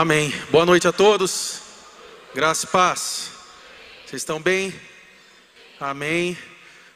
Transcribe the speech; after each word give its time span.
Amém. 0.00 0.32
Boa 0.50 0.64
noite 0.64 0.88
a 0.88 0.92
todos. 0.92 1.60
Graça 2.34 2.64
e 2.64 2.68
paz. 2.70 3.32
Vocês 4.06 4.22
estão 4.22 4.40
bem? 4.40 4.74
Amém. 5.78 6.38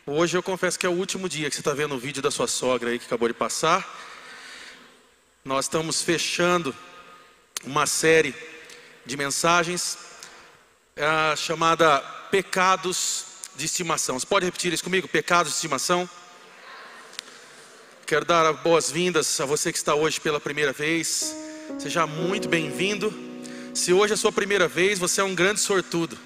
Hoje 0.07 0.39
eu 0.39 0.43
confesso 0.43 0.79
que 0.79 0.87
é 0.87 0.89
o 0.89 0.95
último 0.95 1.29
dia 1.29 1.51
que 1.51 1.55
você 1.55 1.61
está 1.61 1.75
vendo 1.75 1.95
o 1.95 1.99
vídeo 1.99 2.23
da 2.23 2.31
sua 2.31 2.47
sogra 2.47 2.89
aí 2.89 2.99
que 2.99 3.05
acabou 3.05 3.29
de 3.29 3.35
passar. 3.35 3.87
Nós 5.45 5.67
estamos 5.67 6.01
fechando 6.01 6.75
uma 7.63 7.87
série 7.87 8.35
de 9.05 9.19
mensagens 9.19 9.99
é, 10.97 11.37
chamada 11.37 11.99
Pecados 12.31 13.27
de 13.55 13.67
Estimação. 13.67 14.19
Você 14.19 14.25
pode 14.25 14.47
repetir 14.47 14.73
isso 14.73 14.83
comigo? 14.83 15.07
Pecados 15.07 15.53
de 15.53 15.57
Estimação. 15.57 16.09
Quero 18.07 18.25
dar 18.25 18.51
boas-vindas 18.55 19.39
a 19.43 19.45
você 19.45 19.71
que 19.71 19.77
está 19.77 19.95
hoje 19.95 20.19
pela 20.19 20.41
primeira 20.41 20.73
vez. 20.73 21.44
Seja 21.79 22.07
muito 22.07 22.47
bem-vindo. 22.47 23.13
Se 23.73 23.93
hoje 23.93 24.13
é 24.13 24.15
a 24.15 24.17
sua 24.19 24.31
primeira 24.31 24.69
vez, 24.69 24.99
você 24.99 25.23
é 25.23 25.25
um 25.25 25.35
grande 25.35 25.61
sortudo, 25.61 26.17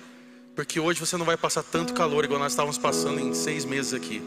porque 0.56 0.80
hoje 0.80 0.98
você 0.98 1.16
não 1.16 1.24
vai 1.24 1.36
passar 1.36 1.62
tanto 1.62 1.94
calor 1.94 2.24
igual 2.24 2.40
nós 2.40 2.52
estávamos 2.52 2.76
passando 2.76 3.20
em 3.20 3.32
seis 3.32 3.64
meses 3.64 3.94
aqui. 3.94 4.20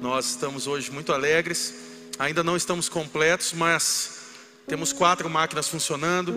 Nós 0.00 0.30
estamos 0.30 0.68
hoje 0.68 0.90
muito 0.90 1.12
alegres, 1.12 1.74
ainda 2.18 2.44
não 2.44 2.56
estamos 2.56 2.88
completos, 2.88 3.52
mas 3.52 4.20
temos 4.66 4.92
quatro 4.92 5.28
máquinas 5.28 5.68
funcionando. 5.68 6.32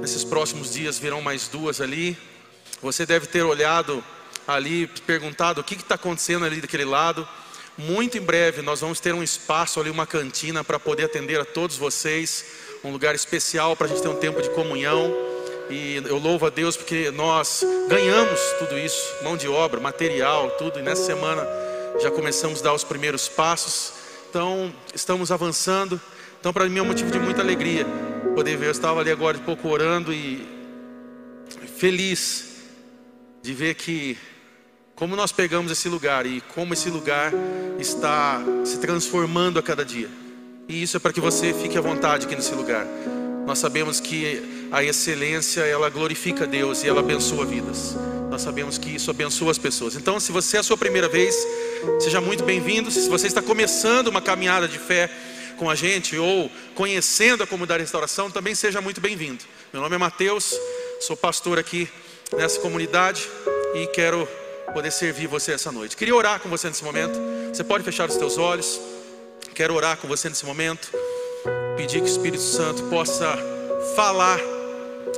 Nesses 0.00 0.22
próximos 0.22 0.74
dias 0.74 0.98
virão 0.98 1.22
mais 1.22 1.48
duas 1.48 1.80
ali. 1.80 2.16
Você 2.82 3.06
deve 3.06 3.26
ter 3.26 3.42
olhado 3.42 4.04
ali, 4.46 4.86
perguntado 5.06 5.62
o 5.62 5.64
que 5.64 5.74
está 5.74 5.94
acontecendo 5.94 6.44
ali 6.44 6.60
daquele 6.60 6.84
lado. 6.84 7.26
Muito 7.78 8.18
em 8.18 8.20
breve 8.20 8.60
nós 8.60 8.80
vamos 8.80 9.00
ter 9.00 9.14
um 9.14 9.22
espaço 9.22 9.80
ali, 9.80 9.88
uma 9.88 10.06
cantina 10.06 10.62
para 10.62 10.78
poder 10.78 11.04
atender 11.04 11.40
a 11.40 11.44
todos 11.44 11.76
vocês, 11.78 12.44
um 12.84 12.90
lugar 12.90 13.14
especial 13.14 13.76
para 13.76 13.86
a 13.86 13.88
gente 13.88 14.02
ter 14.02 14.08
um 14.08 14.16
tempo 14.16 14.42
de 14.42 14.50
comunhão. 14.50 15.12
E 15.70 15.96
eu 16.04 16.18
louvo 16.18 16.46
a 16.46 16.50
Deus 16.50 16.76
porque 16.76 17.10
nós 17.10 17.64
ganhamos 17.88 18.40
tudo 18.58 18.78
isso, 18.78 19.00
mão 19.22 19.36
de 19.36 19.48
obra, 19.48 19.80
material, 19.80 20.50
tudo. 20.52 20.78
E 20.78 20.82
nessa 20.82 21.04
semana 21.04 21.46
já 22.00 22.10
começamos 22.10 22.60
a 22.60 22.64
dar 22.64 22.74
os 22.74 22.84
primeiros 22.84 23.28
passos. 23.28 23.92
Então 24.28 24.72
estamos 24.94 25.30
avançando. 25.30 26.00
Então 26.40 26.52
para 26.52 26.68
mim 26.68 26.78
é 26.78 26.82
um 26.82 26.86
motivo 26.86 27.10
de 27.10 27.18
muita 27.18 27.40
alegria 27.40 27.86
poder 28.34 28.56
ver. 28.56 28.66
Eu 28.66 28.72
estava 28.72 29.00
ali 29.00 29.10
agora 29.10 29.38
de 29.38 29.44
pouco 29.44 29.68
orando 29.68 30.12
e 30.12 30.46
feliz 31.76 32.52
de 33.42 33.54
ver 33.54 33.74
que 33.74 34.18
como 34.94 35.16
nós 35.16 35.32
pegamos 35.32 35.72
esse 35.72 35.88
lugar 35.88 36.26
e 36.26 36.40
como 36.54 36.74
esse 36.74 36.90
lugar 36.90 37.32
está 37.78 38.40
se 38.64 38.78
transformando 38.78 39.58
a 39.58 39.62
cada 39.62 39.84
dia. 39.84 40.21
E 40.72 40.82
isso 40.82 40.96
é 40.96 41.00
para 41.00 41.12
que 41.12 41.20
você 41.20 41.52
fique 41.52 41.76
à 41.76 41.82
vontade 41.82 42.24
aqui 42.24 42.34
nesse 42.34 42.54
lugar. 42.54 42.86
Nós 43.44 43.58
sabemos 43.58 44.00
que 44.00 44.68
a 44.72 44.82
excelência 44.82 45.60
ela 45.60 45.90
glorifica 45.90 46.46
Deus 46.46 46.82
e 46.82 46.88
ela 46.88 47.00
abençoa 47.00 47.44
vidas. 47.44 47.94
Nós 48.30 48.40
sabemos 48.40 48.78
que 48.78 48.88
isso 48.94 49.10
abençoa 49.10 49.50
as 49.50 49.58
pessoas. 49.58 49.96
Então, 49.96 50.18
se 50.18 50.32
você 50.32 50.56
é 50.56 50.60
a 50.60 50.62
sua 50.62 50.78
primeira 50.78 51.10
vez, 51.10 51.36
seja 52.00 52.22
muito 52.22 52.42
bem-vindo. 52.42 52.90
Se 52.90 53.06
você 53.06 53.26
está 53.26 53.42
começando 53.42 54.08
uma 54.08 54.22
caminhada 54.22 54.66
de 54.66 54.78
fé 54.78 55.10
com 55.58 55.68
a 55.68 55.74
gente 55.74 56.16
ou 56.16 56.50
conhecendo 56.74 57.42
a 57.42 57.46
comunidade 57.46 57.80
de 57.80 57.84
restauração, 57.84 58.30
também 58.30 58.54
seja 58.54 58.80
muito 58.80 58.98
bem-vindo. 58.98 59.44
Meu 59.74 59.82
nome 59.82 59.94
é 59.94 59.98
Mateus, 59.98 60.58
sou 61.02 61.18
pastor 61.18 61.58
aqui 61.58 61.86
nessa 62.34 62.58
comunidade 62.60 63.28
e 63.74 63.86
quero 63.88 64.26
poder 64.72 64.90
servir 64.90 65.26
você 65.26 65.52
essa 65.52 65.70
noite. 65.70 65.94
Queria 65.94 66.16
orar 66.16 66.40
com 66.40 66.48
você 66.48 66.68
nesse 66.68 66.82
momento. 66.82 67.20
Você 67.52 67.62
pode 67.62 67.84
fechar 67.84 68.08
os 68.08 68.16
teus 68.16 68.38
olhos. 68.38 68.80
Quero 69.54 69.74
orar 69.74 69.96
com 69.98 70.08
você 70.08 70.28
nesse 70.28 70.46
momento. 70.46 70.90
Pedir 71.76 72.00
que 72.00 72.06
o 72.06 72.10
Espírito 72.10 72.42
Santo 72.42 72.82
possa 72.84 73.36
falar 73.94 74.38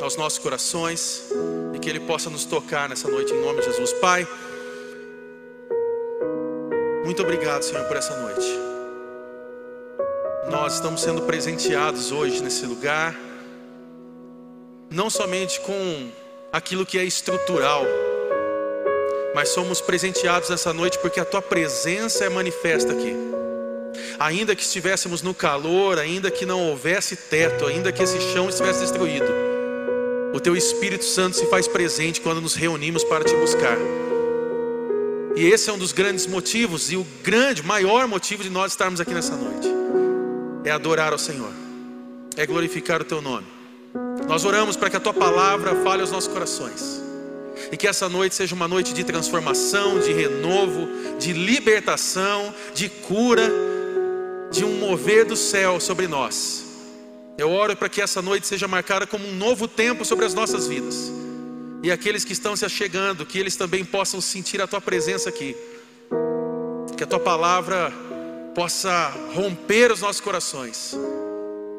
aos 0.00 0.16
nossos 0.16 0.38
corações 0.38 1.24
e 1.74 1.78
que 1.78 1.88
ele 1.88 2.00
possa 2.00 2.28
nos 2.30 2.44
tocar 2.44 2.88
nessa 2.88 3.08
noite 3.08 3.32
em 3.32 3.40
nome 3.40 3.60
de 3.60 3.66
Jesus. 3.66 3.92
Pai, 3.94 4.26
muito 7.04 7.22
obrigado, 7.22 7.62
Senhor, 7.62 7.84
por 7.84 7.96
essa 7.96 8.18
noite. 8.20 8.46
Nós 10.50 10.74
estamos 10.74 11.00
sendo 11.00 11.22
presenteados 11.22 12.12
hoje 12.12 12.42
nesse 12.42 12.66
lugar, 12.66 13.14
não 14.90 15.08
somente 15.10 15.60
com 15.60 16.10
aquilo 16.52 16.86
que 16.86 16.98
é 16.98 17.04
estrutural, 17.04 17.84
mas 19.34 19.48
somos 19.48 19.80
presenteados 19.80 20.50
essa 20.50 20.72
noite 20.72 20.98
porque 20.98 21.18
a 21.18 21.24
tua 21.24 21.42
presença 21.42 22.24
é 22.24 22.28
manifesta 22.28 22.92
aqui. 22.92 23.14
Ainda 24.18 24.54
que 24.54 24.62
estivéssemos 24.62 25.22
no 25.22 25.34
calor, 25.34 25.98
ainda 25.98 26.30
que 26.30 26.46
não 26.46 26.68
houvesse 26.68 27.16
teto, 27.16 27.66
ainda 27.66 27.92
que 27.92 28.02
esse 28.02 28.20
chão 28.32 28.48
estivesse 28.48 28.80
destruído, 28.80 29.26
o 30.32 30.40
teu 30.40 30.56
Espírito 30.56 31.04
Santo 31.04 31.36
se 31.36 31.46
faz 31.46 31.66
presente 31.68 32.20
quando 32.20 32.40
nos 32.40 32.54
reunimos 32.54 33.04
para 33.04 33.24
te 33.24 33.34
buscar. 33.36 33.76
E 35.36 35.46
esse 35.46 35.68
é 35.68 35.72
um 35.72 35.78
dos 35.78 35.92
grandes 35.92 36.26
motivos 36.26 36.92
e 36.92 36.96
o 36.96 37.04
grande, 37.22 37.62
maior 37.62 38.06
motivo 38.06 38.42
de 38.42 38.50
nós 38.50 38.72
estarmos 38.72 39.00
aqui 39.00 39.12
nessa 39.12 39.36
noite. 39.36 39.68
É 40.64 40.70
adorar 40.70 41.12
ao 41.12 41.18
Senhor. 41.18 41.52
É 42.36 42.46
glorificar 42.46 43.00
o 43.00 43.04
teu 43.04 43.20
nome. 43.20 43.46
Nós 44.28 44.44
oramos 44.44 44.76
para 44.76 44.90
que 44.90 44.96
a 44.96 45.00
tua 45.00 45.14
palavra 45.14 45.74
fale 45.82 46.02
aos 46.02 46.10
nossos 46.10 46.32
corações 46.32 47.02
e 47.70 47.76
que 47.76 47.86
essa 47.86 48.08
noite 48.08 48.34
seja 48.34 48.54
uma 48.54 48.68
noite 48.68 48.92
de 48.92 49.04
transformação, 49.04 49.98
de 49.98 50.12
renovo, 50.12 50.88
de 51.18 51.32
libertação, 51.32 52.54
de 52.74 52.88
cura, 52.88 53.50
de 54.54 54.64
um 54.64 54.78
mover 54.78 55.24
do 55.24 55.36
céu 55.36 55.80
sobre 55.80 56.06
nós. 56.06 56.64
Eu 57.36 57.50
oro 57.50 57.76
para 57.76 57.88
que 57.88 58.00
essa 58.00 58.22
noite 58.22 58.46
seja 58.46 58.68
marcada 58.68 59.04
como 59.04 59.26
um 59.26 59.34
novo 59.34 59.66
tempo 59.66 60.04
sobre 60.04 60.24
as 60.24 60.32
nossas 60.32 60.68
vidas. 60.68 61.10
E 61.82 61.90
aqueles 61.90 62.24
que 62.24 62.32
estão 62.32 62.54
se 62.54 62.64
achegando, 62.64 63.26
que 63.26 63.36
eles 63.36 63.56
também 63.56 63.84
possam 63.84 64.20
sentir 64.20 64.62
a 64.62 64.66
tua 64.68 64.80
presença 64.80 65.28
aqui. 65.28 65.56
Que 66.96 67.02
a 67.02 67.06
tua 67.06 67.18
palavra 67.18 67.92
possa 68.54 69.08
romper 69.34 69.90
os 69.90 70.00
nossos 70.00 70.20
corações, 70.20 70.96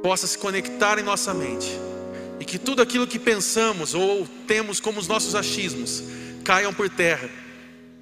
possa 0.04 0.28
se 0.28 0.38
conectar 0.38 1.00
em 1.00 1.04
nossa 1.04 1.34
mente 1.34 1.72
e 2.38 2.44
que 2.44 2.60
tudo 2.60 2.82
aquilo 2.82 3.08
que 3.08 3.18
pensamos 3.18 3.94
ou 3.94 4.28
temos 4.46 4.82
como 4.82 5.00
os 5.00 5.08
nossos 5.08 5.34
achismos 5.36 6.04
caiam 6.44 6.74
por 6.74 6.90
terra 6.90 7.30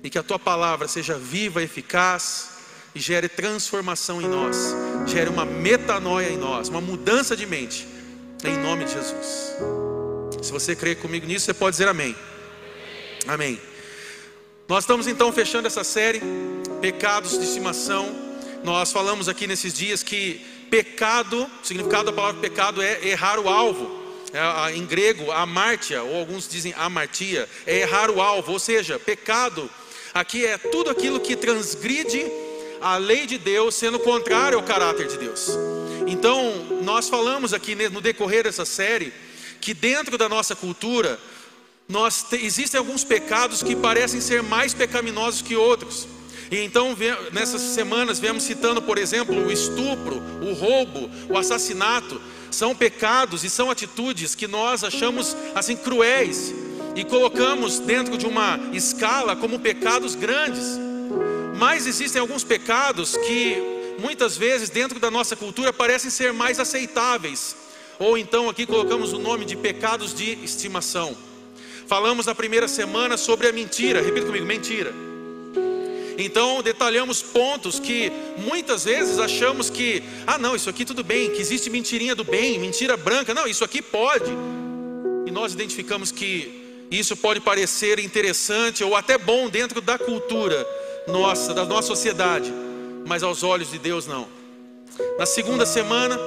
e 0.04 0.10
que 0.10 0.18
a 0.18 0.24
tua 0.24 0.40
palavra 0.40 0.88
seja 0.88 1.16
viva, 1.16 1.62
eficaz 1.62 2.53
e 2.96 3.00
gere 3.00 3.28
transformação 3.28 4.22
em 4.22 4.28
nós, 4.28 4.58
gere 5.08 5.30
uma 5.30 5.46
metanoia 5.46 6.30
em 6.30 6.38
nós, 6.38 6.70
uma 6.70 6.82
mudança 6.82 7.36
de 7.36 7.46
mente, 7.46 7.88
em 8.44 8.58
nome 8.58 8.86
de 8.86 8.94
Jesus. 8.94 9.56
Se 10.42 10.52
você 10.52 10.76
crê 10.76 10.94
comigo 10.96 11.26
nisso, 11.26 11.46
você 11.46 11.54
pode 11.54 11.74
dizer 11.76 11.88
amém. 11.88 12.16
Amém. 13.28 13.60
Nós 14.68 14.84
estamos 14.84 15.08
então 15.08 15.32
fechando 15.32 15.68
essa 15.68 15.84
série, 15.84 16.22
Pecados 16.82 17.38
de 17.38 17.46
Estimação. 17.46 18.14
Nós 18.64 18.92
falamos 18.92 19.28
aqui 19.30 19.48
nesses 19.48 19.74
dias 19.74 20.04
que 20.04 20.46
pecado, 20.70 21.44
o 21.44 21.66
significado 21.66 22.06
da 22.06 22.14
palavra 22.14 22.42
pecado 22.42 22.82
é 22.82 23.08
errar 23.08 23.40
o 23.40 23.48
alvo. 23.48 24.04
É, 24.34 24.76
em 24.76 24.86
grego, 24.86 25.32
amartia, 25.32 26.02
ou 26.02 26.18
alguns 26.18 26.48
dizem 26.48 26.74
amartia, 26.76 27.48
é 27.68 27.82
errar 27.82 28.10
o 28.10 28.20
alvo, 28.20 28.54
ou 28.54 28.60
seja, 28.60 28.98
pecado. 28.98 29.70
Aqui 30.14 30.46
é 30.46 30.58
tudo 30.58 30.90
aquilo 30.90 31.20
que 31.20 31.36
transgride 31.36 32.26
a 32.84 32.98
lei 32.98 33.26
de 33.26 33.38
Deus, 33.38 33.76
sendo 33.76 33.98
contrário 33.98 34.58
ao 34.58 34.64
caráter 34.64 35.08
de 35.08 35.18
Deus. 35.18 35.50
Então, 36.06 36.82
nós 36.84 37.08
falamos 37.08 37.54
aqui 37.54 37.76
no 37.90 38.02
decorrer 38.02 38.44
dessa 38.44 38.66
série 38.66 39.14
que 39.62 39.74
dentro 39.74 40.18
da 40.18 40.28
nossa 40.28 40.54
cultura 40.54 41.18
nós 41.88 42.26
existem 42.34 42.78
alguns 42.78 43.06
pecados 43.06 43.64
que 43.64 43.76
parecem 43.76 44.20
ser 44.20 44.44
mais 44.44 44.74
pecaminosos 44.74 45.42
que 45.42 45.56
outros. 45.56 46.08
E 46.52 46.58
então, 46.60 46.96
nessas 47.32 47.62
semanas, 47.62 48.20
viemos 48.20 48.44
citando, 48.44 48.82
por 48.82 48.98
exemplo, 48.98 49.34
o 49.48 49.52
estupro, 49.52 50.22
o 50.42 50.54
roubo, 50.54 51.10
o 51.30 51.38
assassinato 51.38 52.22
são 52.52 52.76
pecados 52.76 53.46
e 53.46 53.50
são 53.50 53.72
atitudes 53.72 54.36
que 54.36 54.46
nós 54.46 54.84
achamos 54.84 55.36
assim 55.56 55.76
cruéis 55.76 56.54
e 56.96 57.04
colocamos 57.04 57.80
dentro 57.80 58.18
de 58.18 58.26
uma 58.26 58.60
escala 58.74 59.36
como 59.36 59.60
pecados 59.60 60.16
grandes. 60.16 60.93
Mas 61.66 61.88
existem 61.88 62.20
alguns 62.20 62.44
pecados 62.44 63.16
que 63.16 63.56
muitas 63.98 64.36
vezes 64.36 64.70
dentro 64.70 65.00
da 65.00 65.10
nossa 65.10 65.34
cultura 65.34 65.72
parecem 65.72 66.12
ser 66.12 66.34
mais 66.34 66.60
aceitáveis. 66.60 67.56
Ou 67.98 68.18
então 68.18 68.50
aqui 68.50 68.66
colocamos 68.66 69.14
o 69.14 69.18
nome 69.18 69.46
de 69.46 69.56
pecados 69.56 70.14
de 70.14 70.34
estimação. 70.44 71.16
Falamos 71.88 72.26
na 72.26 72.36
primeira 72.36 72.68
semana 72.68 73.16
sobre 73.16 73.48
a 73.48 73.54
mentira. 73.54 74.02
Repita 74.02 74.26
comigo, 74.26 74.46
mentira. 74.46 74.94
Então 76.18 76.62
detalhamos 76.62 77.22
pontos 77.22 77.80
que 77.80 78.12
muitas 78.40 78.84
vezes 78.84 79.18
achamos 79.18 79.70
que, 79.70 80.04
ah, 80.28 80.38
não, 80.38 80.58
isso 80.58 80.70
aqui 80.70 80.84
tudo 80.84 81.02
bem, 81.02 81.30
que 81.30 81.40
existe 81.40 81.70
mentirinha 81.70 82.14
do 82.14 82.26
bem, 82.26 82.60
mentira 82.60 82.98
branca, 82.98 83.34
não, 83.34 83.48
isso 83.48 83.64
aqui 83.64 83.82
pode. 83.82 84.30
E 85.26 85.32
nós 85.32 85.54
identificamos 85.54 86.12
que 86.12 86.86
isso 86.92 87.16
pode 87.16 87.40
parecer 87.40 88.00
interessante 88.00 88.84
ou 88.84 88.98
até 88.98 89.18
bom 89.18 89.48
dentro 89.48 89.80
da 89.80 89.98
cultura 89.98 90.68
nossa, 91.08 91.54
da 91.54 91.66
nossa 91.66 91.88
sociedade, 91.88 92.52
mas 93.06 93.24
aos 93.24 93.44
olhos 93.44 93.72
de 93.72 93.80
Deus 93.80 94.08
não. 94.08 94.28
Na 95.18 95.26
segunda 95.26 95.66
semana, 95.66 96.18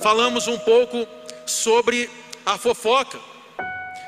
falamos 0.00 0.46
um 0.46 0.58
pouco 0.58 1.06
sobre 1.46 2.08
a 2.44 2.56
fofoca. 2.56 3.18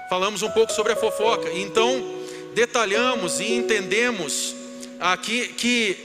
Falamos 0.09 0.43
um 0.43 0.51
pouco 0.51 0.73
sobre 0.73 0.93
a 0.93 0.97
fofoca. 0.97 1.51
Então, 1.53 2.03
detalhamos 2.55 3.39
e 3.41 3.53
entendemos 3.53 4.55
aqui 4.99 5.49
que 5.49 5.97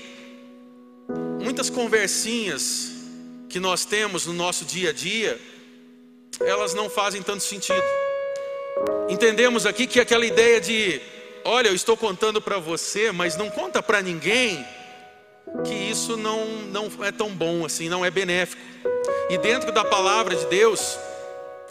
muitas 1.41 1.69
conversinhas 1.69 2.91
que 3.49 3.59
nós 3.59 3.85
temos 3.85 4.25
no 4.25 4.33
nosso 4.33 4.65
dia 4.65 4.89
a 4.89 4.93
dia, 4.93 5.39
elas 6.41 6.73
não 6.73 6.89
fazem 6.89 7.21
tanto 7.21 7.43
sentido. 7.43 7.83
Entendemos 9.09 9.65
aqui 9.65 9.87
que 9.87 9.99
aquela 9.99 10.25
ideia 10.25 10.59
de, 10.59 11.01
olha, 11.45 11.67
eu 11.67 11.75
estou 11.75 11.95
contando 11.95 12.41
para 12.41 12.57
você, 12.57 13.11
mas 13.11 13.37
não 13.37 13.51
conta 13.51 13.81
para 13.81 14.01
ninguém, 14.01 14.65
que 15.63 15.73
isso 15.73 16.17
não, 16.17 16.43
não 16.71 16.89
é 17.05 17.11
tão 17.11 17.29
bom 17.29 17.63
assim, 17.63 17.87
não 17.87 18.03
é 18.03 18.09
benéfico. 18.09 18.61
E 19.29 19.37
dentro 19.37 19.71
da 19.71 19.85
palavra 19.85 20.35
de 20.35 20.45
Deus, 20.47 20.97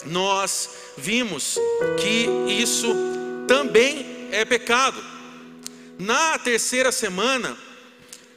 nós 0.07 0.71
vimos 0.97 1.59
que 2.01 2.29
isso 2.49 2.95
também 3.49 4.29
é 4.31 4.45
pecado. 4.45 5.03
Na 5.99 6.39
terceira 6.39 6.93
semana, 6.93 7.57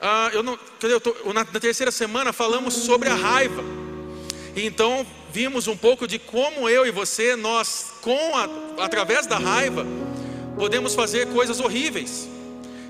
ah, 0.01 0.29
eu 0.33 0.41
não, 0.41 0.57
eu 0.81 0.99
tô, 0.99 1.15
na, 1.33 1.43
na 1.43 1.59
terceira 1.59 1.91
semana 1.91 2.33
falamos 2.33 2.73
sobre 2.73 3.09
a 3.09 3.15
raiva. 3.15 3.63
Então 4.55 5.05
vimos 5.31 5.67
um 5.67 5.77
pouco 5.77 6.07
de 6.07 6.17
como 6.17 6.67
eu 6.67 6.85
e 6.85 6.91
você, 6.91 7.35
nós, 7.35 7.93
com 8.01 8.35
a, 8.35 8.83
através 8.83 9.27
da 9.27 9.37
raiva, 9.37 9.85
podemos 10.57 10.95
fazer 10.95 11.27
coisas 11.27 11.59
horríveis. 11.59 12.27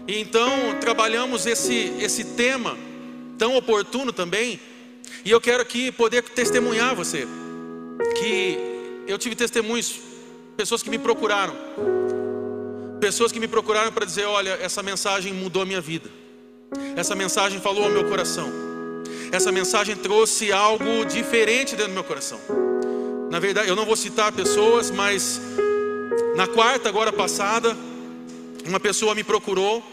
E 0.07 0.19
então 0.19 0.49
trabalhamos 0.79 1.45
esse, 1.45 1.93
esse 1.99 2.23
tema 2.23 2.77
tão 3.37 3.55
oportuno 3.55 4.13
também. 4.13 4.59
E 5.23 5.29
eu 5.29 5.41
quero 5.41 5.61
aqui 5.61 5.91
poder 5.91 6.23
testemunhar 6.23 6.95
você 6.95 7.27
que 8.17 8.57
eu 9.07 9.17
tive 9.17 9.35
testemunhos, 9.35 9.99
pessoas 10.55 10.81
que 10.81 10.89
me 10.89 10.97
procuraram, 10.97 11.55
pessoas 12.99 13.31
que 13.31 13.39
me 13.39 13.47
procuraram 13.47 13.91
para 13.91 14.05
dizer: 14.05 14.25
olha, 14.25 14.57
essa 14.61 14.81
mensagem 14.81 15.33
mudou 15.33 15.61
a 15.61 15.65
minha 15.65 15.81
vida, 15.81 16.09
essa 16.95 17.15
mensagem 17.15 17.59
falou 17.59 17.83
ao 17.83 17.89
meu 17.89 18.05
coração, 18.05 18.49
essa 19.31 19.51
mensagem 19.51 19.95
trouxe 19.95 20.51
algo 20.51 21.05
diferente 21.05 21.75
dentro 21.75 21.91
do 21.91 21.93
meu 21.93 22.03
coração. 22.03 22.39
Na 23.29 23.39
verdade, 23.39 23.67
eu 23.67 23.75
não 23.75 23.85
vou 23.85 23.97
citar 23.97 24.31
pessoas, 24.31 24.89
mas 24.89 25.41
na 26.37 26.45
quarta, 26.45 26.87
agora 26.87 27.11
passada, 27.11 27.75
uma 28.63 28.79
pessoa 28.79 29.15
me 29.15 29.23
procurou 29.23 29.83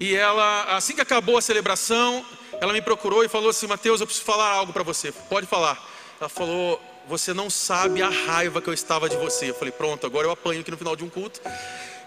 e 0.00 0.12
ela, 0.12 0.64
assim 0.76 0.92
que 0.92 1.00
acabou 1.00 1.38
a 1.38 1.40
celebração, 1.40 2.26
ela 2.60 2.72
me 2.72 2.82
procurou 2.82 3.24
e 3.24 3.28
falou 3.28 3.50
assim: 3.50 3.68
Mateus, 3.68 4.00
eu 4.00 4.06
preciso 4.06 4.26
falar 4.26 4.50
algo 4.50 4.72
para 4.72 4.82
você. 4.82 5.12
Pode 5.12 5.46
falar. 5.46 5.80
Ela 6.20 6.28
falou: 6.28 6.80
Você 7.06 7.32
não 7.32 7.48
sabe 7.48 8.02
a 8.02 8.08
raiva 8.08 8.60
que 8.60 8.68
eu 8.68 8.74
estava 8.74 9.08
de 9.08 9.16
você. 9.18 9.50
Eu 9.50 9.54
falei: 9.54 9.70
Pronto, 9.70 10.04
agora 10.04 10.26
eu 10.26 10.32
apanho 10.32 10.62
aqui 10.62 10.70
no 10.72 10.76
final 10.76 10.96
de 10.96 11.04
um 11.04 11.08
culto. 11.08 11.40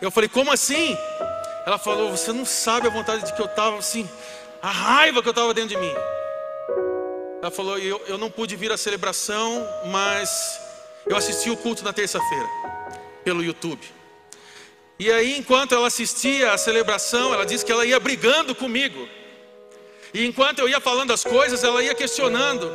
Eu 0.01 0.11
falei: 0.11 0.27
Como 0.27 0.51
assim? 0.51 0.97
Ela 1.65 1.77
falou: 1.77 2.11
Você 2.11 2.33
não 2.33 2.45
sabe 2.45 2.87
a 2.87 2.89
vontade 2.89 3.25
de 3.25 3.33
que 3.33 3.41
eu 3.41 3.45
estava 3.45 3.77
assim, 3.77 4.05
a 4.61 4.69
raiva 4.69 5.21
que 5.21 5.29
eu 5.29 5.31
estava 5.31 5.53
dentro 5.53 5.69
de 5.69 5.77
mim. 5.77 5.93
Ela 7.41 7.51
falou: 7.51 7.79
eu, 7.79 8.01
eu 8.05 8.17
não 8.17 8.29
pude 8.29 8.53
vir 8.57 8.69
à 8.69 8.75
celebração, 8.75 9.65
mas 9.85 10.59
eu 11.05 11.15
assisti 11.15 11.49
o 11.49 11.55
culto 11.55 11.85
na 11.85 11.93
terça-feira 11.93 12.49
pelo 13.23 13.43
YouTube. 13.43 13.81
E 14.99 15.11
aí, 15.11 15.37
enquanto 15.37 15.73
ela 15.73 15.87
assistia 15.87 16.51
a 16.51 16.57
celebração, 16.57 17.33
ela 17.33 17.45
disse 17.45 17.65
que 17.65 17.71
ela 17.71 17.85
ia 17.85 17.99
brigando 17.99 18.53
comigo. 18.53 19.07
E 20.13 20.25
enquanto 20.25 20.59
eu 20.59 20.69
ia 20.69 20.79
falando 20.79 21.11
as 21.11 21.23
coisas, 21.23 21.63
ela 21.63 21.81
ia 21.81 21.95
questionando. 21.95 22.69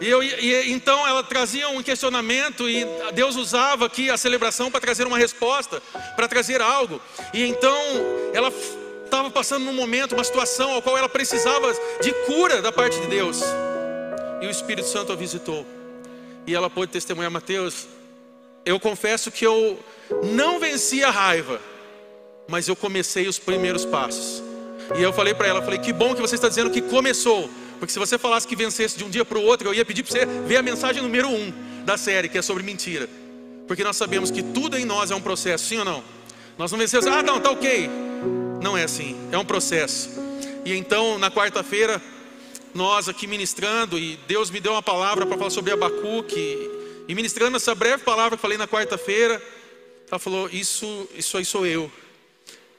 E, 0.00 0.08
eu, 0.08 0.22
e 0.22 0.70
então 0.72 1.06
ela 1.06 1.22
trazia 1.22 1.68
um 1.68 1.82
questionamento 1.82 2.68
e 2.68 2.84
Deus 3.14 3.36
usava 3.36 3.86
aqui 3.86 4.10
a 4.10 4.16
celebração 4.16 4.70
para 4.70 4.80
trazer 4.80 5.06
uma 5.06 5.18
resposta, 5.18 5.80
para 6.16 6.28
trazer 6.28 6.60
algo. 6.60 7.00
E 7.32 7.44
então 7.44 7.76
ela 8.32 8.52
estava 9.04 9.30
passando 9.30 9.64
num 9.64 9.74
momento, 9.74 10.14
uma 10.14 10.24
situação 10.24 10.72
ao 10.72 10.82
qual 10.82 10.96
ela 10.96 11.08
precisava 11.08 11.72
de 12.00 12.12
cura 12.26 12.62
da 12.62 12.72
parte 12.72 13.00
de 13.00 13.06
Deus. 13.06 13.42
E 14.40 14.46
o 14.46 14.50
Espírito 14.50 14.88
Santo 14.88 15.12
a 15.12 15.16
visitou. 15.16 15.66
E 16.46 16.54
ela 16.54 16.68
pôde 16.68 16.90
testemunhar, 16.90 17.30
Mateus, 17.30 17.86
eu 18.64 18.78
confesso 18.78 19.30
que 19.30 19.46
eu 19.46 19.78
não 20.22 20.58
venci 20.58 21.02
a 21.02 21.10
raiva, 21.10 21.60
mas 22.48 22.68
eu 22.68 22.76
comecei 22.76 23.26
os 23.26 23.38
primeiros 23.38 23.84
passos. 23.84 24.42
E 24.96 25.02
eu 25.02 25.12
falei 25.12 25.34
para 25.34 25.48
ela, 25.48 25.62
falei, 25.62 25.78
que 25.78 25.92
bom 25.92 26.14
que 26.14 26.20
você 26.20 26.34
está 26.34 26.48
dizendo 26.48 26.70
que 26.70 26.82
começou, 26.82 27.48
porque 27.78 27.92
se 27.92 27.98
você 27.98 28.18
falasse 28.18 28.46
que 28.46 28.54
vencesse 28.54 28.96
de 28.96 29.04
um 29.04 29.10
dia 29.10 29.24
para 29.24 29.38
o 29.38 29.42
outro, 29.42 29.68
eu 29.68 29.74
ia 29.74 29.84
pedir 29.84 30.02
para 30.02 30.12
você 30.12 30.26
ver 30.26 30.56
a 30.56 30.62
mensagem 30.62 31.02
número 31.02 31.28
um 31.28 31.52
da 31.84 31.96
série, 31.96 32.28
que 32.28 32.38
é 32.38 32.42
sobre 32.42 32.62
mentira, 32.62 33.08
porque 33.66 33.82
nós 33.82 33.96
sabemos 33.96 34.30
que 34.30 34.42
tudo 34.42 34.76
em 34.76 34.84
nós 34.84 35.10
é 35.10 35.14
um 35.14 35.20
processo, 35.20 35.64
sim 35.64 35.78
ou 35.78 35.84
não? 35.84 36.04
Nós 36.58 36.70
não 36.70 36.78
vencemos, 36.78 37.06
ah, 37.06 37.22
não, 37.22 37.40
tá 37.40 37.50
ok. 37.50 37.88
Não 38.62 38.76
é 38.76 38.84
assim, 38.84 39.16
é 39.32 39.38
um 39.38 39.44
processo. 39.44 40.10
E 40.64 40.74
então, 40.74 41.18
na 41.18 41.30
quarta-feira, 41.30 42.00
nós 42.74 43.08
aqui 43.08 43.26
ministrando, 43.26 43.98
e 43.98 44.18
Deus 44.28 44.50
me 44.50 44.60
deu 44.60 44.72
uma 44.72 44.82
palavra 44.82 45.26
para 45.26 45.36
falar 45.36 45.50
sobre 45.50 45.72
Abacuque, 45.72 46.70
e 47.08 47.14
ministrando 47.14 47.56
essa 47.56 47.74
breve 47.74 48.02
palavra 48.04 48.36
que 48.36 48.42
falei 48.42 48.56
na 48.56 48.68
quarta-feira, 48.68 49.42
ela 50.10 50.18
falou: 50.18 50.48
Isso, 50.52 51.08
isso 51.14 51.36
aí 51.36 51.44
sou 51.44 51.66
eu. 51.66 51.90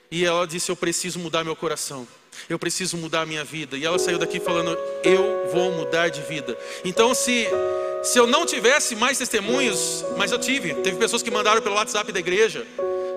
E 0.10 0.26
ela 0.26 0.46
disse: 0.46 0.72
Eu 0.72 0.76
preciso 0.76 1.20
mudar 1.20 1.44
meu 1.44 1.56
coração. 1.56 2.08
Eu 2.50 2.58
preciso 2.58 2.98
mudar 2.98 3.22
a 3.22 3.26
minha 3.26 3.44
vida. 3.44 3.78
E 3.78 3.86
ela 3.86 3.98
saiu 4.00 4.20
daqui 4.20 4.40
falando: 4.40 4.78
Eu 5.04 5.50
vou 5.52 5.72
mudar 5.72 6.10
de 6.10 6.22
vida. 6.22 6.58
Então, 6.86 7.14
se, 7.14 7.48
se 8.04 8.18
eu 8.18 8.28
não 8.28 8.46
tivesse 8.46 8.96
mais 8.96 9.18
testemunhos, 9.18 10.06
mas 10.18 10.32
eu 10.32 10.40
tive. 10.40 10.74
Teve 10.76 10.98
pessoas 10.98 11.22
que 11.22 11.32
mandaram 11.32 11.62
pelo 11.62 11.76
WhatsApp 11.76 12.12
da 12.12 12.20
igreja, 12.20 12.66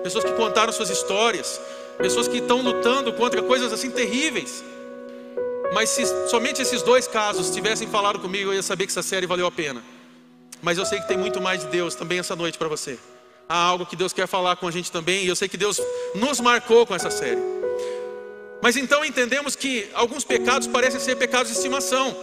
pessoas 0.03 0.23
que 0.23 0.31
contaram 0.33 0.73
suas 0.73 0.89
histórias, 0.89 1.59
pessoas 1.97 2.27
que 2.27 2.37
estão 2.37 2.61
lutando 2.61 3.13
contra 3.13 3.41
coisas 3.41 3.71
assim 3.71 3.91
terríveis. 3.91 4.63
Mas 5.73 5.89
se 5.89 6.05
somente 6.29 6.61
esses 6.61 6.81
dois 6.81 7.07
casos 7.07 7.49
tivessem 7.51 7.87
falado 7.87 8.19
comigo, 8.19 8.49
eu 8.49 8.55
ia 8.55 8.63
saber 8.63 8.85
que 8.85 8.91
essa 8.91 9.03
série 9.03 9.27
valeu 9.27 9.45
a 9.45 9.51
pena. 9.51 9.83
Mas 10.61 10.77
eu 10.77 10.85
sei 10.85 10.99
que 10.99 11.07
tem 11.07 11.17
muito 11.17 11.39
mais 11.41 11.61
de 11.61 11.67
Deus 11.67 11.95
também 11.95 12.19
essa 12.19 12.35
noite 12.35 12.57
para 12.57 12.67
você. 12.67 12.97
Há 13.47 13.57
algo 13.57 13.85
que 13.85 13.95
Deus 13.95 14.11
quer 14.11 14.27
falar 14.27 14.55
com 14.57 14.67
a 14.67 14.71
gente 14.71 14.91
também, 14.91 15.23
e 15.23 15.27
eu 15.27 15.35
sei 15.35 15.47
que 15.47 15.57
Deus 15.57 15.79
nos 16.15 16.39
marcou 16.39 16.85
com 16.85 16.93
essa 16.93 17.09
série. 17.09 17.41
Mas 18.61 18.75
então 18.75 19.05
entendemos 19.05 19.55
que 19.55 19.89
alguns 19.93 20.23
pecados 20.23 20.67
parecem 20.67 20.99
ser 20.99 21.15
pecados 21.15 21.51
de 21.51 21.57
estimação, 21.57 22.15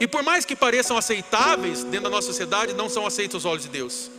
e 0.00 0.06
por 0.06 0.22
mais 0.22 0.44
que 0.44 0.54
pareçam 0.54 0.96
aceitáveis 0.96 1.84
dentro 1.84 2.02
da 2.02 2.10
nossa 2.10 2.26
sociedade, 2.26 2.74
não 2.74 2.88
são 2.88 3.06
aceitos 3.06 3.34
aos 3.36 3.44
olhos 3.44 3.62
de 3.62 3.68
Deus. 3.68 4.10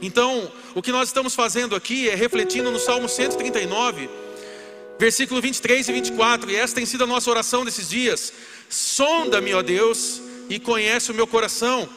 Então, 0.00 0.50
o 0.74 0.82
que 0.82 0.92
nós 0.92 1.08
estamos 1.08 1.34
fazendo 1.34 1.74
aqui 1.74 2.08
é 2.08 2.14
refletindo 2.14 2.70
no 2.70 2.78
Salmo 2.78 3.08
139, 3.08 4.08
versículo 4.98 5.40
23 5.40 5.88
e 5.88 5.92
24, 5.92 6.50
e 6.50 6.56
esta 6.56 6.76
tem 6.76 6.86
sido 6.86 7.04
a 7.04 7.06
nossa 7.06 7.30
oração 7.30 7.64
desses 7.64 7.88
dias: 7.88 8.32
Sonda-me, 8.68 9.54
ó 9.54 9.62
Deus, 9.62 10.20
e 10.48 10.58
conhece 10.58 11.10
o 11.10 11.14
meu 11.14 11.26
coração, 11.26 11.88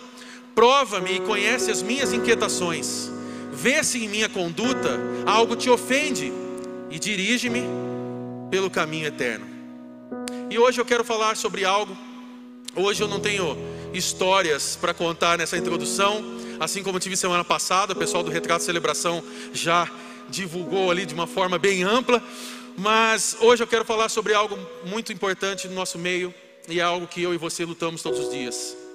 prova-me 0.58 1.18
e 1.18 1.20
conhece 1.20 1.70
as 1.70 1.84
minhas 1.84 2.12
inquietações 2.12 3.12
Vê 3.60 3.84
se 3.84 4.06
em 4.06 4.08
minha 4.08 4.30
conduta 4.30 5.00
algo 5.26 5.56
te 5.56 5.68
ofende 5.68 6.32
e 6.92 7.00
dirige-me 7.00 7.64
pelo 8.52 8.70
caminho 8.70 9.08
eterno. 9.08 9.48
E 10.48 10.60
hoje 10.60 10.80
eu 10.80 10.86
quero 10.86 11.04
falar 11.04 11.36
sobre 11.36 11.66
algo. 11.66 11.98
Hoje 12.76 13.02
eu 13.02 13.08
não 13.08 13.20
tenho 13.20 13.58
histórias 13.96 14.78
para 14.80 14.94
contar 14.94 15.40
nessa 15.40 15.58
introdução, 15.58 16.24
assim 16.60 16.84
como 16.84 17.00
tive 17.00 17.18
semana 17.18 17.44
passada, 17.44 17.94
o 17.94 17.96
pessoal 17.96 18.22
do 18.22 18.30
Retrato 18.30 18.64
Celebração 18.64 19.24
já 19.52 19.90
divulgou 20.30 20.92
ali 20.92 21.04
de 21.08 21.16
uma 21.16 21.26
forma 21.26 21.58
bem 21.58 21.82
ampla, 21.82 22.22
mas 22.78 23.38
hoje 23.42 23.64
eu 23.64 23.68
quero 23.68 23.86
falar 23.86 24.08
sobre 24.08 24.36
algo 24.36 24.56
muito 24.86 25.12
importante 25.12 25.68
no 25.68 25.74
nosso 25.74 25.98
meio 25.98 26.32
e 26.70 26.80
é 26.80 26.84
algo 26.84 27.08
que 27.08 27.24
eu 27.24 27.34
e 27.34 27.38
você 27.38 27.66
lutamos 27.66 28.04
todos 28.04 28.20
os 28.20 28.30
dias. 28.30 28.87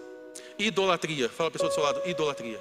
Idolatria. 0.62 1.28
Fala 1.28 1.48
a 1.48 1.50
pessoa 1.50 1.70
do 1.70 1.74
seu 1.74 1.82
lado, 1.82 2.02
idolatria. 2.06 2.60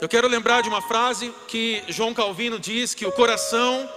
Eu 0.00 0.08
quero 0.08 0.28
lembrar 0.28 0.62
de 0.62 0.68
uma 0.68 0.80
frase 0.80 1.32
que 1.48 1.82
João 1.88 2.14
Calvino 2.14 2.58
diz 2.58 2.94
que 2.94 3.04
o 3.04 3.12
coração 3.12 3.88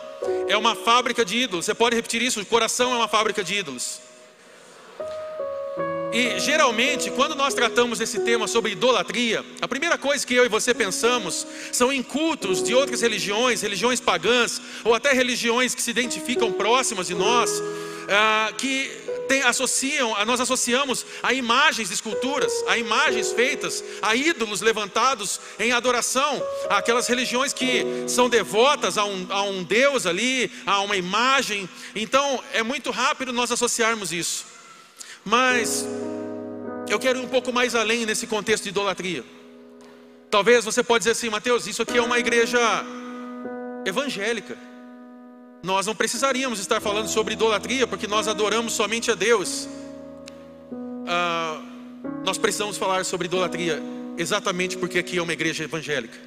é 0.47 0.57
uma 0.57 0.75
fábrica 0.75 1.23
de 1.23 1.37
ídolos. 1.37 1.65
Você 1.65 1.75
pode 1.75 1.95
repetir 1.95 2.21
isso? 2.21 2.41
O 2.41 2.45
coração 2.45 2.91
é 2.91 2.95
uma 2.95 3.07
fábrica 3.07 3.43
de 3.43 3.55
ídolos. 3.55 4.01
E 6.13 6.39
geralmente, 6.39 7.09
quando 7.11 7.35
nós 7.35 7.53
tratamos 7.53 8.01
esse 8.01 8.19
tema 8.19 8.45
sobre 8.45 8.73
idolatria, 8.73 9.45
a 9.61 9.67
primeira 9.67 9.97
coisa 9.97 10.27
que 10.27 10.33
eu 10.33 10.43
e 10.43 10.49
você 10.49 10.73
pensamos 10.73 11.47
são 11.71 11.91
em 11.91 12.03
cultos 12.03 12.61
de 12.61 12.75
outras 12.75 13.01
religiões, 13.01 13.61
religiões 13.61 14.01
pagãs, 14.01 14.61
ou 14.83 14.93
até 14.93 15.13
religiões 15.13 15.73
que 15.73 15.81
se 15.81 15.89
identificam 15.89 16.51
próximas 16.51 17.07
de 17.07 17.15
nós, 17.15 17.63
ah, 18.09 18.51
que 18.57 18.91
tem, 19.31 19.43
associam, 19.43 20.13
nós 20.25 20.41
associamos 20.41 21.05
a 21.23 21.33
imagens 21.33 21.87
de 21.87 21.93
esculturas, 21.93 22.51
a 22.67 22.77
imagens 22.77 23.31
feitas, 23.31 23.81
a 24.01 24.13
ídolos 24.13 24.59
levantados 24.59 25.39
em 25.57 25.71
adoração, 25.71 26.43
aquelas 26.69 27.07
religiões 27.07 27.53
que 27.53 27.85
são 28.09 28.27
devotas 28.27 28.97
a 28.97 29.05
um, 29.05 29.27
a 29.29 29.41
um 29.43 29.63
Deus 29.63 30.05
ali, 30.05 30.51
a 30.65 30.81
uma 30.81 30.97
imagem. 30.97 31.69
Então 31.95 32.43
é 32.51 32.61
muito 32.61 32.91
rápido 32.91 33.31
nós 33.31 33.49
associarmos 33.49 34.11
isso. 34.11 34.45
Mas 35.23 35.85
eu 36.89 36.99
quero 36.99 37.19
ir 37.19 37.23
um 37.23 37.29
pouco 37.29 37.53
mais 37.53 37.73
além 37.73 38.05
nesse 38.05 38.27
contexto 38.27 38.63
de 38.63 38.69
idolatria. 38.69 39.23
Talvez 40.29 40.65
você 40.65 40.83
pode 40.83 41.03
dizer 41.03 41.11
assim, 41.11 41.29
Mateus, 41.29 41.67
isso 41.67 41.81
aqui 41.81 41.97
é 41.97 42.01
uma 42.01 42.19
igreja 42.19 42.59
evangélica. 43.85 44.57
Nós 45.63 45.85
não 45.85 45.95
precisaríamos 45.95 46.59
estar 46.59 46.81
falando 46.81 47.07
sobre 47.07 47.33
idolatria, 47.33 47.85
porque 47.85 48.07
nós 48.07 48.27
adoramos 48.27 48.73
somente 48.73 49.11
a 49.11 49.15
Deus. 49.15 49.67
Ah, 51.07 51.61
nós 52.25 52.37
precisamos 52.37 52.77
falar 52.77 53.05
sobre 53.05 53.27
idolatria 53.27 53.81
exatamente 54.17 54.77
porque 54.77 54.99
aqui 54.99 55.17
é 55.17 55.21
uma 55.21 55.33
igreja 55.33 55.63
evangélica. 55.63 56.17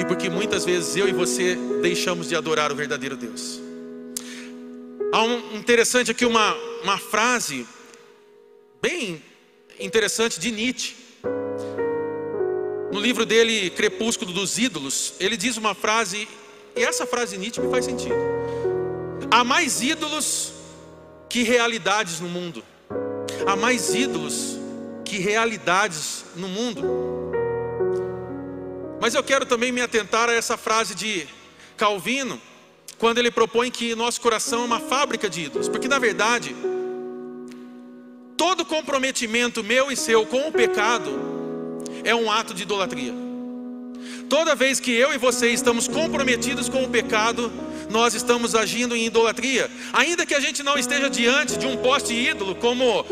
E 0.00 0.04
porque 0.04 0.28
muitas 0.28 0.64
vezes 0.64 0.96
eu 0.96 1.08
e 1.08 1.12
você 1.12 1.56
deixamos 1.82 2.28
de 2.28 2.36
adorar 2.36 2.72
o 2.72 2.74
verdadeiro 2.74 3.16
Deus. 3.16 3.60
Há 5.12 5.22
um 5.22 5.56
interessante 5.56 6.10
aqui 6.10 6.24
uma, 6.24 6.54
uma 6.82 6.98
frase 6.98 7.66
bem 8.82 9.22
interessante 9.80 10.38
de 10.40 10.50
Nietzsche. 10.50 10.94
No 12.92 13.00
livro 13.00 13.24
dele, 13.24 13.70
Crepúsculo 13.70 14.32
dos 14.32 14.58
Ídolos, 14.58 15.14
ele 15.20 15.36
diz 15.36 15.56
uma 15.56 15.74
frase, 15.74 16.26
e 16.78 16.84
essa 16.84 17.04
frase 17.04 17.36
Nietzsche 17.36 17.60
me 17.60 17.70
faz 17.70 17.84
sentido. 17.84 18.14
Há 19.30 19.42
mais 19.42 19.82
ídolos 19.82 20.52
que 21.28 21.42
realidades 21.42 22.20
no 22.20 22.28
mundo. 22.28 22.62
Há 23.44 23.56
mais 23.56 23.92
ídolos 23.94 24.56
que 25.04 25.18
realidades 25.18 26.24
no 26.36 26.46
mundo. 26.46 26.82
Mas 29.00 29.14
eu 29.14 29.24
quero 29.24 29.44
também 29.44 29.72
me 29.72 29.80
atentar 29.80 30.28
a 30.28 30.32
essa 30.32 30.56
frase 30.56 30.94
de 30.94 31.26
Calvino, 31.76 32.40
quando 32.96 33.18
ele 33.18 33.30
propõe 33.30 33.70
que 33.70 33.94
nosso 33.94 34.20
coração 34.20 34.62
é 34.62 34.64
uma 34.64 34.80
fábrica 34.80 35.28
de 35.28 35.42
ídolos, 35.42 35.68
porque 35.68 35.88
na 35.88 35.98
verdade, 35.98 36.54
todo 38.36 38.64
comprometimento 38.64 39.64
meu 39.64 39.90
e 39.90 39.96
seu 39.96 40.26
com 40.26 40.48
o 40.48 40.52
pecado 40.52 41.10
é 42.04 42.14
um 42.14 42.30
ato 42.30 42.54
de 42.54 42.62
idolatria. 42.62 43.27
Toda 44.28 44.54
vez 44.54 44.78
que 44.80 44.92
eu 44.92 45.14
e 45.14 45.18
você 45.18 45.48
estamos 45.48 45.88
comprometidos 45.88 46.68
com 46.68 46.84
o 46.84 46.88
pecado, 46.88 47.50
nós 47.90 48.14
estamos 48.14 48.54
agindo 48.54 48.94
em 48.94 49.06
idolatria. 49.06 49.70
Ainda 49.92 50.26
que 50.26 50.34
a 50.34 50.40
gente 50.40 50.62
não 50.62 50.76
esteja 50.78 51.08
diante 51.08 51.56
de 51.56 51.66
um 51.66 51.76
poste 51.76 52.12
ídolo, 52.14 52.54
como 52.54 53.04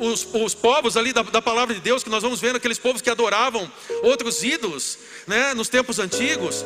os, 0.00 0.26
os 0.32 0.54
povos 0.54 0.96
ali 0.96 1.12
da, 1.12 1.22
da, 1.22 1.42
palavra 1.42 1.74
de 1.74 1.80
Deus, 1.80 2.02
que 2.02 2.10
nós 2.10 2.22
vamos 2.22 2.40
vendo 2.40 2.56
aqueles 2.56 2.78
povos 2.78 3.02
que 3.02 3.10
adoravam 3.10 3.70
outros 4.02 4.42
ídolos, 4.42 4.98
né, 5.26 5.54
nos 5.54 5.68
tempos 5.68 5.98
antigos, 5.98 6.64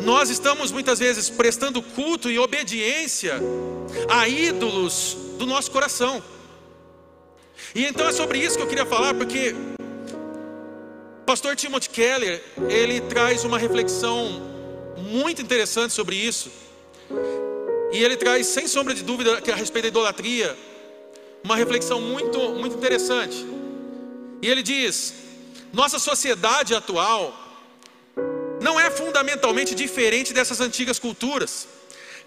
nós 0.00 0.30
estamos 0.30 0.72
muitas 0.72 0.98
vezes 0.98 1.28
prestando 1.28 1.82
culto 1.82 2.30
e 2.30 2.38
obediência 2.38 3.40
a 4.08 4.28
ídolos 4.28 5.16
do 5.38 5.46
nosso 5.46 5.70
coração. 5.70 6.22
E 7.74 7.84
então 7.84 8.08
é 8.08 8.12
sobre 8.12 8.38
isso 8.38 8.56
que 8.56 8.62
eu 8.62 8.66
queria 8.66 8.86
falar, 8.86 9.14
porque 9.14 9.54
pastor 11.30 11.54
Timothy 11.54 11.88
Keller, 11.90 12.42
ele 12.68 13.00
traz 13.02 13.44
uma 13.44 13.56
reflexão 13.56 14.42
muito 14.96 15.40
interessante 15.40 15.94
sobre 15.94 16.16
isso. 16.16 16.50
E 17.92 18.02
ele 18.02 18.16
traz, 18.16 18.48
sem 18.48 18.66
sombra 18.66 18.92
de 18.92 19.04
dúvida, 19.04 19.40
a 19.52 19.54
respeito 19.54 19.84
da 19.84 19.88
idolatria, 19.90 20.58
uma 21.44 21.54
reflexão 21.54 22.00
muito, 22.00 22.36
muito 22.54 22.76
interessante. 22.76 23.46
E 24.42 24.48
ele 24.48 24.60
diz: 24.60 25.14
nossa 25.72 26.00
sociedade 26.00 26.74
atual 26.74 27.32
não 28.60 28.80
é 28.80 28.90
fundamentalmente 28.90 29.72
diferente 29.72 30.34
dessas 30.34 30.60
antigas 30.60 30.98
culturas. 30.98 31.68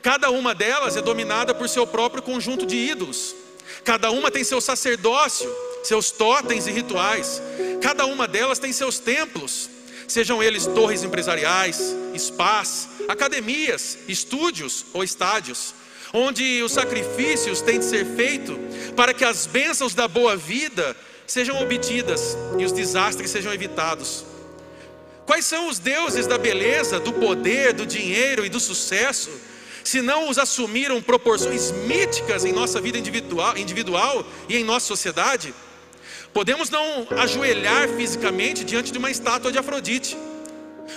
Cada 0.01 0.29
uma 0.29 0.55
delas 0.55 0.95
é 0.95 1.01
dominada 1.01 1.53
por 1.53 1.67
seu 1.67 1.85
próprio 1.85 2.23
conjunto 2.23 2.65
de 2.65 2.77
ídolos. 2.77 3.35
Cada 3.83 4.11
uma 4.11 4.31
tem 4.31 4.45
seu 4.45 4.61
sacerdócio, 4.61 5.53
seus 5.83 6.11
totens 6.11 6.67
e 6.67 6.71
rituais. 6.71 7.41
Cada 7.81 8.05
uma 8.05 8.27
delas 8.27 8.59
tem 8.59 8.71
seus 8.71 8.99
templos, 8.99 9.69
sejam 10.07 10.41
eles 10.41 10.65
torres 10.65 11.03
empresariais, 11.03 11.95
spas, 12.17 12.89
academias, 13.07 13.97
estúdios 14.07 14.85
ou 14.93 15.03
estádios, 15.03 15.73
onde 16.13 16.61
os 16.63 16.71
sacrifícios 16.71 17.61
têm 17.61 17.79
de 17.79 17.85
ser 17.85 18.05
feitos 18.15 18.55
para 18.95 19.13
que 19.13 19.25
as 19.25 19.45
bênçãos 19.45 19.93
da 19.93 20.07
boa 20.07 20.35
vida 20.35 20.95
sejam 21.25 21.61
obtidas 21.61 22.37
e 22.57 22.65
os 22.65 22.71
desastres 22.71 23.31
sejam 23.31 23.53
evitados. 23.53 24.25
Quais 25.25 25.45
são 25.45 25.69
os 25.69 25.79
deuses 25.79 26.27
da 26.27 26.37
beleza, 26.37 26.99
do 26.99 27.13
poder, 27.13 27.73
do 27.73 27.85
dinheiro 27.85 28.45
e 28.45 28.49
do 28.49 28.59
sucesso? 28.59 29.31
Se 29.83 30.01
não 30.01 30.29
os 30.29 30.37
assumiram 30.37 31.01
proporções 31.01 31.71
míticas 31.71 32.45
em 32.45 32.53
nossa 32.53 32.79
vida 32.79 32.97
individual, 32.97 33.57
individual 33.57 34.25
e 34.47 34.57
em 34.57 34.63
nossa 34.63 34.85
sociedade, 34.85 35.53
podemos 36.33 36.69
não 36.69 37.07
ajoelhar 37.11 37.87
fisicamente 37.89 38.63
diante 38.63 38.91
de 38.91 38.97
uma 38.97 39.11
estátua 39.11 39.51
de 39.51 39.57
Afrodite, 39.57 40.17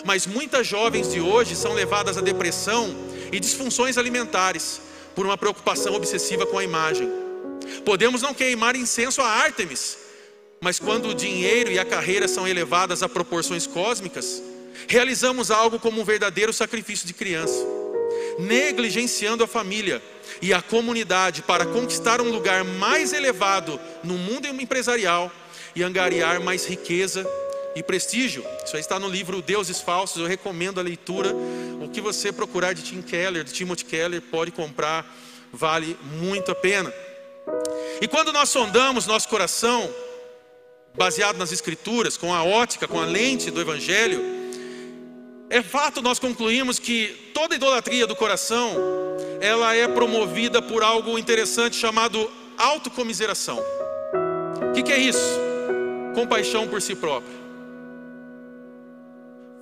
mas 0.04 0.26
muitas 0.26 0.66
jovens 0.66 1.12
de 1.12 1.20
hoje 1.20 1.54
são 1.54 1.74
levadas 1.74 2.16
à 2.16 2.20
depressão 2.20 2.94
e 3.30 3.38
disfunções 3.38 3.98
alimentares 3.98 4.80
por 5.14 5.26
uma 5.26 5.36
preocupação 5.36 5.94
obsessiva 5.94 6.46
com 6.46 6.58
a 6.58 6.64
imagem. 6.64 7.08
Podemos 7.84 8.22
não 8.22 8.34
queimar 8.34 8.76
incenso 8.76 9.20
a 9.20 9.28
Ártemis, 9.28 9.98
mas 10.60 10.78
quando 10.78 11.08
o 11.08 11.14
dinheiro 11.14 11.70
e 11.70 11.78
a 11.78 11.84
carreira 11.84 12.26
são 12.26 12.48
elevadas 12.48 13.02
a 13.02 13.08
proporções 13.08 13.66
cósmicas, 13.66 14.42
realizamos 14.88 15.50
algo 15.50 15.78
como 15.78 16.00
um 16.00 16.04
verdadeiro 16.04 16.52
sacrifício 16.52 17.06
de 17.06 17.12
criança, 17.12 17.54
negligenciando 18.38 19.44
a 19.44 19.46
família 19.46 20.02
e 20.42 20.52
a 20.52 20.60
comunidade 20.60 21.42
para 21.42 21.64
conquistar 21.66 22.20
um 22.20 22.30
lugar 22.30 22.64
mais 22.64 23.12
elevado 23.12 23.80
no 24.02 24.14
mundo 24.14 24.46
empresarial 24.46 25.30
e 25.74 25.82
angariar 25.82 26.40
mais 26.40 26.66
riqueza 26.66 27.26
e 27.74 27.82
prestígio. 27.82 28.44
Isso 28.64 28.74
aí 28.76 28.80
está 28.80 28.98
no 28.98 29.08
livro 29.08 29.42
Deuses 29.42 29.80
Falsos, 29.80 30.20
eu 30.20 30.26
recomendo 30.26 30.80
a 30.80 30.82
leitura. 30.82 31.34
O 31.80 31.88
que 31.88 32.00
você 32.00 32.32
procurar 32.32 32.72
de 32.72 32.82
Tim 32.82 33.02
Keller, 33.02 33.44
de 33.44 33.52
Timothy 33.52 33.84
Keller, 33.84 34.22
pode 34.22 34.50
comprar, 34.50 35.06
vale 35.52 35.96
muito 36.18 36.50
a 36.50 36.54
pena. 36.54 36.92
E 38.00 38.08
quando 38.08 38.32
nós 38.32 38.48
sondamos 38.48 39.06
nosso 39.06 39.28
coração, 39.28 39.88
baseado 40.94 41.36
nas 41.36 41.52
Escrituras, 41.52 42.16
com 42.16 42.34
a 42.34 42.42
ótica, 42.42 42.88
com 42.88 43.00
a 43.00 43.04
lente 43.04 43.50
do 43.50 43.60
Evangelho, 43.60 44.35
é 45.48 45.62
fato 45.62 46.02
nós 46.02 46.18
concluímos 46.18 46.78
que 46.78 47.30
toda 47.32 47.54
idolatria 47.54 48.06
do 48.06 48.16
coração, 48.16 48.74
ela 49.40 49.74
é 49.74 49.86
promovida 49.86 50.60
por 50.60 50.82
algo 50.82 51.18
interessante 51.18 51.76
chamado 51.76 52.30
autocomiseração. 52.58 53.62
O 54.70 54.72
que, 54.72 54.82
que 54.82 54.92
é 54.92 54.98
isso? 54.98 55.38
Compaixão 56.14 56.66
por 56.66 56.82
si 56.82 56.94
próprio. 56.94 57.34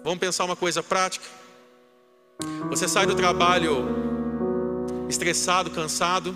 Vamos 0.02 0.18
pensar 0.18 0.44
uma 0.44 0.56
coisa 0.56 0.82
prática. 0.82 1.26
Você 2.70 2.88
sai 2.88 3.06
do 3.06 3.14
trabalho 3.14 3.86
estressado, 5.08 5.70
cansado, 5.70 6.34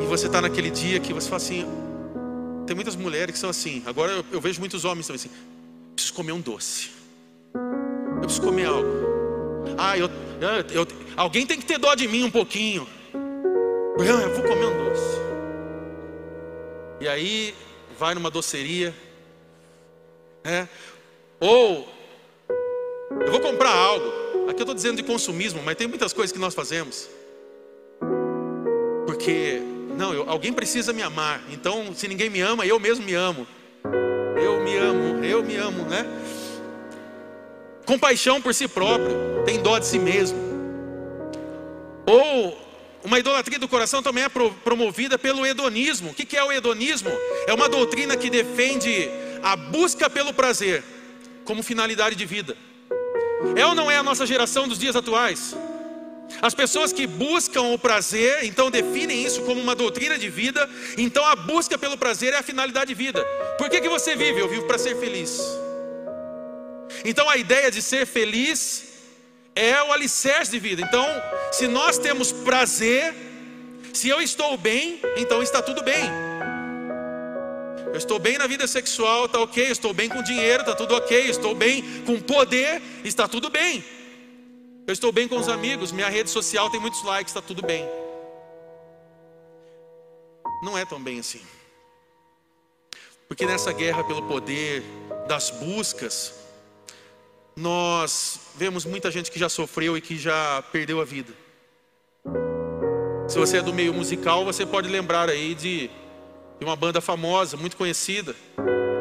e 0.00 0.06
você 0.06 0.26
está 0.26 0.40
naquele 0.40 0.70
dia 0.70 0.98
que 1.00 1.12
você 1.12 1.28
fala 1.28 1.40
assim, 1.40 1.64
tem 2.66 2.74
muitas 2.74 2.96
mulheres 2.96 3.32
que 3.32 3.38
são 3.38 3.50
assim. 3.50 3.82
Agora 3.86 4.12
eu, 4.12 4.24
eu 4.32 4.40
vejo 4.40 4.60
muitos 4.60 4.84
homens 4.84 5.06
também 5.06 5.20
assim. 5.20 5.30
Preciso 5.94 6.14
comer 6.14 6.32
um 6.32 6.40
doce. 6.40 7.01
Eu 8.22 8.26
preciso 8.26 8.46
comer 8.46 8.66
algo. 8.66 8.88
Ah, 9.76 9.98
eu, 9.98 10.08
eu, 10.40 10.82
eu, 10.82 10.86
alguém 11.16 11.44
tem 11.44 11.58
que 11.58 11.66
ter 11.66 11.76
dó 11.76 11.92
de 11.96 12.06
mim 12.06 12.22
um 12.22 12.30
pouquinho. 12.30 12.86
Eu 13.12 14.30
vou 14.30 14.44
comer 14.44 14.66
um 14.66 14.84
doce. 14.84 15.20
E 17.00 17.08
aí 17.08 17.52
vai 17.98 18.14
numa 18.14 18.30
doceria, 18.30 18.94
né? 20.44 20.68
Ou 21.40 21.88
eu 23.26 23.32
vou 23.32 23.40
comprar 23.40 23.74
algo. 23.74 24.06
Aqui 24.48 24.60
eu 24.60 24.64
estou 24.64 24.74
dizendo 24.74 24.98
de 24.98 25.02
consumismo, 25.02 25.60
mas 25.64 25.74
tem 25.74 25.88
muitas 25.88 26.12
coisas 26.12 26.30
que 26.30 26.38
nós 26.38 26.54
fazemos. 26.54 27.08
Porque 29.04 29.60
não, 29.96 30.14
eu, 30.14 30.30
alguém 30.30 30.52
precisa 30.52 30.92
me 30.92 31.02
amar. 31.02 31.42
Então, 31.50 31.92
se 31.92 32.06
ninguém 32.06 32.30
me 32.30 32.40
ama, 32.40 32.64
eu 32.64 32.78
mesmo 32.78 33.04
me 33.04 33.14
amo. 33.14 33.48
Eu 34.40 34.62
me 34.62 34.76
amo, 34.76 35.24
eu 35.24 35.42
me 35.42 35.56
amo, 35.56 35.84
né? 35.84 36.06
Compaixão 37.86 38.40
por 38.40 38.54
si 38.54 38.68
próprio, 38.68 39.42
tem 39.44 39.60
dó 39.60 39.78
de 39.78 39.86
si 39.86 39.98
mesmo. 39.98 40.38
Ou 42.06 42.58
uma 43.04 43.18
idolatria 43.18 43.58
do 43.58 43.68
coração 43.68 44.02
também 44.02 44.24
é 44.24 44.28
promovida 44.28 45.18
pelo 45.18 45.44
hedonismo. 45.44 46.10
O 46.10 46.14
que 46.14 46.36
é 46.36 46.44
o 46.44 46.52
hedonismo? 46.52 47.10
É 47.46 47.52
uma 47.52 47.68
doutrina 47.68 48.16
que 48.16 48.30
defende 48.30 49.08
a 49.42 49.56
busca 49.56 50.08
pelo 50.08 50.32
prazer 50.32 50.84
como 51.44 51.62
finalidade 51.62 52.14
de 52.14 52.24
vida. 52.24 52.56
É 53.56 53.66
ou 53.66 53.74
não 53.74 53.90
é 53.90 53.96
a 53.96 54.02
nossa 54.02 54.24
geração 54.24 54.68
dos 54.68 54.78
dias 54.78 54.94
atuais? 54.94 55.56
As 56.40 56.54
pessoas 56.54 56.92
que 56.92 57.06
buscam 57.06 57.62
o 57.62 57.78
prazer, 57.78 58.44
então 58.44 58.70
definem 58.70 59.24
isso 59.24 59.42
como 59.42 59.60
uma 59.60 59.74
doutrina 59.74 60.18
de 60.18 60.30
vida, 60.30 60.68
então 60.96 61.26
a 61.26 61.36
busca 61.36 61.76
pelo 61.76 61.98
prazer 61.98 62.32
é 62.32 62.38
a 62.38 62.42
finalidade 62.42 62.86
de 62.86 62.94
vida. 62.94 63.22
Por 63.58 63.68
que, 63.68 63.80
que 63.80 63.88
você 63.88 64.16
vive? 64.16 64.40
Eu 64.40 64.48
vivo 64.48 64.64
para 64.66 64.78
ser 64.78 64.96
feliz. 64.96 65.40
Então 67.04 67.28
a 67.28 67.36
ideia 67.36 67.70
de 67.70 67.80
ser 67.82 68.06
feliz 68.06 68.92
é 69.54 69.82
o 69.82 69.92
alicerce 69.92 70.50
de 70.50 70.58
vida. 70.58 70.82
Então, 70.82 71.06
se 71.50 71.66
nós 71.68 71.98
temos 71.98 72.32
prazer, 72.32 73.14
se 73.92 74.08
eu 74.08 74.20
estou 74.20 74.56
bem, 74.56 75.00
então 75.16 75.42
está 75.42 75.60
tudo 75.60 75.82
bem. 75.82 76.04
Eu 77.86 77.98
estou 77.98 78.18
bem 78.18 78.38
na 78.38 78.46
vida 78.46 78.66
sexual, 78.66 79.26
está 79.26 79.40
ok. 79.40 79.66
Eu 79.66 79.72
estou 79.72 79.92
bem 79.92 80.08
com 80.08 80.22
dinheiro, 80.22 80.62
está 80.62 80.74
tudo 80.74 80.94
ok. 80.94 81.26
Eu 81.26 81.30
estou 81.30 81.54
bem 81.54 82.02
com 82.04 82.18
poder, 82.20 82.80
está 83.04 83.28
tudo 83.28 83.50
bem. 83.50 83.84
Eu 84.86 84.92
estou 84.92 85.12
bem 85.12 85.28
com 85.28 85.36
os 85.36 85.48
amigos, 85.48 85.92
minha 85.92 86.08
rede 86.08 86.28
social 86.28 86.68
tem 86.70 86.80
muitos 86.80 87.04
likes, 87.04 87.30
está 87.30 87.40
tudo 87.40 87.62
bem. 87.62 87.88
Não 90.62 90.76
é 90.76 90.84
tão 90.84 91.00
bem 91.00 91.20
assim. 91.20 91.42
Porque 93.28 93.46
nessa 93.46 93.72
guerra 93.72 94.02
pelo 94.04 94.26
poder, 94.26 94.82
das 95.28 95.50
buscas, 95.50 96.34
nós 97.56 98.40
vemos 98.56 98.84
muita 98.84 99.10
gente 99.10 99.30
que 99.30 99.38
já 99.38 99.48
sofreu 99.48 99.96
e 99.96 100.00
que 100.00 100.18
já 100.18 100.62
perdeu 100.72 101.00
a 101.00 101.04
vida. 101.04 101.32
Se 103.28 103.38
você 103.38 103.58
é 103.58 103.62
do 103.62 103.72
meio 103.72 103.94
musical, 103.94 104.44
você 104.44 104.66
pode 104.66 104.88
lembrar 104.88 105.28
aí 105.28 105.54
de, 105.54 105.88
de 106.58 106.64
uma 106.64 106.76
banda 106.76 107.00
famosa, 107.00 107.56
muito 107.56 107.76
conhecida, 107.76 108.34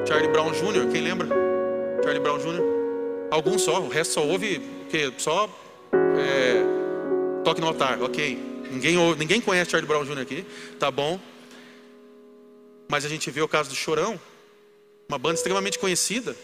Charlie 0.08 0.32
Brown 0.32 0.52
Jr. 0.52 0.90
Quem 0.92 1.02
lembra? 1.02 1.28
Charlie 2.04 2.22
Brown 2.22 2.38
Jr. 2.38 2.62
Alguns 3.30 3.62
só, 3.62 3.82
o 3.82 3.90
resto 3.90 4.16
só 4.16 4.26
ouve 4.26 4.62
que 4.90 5.14
só 5.18 5.50
é, 6.18 6.64
toque 7.44 7.62
no 7.62 7.68
altar, 7.68 8.02
ok. 8.02 8.38
Ninguém, 8.72 9.16
ninguém 9.16 9.42
conhece 9.42 9.72
Charlie 9.72 9.88
Brown 9.88 10.06
Jr. 10.06 10.22
aqui, 10.22 10.46
tá 10.80 10.90
bom. 10.90 11.20
Mas 12.90 13.06
a 13.06 13.10
gente 13.10 13.30
vê 13.32 13.42
o 13.42 13.48
caso 13.48 13.70
do 13.70 13.76
Chorão, 13.76 14.20
uma 15.08 15.18
banda 15.18 15.36
extremamente 15.36 15.80
conhecida, 15.80 16.36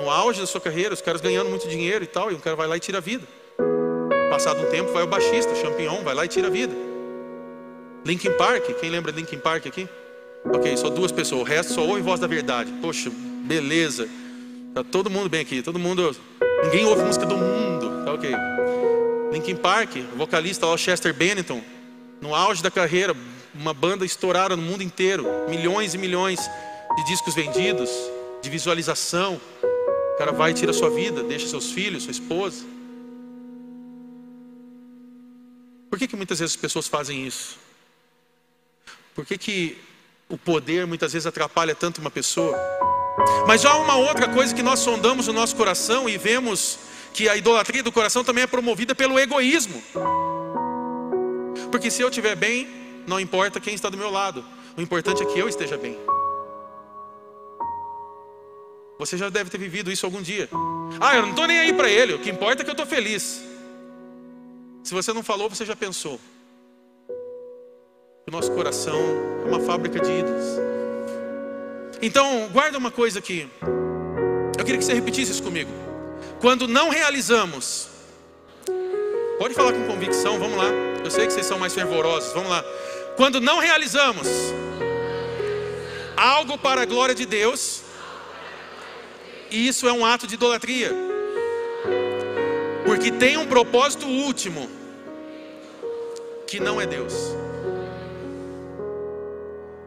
no 0.00 0.10
auge 0.10 0.40
da 0.40 0.46
sua 0.46 0.60
carreira, 0.60 0.94
os 0.94 1.02
caras 1.02 1.20
ganhando 1.20 1.50
muito 1.50 1.68
dinheiro 1.68 2.02
e 2.02 2.06
tal, 2.06 2.32
e 2.32 2.34
um 2.34 2.40
cara 2.40 2.56
vai 2.56 2.66
lá 2.66 2.76
e 2.76 2.80
tira 2.80 2.98
a 2.98 3.00
vida. 3.00 3.26
Passado 4.30 4.60
um 4.62 4.70
tempo, 4.70 4.92
vai 4.92 5.02
o 5.02 5.06
baixista, 5.06 5.52
o 5.52 5.56
Champignon, 5.56 6.02
vai 6.02 6.14
lá 6.14 6.24
e 6.24 6.28
tira 6.28 6.48
a 6.48 6.50
vida. 6.50 6.74
Linkin 8.04 8.32
Park, 8.32 8.64
quem 8.80 8.88
lembra 8.88 9.12
de 9.12 9.20
Linkin 9.20 9.38
Park 9.38 9.66
aqui? 9.66 9.88
Ok, 10.44 10.74
só 10.76 10.88
duas 10.88 11.12
pessoas, 11.12 11.42
o 11.42 11.44
resto 11.44 11.74
só 11.74 11.82
ouve 11.82 12.00
voz 12.00 12.18
da 12.18 12.26
verdade. 12.26 12.72
Poxa, 12.80 13.10
beleza. 13.44 14.08
Tá 14.74 14.82
todo 14.82 15.10
mundo 15.10 15.28
bem 15.28 15.42
aqui, 15.42 15.60
todo 15.62 15.78
mundo. 15.78 16.16
Ninguém 16.64 16.86
ouve 16.86 17.02
música 17.02 17.26
do 17.26 17.36
mundo, 17.36 18.04
tá 18.04 18.12
ok. 18.12 18.30
Linkin 19.32 19.56
Park, 19.56 19.96
o 20.14 20.16
vocalista 20.16 20.64
lá, 20.64 20.76
Chester 20.78 21.12
Bennington, 21.12 21.60
no 22.20 22.34
auge 22.34 22.62
da 22.62 22.70
carreira, 22.70 23.14
uma 23.54 23.74
banda 23.74 24.04
estourada 24.04 24.56
no 24.56 24.62
mundo 24.62 24.82
inteiro, 24.82 25.26
milhões 25.48 25.92
e 25.94 25.98
milhões 25.98 26.40
de 26.96 27.04
discos 27.04 27.34
vendidos, 27.34 27.90
de 28.40 28.48
visualização. 28.48 29.40
Cara 30.20 30.32
vai 30.32 30.50
e 30.50 30.54
tira 30.54 30.70
sua 30.70 30.90
vida, 30.90 31.22
deixa 31.22 31.48
seus 31.48 31.72
filhos, 31.72 32.02
sua 32.02 32.10
esposa. 32.10 32.66
Por 35.88 35.98
que, 35.98 36.06
que 36.06 36.14
muitas 36.14 36.40
vezes 36.40 36.54
as 36.54 36.60
pessoas 36.60 36.86
fazem 36.86 37.26
isso? 37.26 37.56
Por 39.14 39.24
que, 39.24 39.38
que 39.38 39.78
o 40.28 40.36
poder 40.36 40.86
muitas 40.86 41.14
vezes 41.14 41.26
atrapalha 41.26 41.74
tanto 41.74 42.02
uma 42.02 42.10
pessoa? 42.10 42.54
Mas 43.46 43.64
há 43.64 43.74
uma 43.78 43.96
outra 43.96 44.28
coisa 44.28 44.54
que 44.54 44.62
nós 44.62 44.80
sondamos 44.80 45.26
no 45.26 45.32
nosso 45.32 45.56
coração 45.56 46.06
e 46.06 46.18
vemos 46.18 46.78
que 47.14 47.26
a 47.26 47.34
idolatria 47.34 47.82
do 47.82 47.90
coração 47.90 48.22
também 48.22 48.44
é 48.44 48.46
promovida 48.46 48.94
pelo 48.94 49.18
egoísmo. 49.18 49.82
Porque 51.72 51.90
se 51.90 52.02
eu 52.02 52.10
estiver 52.10 52.36
bem, 52.36 52.68
não 53.06 53.18
importa 53.18 53.58
quem 53.58 53.74
está 53.74 53.88
do 53.88 53.96
meu 53.96 54.10
lado, 54.10 54.44
o 54.76 54.82
importante 54.82 55.22
é 55.22 55.24
que 55.24 55.38
eu 55.38 55.48
esteja 55.48 55.78
bem. 55.78 55.98
Você 59.00 59.16
já 59.16 59.30
deve 59.30 59.48
ter 59.48 59.56
vivido 59.56 59.90
isso 59.90 60.04
algum 60.04 60.20
dia. 60.20 60.46
Ah, 61.00 61.16
eu 61.16 61.22
não 61.22 61.30
estou 61.30 61.46
nem 61.46 61.58
aí 61.58 61.72
para 61.72 61.88
ele, 61.88 62.12
o 62.12 62.18
que 62.18 62.28
importa 62.28 62.60
é 62.60 62.64
que 62.64 62.68
eu 62.68 62.72
estou 62.72 62.86
feliz. 62.86 63.42
Se 64.84 64.92
você 64.92 65.10
não 65.14 65.22
falou, 65.22 65.48
você 65.48 65.64
já 65.64 65.74
pensou. 65.74 66.20
O 68.28 68.30
nosso 68.30 68.52
coração 68.52 69.00
é 69.42 69.48
uma 69.48 69.60
fábrica 69.60 69.98
de 69.98 70.10
ídolos. 70.10 70.44
Então, 72.02 72.50
guarda 72.52 72.76
uma 72.76 72.90
coisa 72.90 73.20
aqui. 73.20 73.48
Eu 74.58 74.64
queria 74.66 74.76
que 74.76 74.84
você 74.84 74.92
repetisse 74.92 75.32
isso 75.32 75.42
comigo. 75.42 75.70
Quando 76.38 76.68
não 76.68 76.90
realizamos, 76.90 77.88
pode 79.38 79.54
falar 79.54 79.72
com 79.72 79.86
convicção, 79.86 80.38
vamos 80.38 80.58
lá. 80.58 80.68
Eu 81.02 81.10
sei 81.10 81.26
que 81.26 81.32
vocês 81.32 81.46
são 81.46 81.58
mais 81.58 81.72
fervorosos, 81.72 82.34
vamos 82.34 82.50
lá. 82.50 82.62
Quando 83.16 83.40
não 83.40 83.60
realizamos 83.60 84.28
algo 86.18 86.58
para 86.58 86.82
a 86.82 86.84
glória 86.84 87.14
de 87.14 87.24
Deus, 87.24 87.88
e 89.50 89.68
isso 89.68 89.88
é 89.88 89.92
um 89.92 90.04
ato 90.04 90.26
de 90.26 90.34
idolatria. 90.34 90.94
Porque 92.84 93.10
tem 93.10 93.36
um 93.36 93.46
propósito 93.46 94.06
último 94.06 94.70
que 96.46 96.58
não 96.58 96.80
é 96.80 96.86
Deus. 96.86 97.14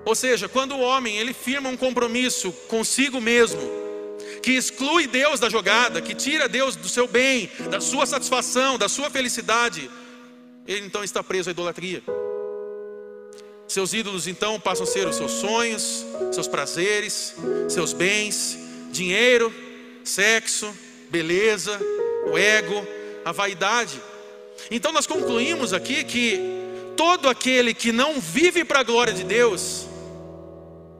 Ou 0.05 0.15
seja, 0.15 0.49
quando 0.49 0.75
o 0.75 0.81
homem 0.81 1.17
ele 1.17 1.33
firma 1.33 1.69
um 1.69 1.77
compromisso 1.77 2.51
consigo 2.67 3.21
mesmo, 3.21 3.61
que 4.41 4.51
exclui 4.51 5.07
Deus 5.07 5.39
da 5.39 5.49
jogada, 5.49 6.01
que 6.01 6.13
tira 6.13 6.49
Deus 6.49 6.75
do 6.75 6.89
seu 6.89 7.07
bem, 7.07 7.49
da 7.69 7.79
sua 7.79 8.05
satisfação, 8.05 8.77
da 8.77 8.89
sua 8.89 9.09
felicidade, 9.09 9.89
ele 10.67 10.85
então 10.85 11.03
está 11.03 11.23
preso 11.23 11.49
à 11.49 11.51
idolatria. 11.51 12.03
Seus 13.67 13.93
ídolos 13.93 14.27
então 14.27 14.59
passam 14.59 14.83
a 14.83 14.87
ser 14.87 15.07
os 15.07 15.15
seus 15.15 15.31
sonhos, 15.31 16.05
seus 16.31 16.47
prazeres, 16.47 17.33
seus 17.69 17.93
bens, 17.93 18.57
dinheiro, 18.93 19.53
sexo, 20.03 20.73
beleza, 21.09 21.77
o 22.31 22.37
ego, 22.37 22.87
a 23.25 23.31
vaidade. 23.31 23.99
Então 24.71 24.91
nós 24.93 25.07
concluímos 25.07 25.73
aqui 25.73 26.03
que 26.03 26.39
todo 26.95 27.27
aquele 27.27 27.73
que 27.73 27.91
não 27.91 28.21
vive 28.21 28.63
para 28.63 28.79
a 28.79 28.83
glória 28.83 29.11
de 29.11 29.23
Deus 29.23 29.87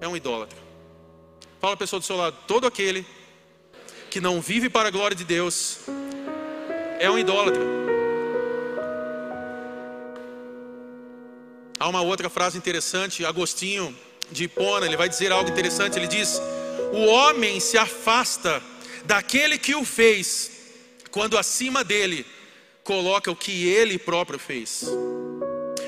é 0.02 0.08
um 0.08 0.18
idólatra. 0.18 0.58
Fala 1.62 1.76
a 1.76 1.78
pessoa 1.78 2.00
do 2.00 2.06
seu 2.06 2.18
lado, 2.18 2.36
todo 2.48 2.68
aquele 2.68 3.06
que 4.10 4.20
não 4.20 4.42
vive 4.42 4.70
para 4.70 4.90
a 4.90 4.92
glória 4.92 5.16
de 5.16 5.24
Deus 5.24 5.80
é 7.00 7.10
um 7.10 7.18
idólatra. 7.18 7.64
Há 11.80 11.88
uma 11.88 12.02
outra 12.02 12.30
frase 12.30 12.58
interessante, 12.58 13.26
Agostinho 13.26 13.96
de 14.32 14.46
Hipona, 14.46 14.86
ele 14.86 14.98
vai 14.98 15.08
dizer 15.08 15.32
algo 15.32 15.50
interessante, 15.50 15.98
ele 15.98 16.08
diz: 16.08 16.42
"O 16.94 17.06
homem 17.08 17.60
se 17.60 17.78
afasta 17.78 18.62
daquele 19.04 19.58
que 19.58 19.74
o 19.74 19.84
fez, 19.84 20.52
quando 21.10 21.40
acima 21.40 21.84
dele 21.84 22.24
coloca 22.84 23.32
o 23.32 23.36
que 23.36 23.68
ele 23.68 23.98
próprio 23.98 24.38
fez. 24.38 24.84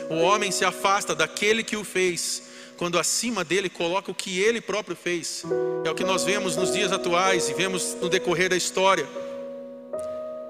O 0.09 0.15
homem 0.15 0.51
se 0.51 0.65
afasta 0.65 1.13
daquele 1.13 1.63
que 1.63 1.77
o 1.77 1.83
fez, 1.83 2.43
quando 2.75 2.97
acima 2.97 3.43
dele 3.43 3.69
coloca 3.69 4.11
o 4.11 4.15
que 4.15 4.39
ele 4.39 4.59
próprio 4.59 4.95
fez. 4.95 5.43
É 5.85 5.91
o 5.91 5.95
que 5.95 6.03
nós 6.03 6.23
vemos 6.23 6.55
nos 6.55 6.73
dias 6.73 6.91
atuais 6.91 7.49
e 7.49 7.53
vemos 7.53 7.95
no 8.01 8.09
decorrer 8.09 8.49
da 8.49 8.57
história. 8.57 9.07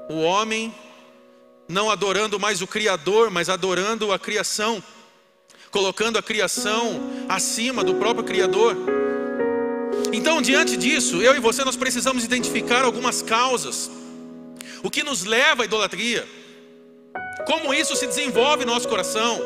O 0.10 0.22
homem 0.22 0.74
não 1.68 1.90
adorando 1.90 2.40
mais 2.40 2.62
o 2.62 2.68
Criador, 2.68 3.30
mas 3.30 3.50
adorando 3.50 4.14
a 4.14 4.20
criação, 4.20 4.82
colocando 5.70 6.18
a 6.18 6.24
criação 6.24 7.26
acima 7.28 7.84
do 7.84 7.96
próprio 7.96 8.24
Criador. 8.24 9.05
Então, 10.12 10.42
diante 10.42 10.78
disso, 10.78 11.22
eu 11.22 11.36
e 11.36 11.40
você 11.40 11.64
nós 11.64 11.76
precisamos 11.76 12.24
identificar 12.24 12.84
algumas 12.84 13.22
causas. 13.22 13.90
O 14.84 14.90
que 14.90 15.04
nos 15.04 15.24
leva 15.24 15.64
à 15.64 15.66
idolatria? 15.66 16.28
Como 17.46 17.74
isso 17.74 17.96
se 17.96 18.08
desenvolve 18.08 18.66
no 18.66 18.74
nosso 18.74 18.88
coração? 18.88 19.40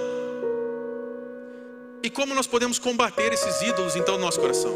E 2.01 2.09
como 2.09 2.33
nós 2.33 2.47
podemos 2.47 2.79
combater 2.79 3.33
esses 3.33 3.61
ídolos 3.61 3.95
então 3.95 4.15
no 4.17 4.25
nosso 4.25 4.39
coração? 4.39 4.73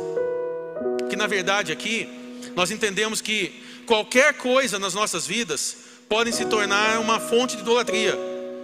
Que 1.10 1.16
na 1.16 1.28
verdade 1.28 1.72
aqui 1.72 2.10
nós 2.56 2.72
entendemos 2.72 3.22
que 3.22 3.64
qualquer 3.86 4.34
coisa 4.34 4.78
nas 4.78 4.94
nossas 4.94 5.26
vidas 5.26 5.78
podem 6.10 6.34
se 6.34 6.46
tornar 6.46 7.00
uma 7.00 7.20
fonte 7.20 7.56
de 7.56 7.62
idolatria. 7.62 8.18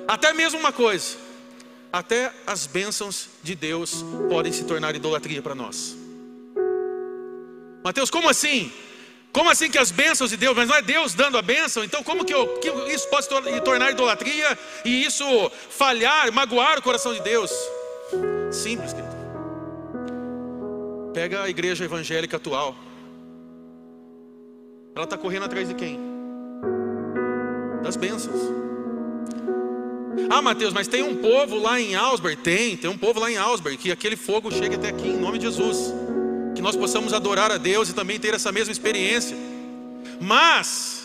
Até 0.07 0.33
mesmo 0.33 0.59
uma 0.59 0.71
coisa, 0.71 1.17
até 1.91 2.33
as 2.45 2.67
bênçãos 2.67 3.29
de 3.41 3.55
Deus 3.55 4.03
podem 4.29 4.51
se 4.51 4.63
tornar 4.63 4.95
idolatria 4.95 5.41
para 5.41 5.55
nós. 5.55 5.98
Mateus, 7.83 8.09
como 8.09 8.29
assim? 8.29 8.71
Como 9.31 9.49
assim 9.49 9.69
que 9.69 9.77
as 9.77 9.91
bênçãos 9.91 10.31
de 10.31 10.37
Deus, 10.37 10.55
mas 10.55 10.67
não 10.67 10.75
é 10.75 10.81
Deus 10.81 11.13
dando 11.13 11.37
a 11.37 11.41
bênção? 11.41 11.83
Então, 11.83 12.03
como 12.03 12.25
que, 12.25 12.33
eu, 12.33 12.59
que 12.59 12.69
isso 12.91 13.07
pode 13.09 13.25
se 13.25 13.61
tornar 13.61 13.91
idolatria 13.91 14.57
e 14.83 15.05
isso 15.05 15.23
falhar, 15.69 16.31
magoar 16.31 16.79
o 16.79 16.81
coração 16.81 17.13
de 17.13 17.21
Deus? 17.21 17.51
Simples, 18.51 18.91
querido. 18.91 19.19
Pega 21.13 21.43
a 21.43 21.49
igreja 21.49 21.85
evangélica 21.85 22.37
atual. 22.37 22.75
Ela 24.95 25.03
está 25.03 25.17
correndo 25.17 25.45
atrás 25.45 25.67
de 25.67 25.75
quem? 25.75 25.99
Das 27.83 27.95
bênçãos. 27.95 28.41
Ah, 30.29 30.41
Mateus, 30.41 30.73
mas 30.73 30.87
tem 30.87 31.03
um 31.03 31.15
povo 31.17 31.57
lá 31.57 31.79
em 31.79 31.95
Ausberg? 31.95 32.41
Tem, 32.41 32.75
tem 32.75 32.89
um 32.89 32.97
povo 32.97 33.19
lá 33.19 33.31
em 33.31 33.37
Ausberg 33.37 33.77
que 33.77 33.91
aquele 33.91 34.15
fogo 34.15 34.51
chega 34.51 34.75
até 34.75 34.89
aqui 34.89 35.07
em 35.07 35.17
nome 35.17 35.37
de 35.37 35.45
Jesus 35.45 35.93
que 36.55 36.61
nós 36.61 36.75
possamos 36.75 37.13
adorar 37.13 37.51
a 37.51 37.57
Deus 37.57 37.89
e 37.89 37.93
também 37.93 38.19
ter 38.19 38.33
essa 38.33 38.51
mesma 38.51 38.71
experiência. 38.71 39.37
Mas 40.19 41.03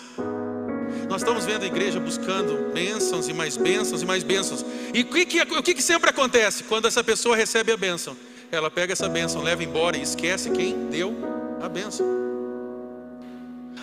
nós 1.08 1.22
estamos 1.22 1.44
vendo 1.44 1.62
a 1.62 1.66
igreja 1.66 2.00
buscando 2.00 2.72
bênçãos 2.72 3.28
e 3.28 3.32
mais 3.32 3.56
bênçãos 3.56 4.02
e 4.02 4.06
mais 4.06 4.22
bênçãos. 4.22 4.64
E 4.92 5.02
o 5.02 5.04
que, 5.06 5.26
que, 5.26 5.40
o 5.42 5.62
que, 5.62 5.74
que 5.74 5.82
sempre 5.82 6.10
acontece 6.10 6.64
quando 6.64 6.88
essa 6.88 7.04
pessoa 7.04 7.36
recebe 7.36 7.72
a 7.72 7.76
bênção? 7.76 8.16
ela 8.54 8.70
pega 8.70 8.92
essa 8.92 9.08
bênção, 9.08 9.42
leva 9.42 9.62
embora 9.62 9.96
e 9.96 10.02
esquece 10.02 10.50
quem 10.50 10.86
deu 10.88 11.14
a 11.62 11.68
bênção. 11.68 12.06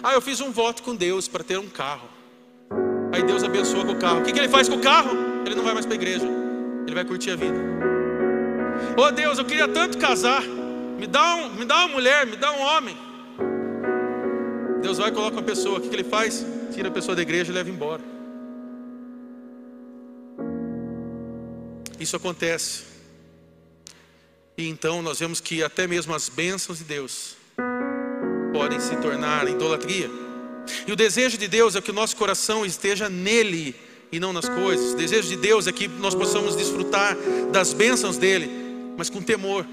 Ah, 0.04 0.13
eu 0.13 0.21
fiz 0.21 0.39
um 0.39 0.52
voto 0.52 0.82
com 0.82 0.95
Deus 0.95 1.28
para 1.28 1.43
ter 1.43 1.60
um 1.60 1.67
carro. 1.67 2.10
Aí 3.12 3.24
Deus 3.24 3.43
abençoa 3.43 3.86
com 3.86 3.91
o 3.91 4.00
carro. 4.00 4.21
O 4.21 4.24
que, 4.24 4.32
que 4.32 4.39
ele 4.39 4.50
faz 4.50 4.67
com 4.67 4.76
o 4.76 4.82
carro? 4.82 5.12
Ele 5.45 5.56
não 5.56 5.63
vai 5.63 5.74
mais 5.74 5.86
para 5.86 5.95
a 5.95 6.00
igreja. 6.00 6.26
Ele 6.86 6.95
vai 6.95 7.06
curtir 7.06 7.32
a 7.32 7.36
vida. 7.36 7.58
Oh 8.97 9.12
Deus, 9.12 9.38
eu 9.38 9.45
queria 9.45 9.67
tanto 9.67 9.97
casar. 9.97 10.43
Me 11.02 11.08
dá, 11.08 11.36
um, 11.36 11.50
me 11.56 11.66
dá 11.66 11.78
uma 11.78 11.88
mulher, 11.88 12.28
me 12.28 12.36
dá 12.36 12.52
um 12.52 12.62
homem. 12.62 12.96
Deus 14.84 15.00
vai 15.00 15.10
e 15.10 15.12
coloca 15.12 15.36
uma 15.36 15.42
pessoa. 15.42 15.80
O 15.80 15.82
que, 15.82 15.90
que 15.90 15.96
ele 15.96 16.04
faz? 16.04 16.46
Tira 16.72 16.90
a 16.90 16.92
pessoa 16.92 17.16
da 17.16 17.24
igreja 17.24 17.52
e 17.52 17.56
leva 17.56 17.72
embora. 17.72 18.04
Isso 22.00 22.16
acontece. 22.16 22.84
E 24.56 24.70
então 24.70 25.02
nós 25.02 25.18
vemos 25.18 25.42
que 25.42 25.64
até 25.64 25.88
mesmo 25.88 26.14
as 26.14 26.30
bênçãos 26.30 26.78
de 26.78 26.84
Deus 26.84 27.36
podem 28.54 28.80
se 28.80 28.96
tornar 28.98 29.48
idolatria. 29.48 30.08
E 30.86 30.92
o 30.92 30.96
desejo 30.96 31.36
de 31.36 31.48
Deus 31.48 31.76
é 31.76 31.82
que 31.82 31.90
o 31.90 31.96
nosso 31.96 32.16
coração 32.16 32.64
esteja 32.64 33.10
nele 33.10 33.76
e 34.12 34.20
não 34.20 34.32
nas 34.32 34.48
coisas. 34.48 34.94
O 34.94 34.98
desejo 34.98 35.30
de 35.30 35.38
Deus 35.38 35.66
é 35.66 35.72
que 35.72 35.88
nós 35.88 36.14
possamos 36.14 36.56
desfrutar 36.56 37.18
das 37.52 37.74
bênçãos 37.74 38.20
dele, 38.20 38.52
mas 38.96 39.10
com 39.10 39.20
temor. 39.20 39.66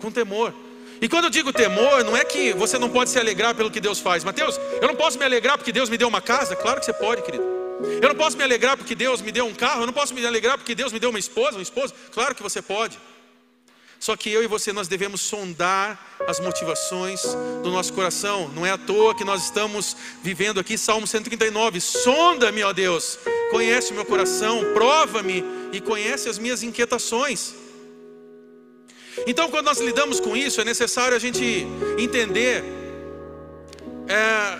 Com 0.00 0.10
temor. 0.10 0.54
E 1.00 1.08
quando 1.08 1.24
eu 1.24 1.30
digo 1.30 1.52
temor, 1.52 2.04
não 2.04 2.16
é 2.16 2.24
que 2.24 2.52
você 2.52 2.78
não 2.78 2.90
pode 2.90 3.10
se 3.10 3.18
alegrar 3.18 3.54
pelo 3.54 3.70
que 3.70 3.80
Deus 3.80 3.98
faz. 3.98 4.22
Mateus, 4.22 4.60
eu 4.80 4.88
não 4.88 4.94
posso 4.94 5.18
me 5.18 5.24
alegrar 5.24 5.56
porque 5.56 5.72
Deus 5.72 5.88
me 5.88 5.96
deu 5.96 6.08
uma 6.08 6.20
casa? 6.20 6.54
Claro 6.54 6.78
que 6.78 6.86
você 6.86 6.92
pode, 6.92 7.22
querido. 7.22 7.44
Eu 8.02 8.08
não 8.08 8.14
posso 8.14 8.36
me 8.36 8.44
alegrar 8.44 8.76
porque 8.76 8.94
Deus 8.94 9.22
me 9.22 9.32
deu 9.32 9.46
um 9.46 9.54
carro. 9.54 9.82
Eu 9.82 9.86
não 9.86 9.92
posso 9.92 10.12
me 10.12 10.24
alegrar 10.26 10.58
porque 10.58 10.74
Deus 10.74 10.92
me 10.92 10.98
deu 10.98 11.08
uma 11.08 11.18
esposa, 11.18 11.58
um 11.58 11.62
esposo. 11.62 11.94
Claro 12.12 12.34
que 12.34 12.42
você 12.42 12.60
pode. 12.60 12.98
Só 13.98 14.16
que 14.16 14.30
eu 14.30 14.42
e 14.42 14.46
você 14.46 14.72
nós 14.72 14.88
devemos 14.88 15.20
sondar 15.20 16.16
as 16.26 16.40
motivações 16.40 17.22
do 17.62 17.70
nosso 17.70 17.92
coração. 17.92 18.48
Não 18.54 18.64
é 18.64 18.70
à 18.70 18.78
toa 18.78 19.14
que 19.14 19.24
nós 19.24 19.44
estamos 19.44 19.94
vivendo 20.22 20.58
aqui 20.58 20.78
Salmo 20.78 21.06
139. 21.06 21.80
Sonda-me, 21.80 22.62
ó 22.62 22.72
Deus, 22.72 23.18
conhece 23.50 23.92
o 23.92 23.94
meu 23.94 24.06
coração, 24.06 24.72
prova-me 24.72 25.44
e 25.70 25.82
conhece 25.82 26.30
as 26.30 26.38
minhas 26.38 26.62
inquietações. 26.62 27.54
Então, 29.26 29.50
quando 29.50 29.66
nós 29.66 29.80
lidamos 29.80 30.20
com 30.20 30.36
isso, 30.36 30.60
é 30.60 30.64
necessário 30.64 31.16
a 31.16 31.20
gente 31.20 31.66
entender 31.98 32.64
é, 34.08 34.58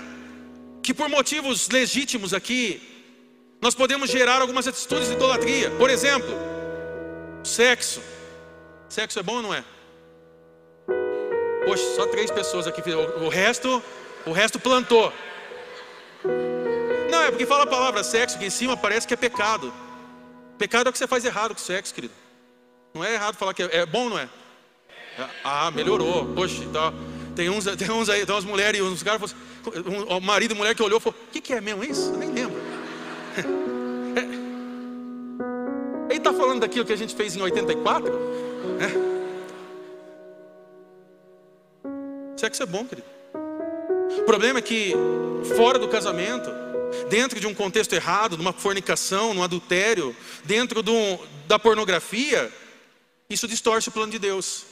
que 0.83 0.95
por 0.95 1.09
motivos 1.09 1.69
legítimos 1.69 2.33
aqui, 2.33 2.81
nós 3.61 3.75
podemos 3.75 4.11
gerar 4.11 4.41
algumas 4.41 4.67
atitudes 4.67 5.09
de 5.09 5.15
idolatria. 5.15 5.71
Por 5.73 5.91
exemplo, 5.91 6.31
sexo. 7.43 8.01
Sexo 8.89 9.19
é 9.19 9.23
bom 9.23 9.37
ou 9.37 9.43
não 9.43 9.55
é? 9.55 9.65
Poxa, 11.65 11.85
só 11.95 12.07
três 12.07 12.31
pessoas 12.31 12.67
aqui. 12.67 12.83
O 12.91 13.29
resto, 13.29 13.83
o 14.27 14.33
resto 14.33 14.59
plantou. 14.59 15.13
Não, 17.11 17.23
é 17.23 17.31
porque 17.31 17.47
fala 17.47 17.65
a 17.65 17.67
palavra 17.67 18.03
sexo 18.03 18.37
aqui 18.37 18.47
em 18.47 18.51
cima, 18.51 18.77
parece 18.77 19.07
que 19.07 19.15
é 19.15 19.17
pecado. 19.17 19.73
Pecado 20.59 20.87
é 20.87 20.91
o 20.91 20.93
que 20.93 20.99
você 20.99 21.07
faz 21.07 21.25
errado 21.25 21.55
com 21.55 21.61
sexo, 21.61 21.95
querido. 21.95 22.15
Não 22.95 23.05
é 23.05 23.15
errado 23.15 23.37
falar 23.37 23.55
que 23.55 23.63
é, 23.63 23.77
é 23.79 23.87
bom, 23.87 24.09
não 24.09 24.19
é? 24.19 24.29
Ah, 25.45 25.71
melhorou. 25.71 26.27
Poxa, 26.35 26.65
tá. 26.73 26.93
tem, 27.35 27.51
uns, 27.51 27.65
tem 27.65 27.91
uns 27.91 28.09
aí, 28.09 28.25
tem 28.25 28.35
umas 28.35 28.45
mulheres, 28.45 28.81
uns 28.81 29.03
caras, 29.03 29.35
um, 29.67 30.15
um 30.17 30.21
marido 30.21 30.55
e 30.55 30.57
mulher 30.57 30.75
que 30.75 30.83
olhou 30.83 30.99
e 30.99 31.03
falou: 31.03 31.19
O 31.29 31.33
que, 31.33 31.41
que 31.41 31.53
é 31.53 31.61
mesmo 31.61 31.85
isso? 31.85 32.11
Eu 32.13 32.19
nem 32.19 32.31
lembro. 32.31 32.61
Ele 36.11 36.19
está 36.19 36.33
falando 36.33 36.61
daquilo 36.61 36.85
que 36.85 36.93
a 36.93 36.97
gente 36.97 37.15
fez 37.15 37.37
em 37.37 37.41
84? 37.41 38.13
É. 38.81 39.11
Sexo 42.37 42.63
é 42.63 42.67
bom, 42.67 42.85
querido. 42.85 43.07
O 44.19 44.23
problema 44.23 44.59
é 44.59 44.63
que 44.63 44.93
fora 45.57 45.79
do 45.79 45.87
casamento, 45.87 46.51
dentro 47.09 47.39
de 47.39 47.47
um 47.47 47.55
contexto 47.55 47.93
errado, 47.93 48.37
numa 48.37 48.53
fornicação, 48.53 49.33
num 49.33 49.43
adultério, 49.43 50.17
dentro 50.45 50.83
da 51.47 51.59
pornografia, 51.59 52.53
isso 53.29 53.47
distorce 53.47 53.89
o 53.89 53.93
plano 53.93 54.11
de 54.11 54.19
Deus. 54.19 54.67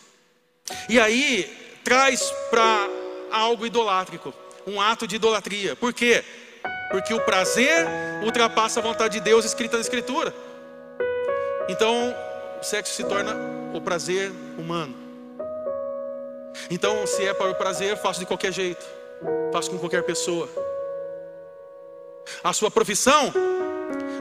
E 0.89 0.99
aí 0.99 1.81
traz 1.85 2.31
para 2.51 2.89
algo 3.31 3.67
idolátrico, 3.67 4.33
um 4.67 4.81
ato 4.81 5.07
de 5.07 5.17
idolatria. 5.17 5.77
Por 5.77 5.93
quê? 5.93 6.25
Porque 6.91 7.13
o 7.13 7.21
prazer 7.21 7.87
ultrapassa 8.25 8.81
a 8.81 8.83
vontade 8.83 9.19
de 9.19 9.21
Deus 9.21 9.45
escrita 9.45 9.77
na 9.77 9.83
Escritura. 9.83 10.35
Então, 11.69 12.15
o 12.61 12.65
sexo 12.65 12.95
se 12.95 13.05
torna 13.05 13.37
o 13.75 13.81
prazer 13.81 14.33
humano. 14.59 14.95
Então, 16.71 17.07
se 17.07 17.27
é 17.27 17.35
para 17.35 17.51
o 17.51 17.55
prazer, 17.55 17.97
faço 17.99 18.21
de 18.21 18.27
qualquer 18.27 18.53
jeito, 18.53 18.85
faço 19.53 19.71
com 19.71 19.79
qualquer 19.79 20.03
pessoa. 20.03 20.49
A 22.43 22.53
sua 22.53 22.71
profissão, 22.71 23.33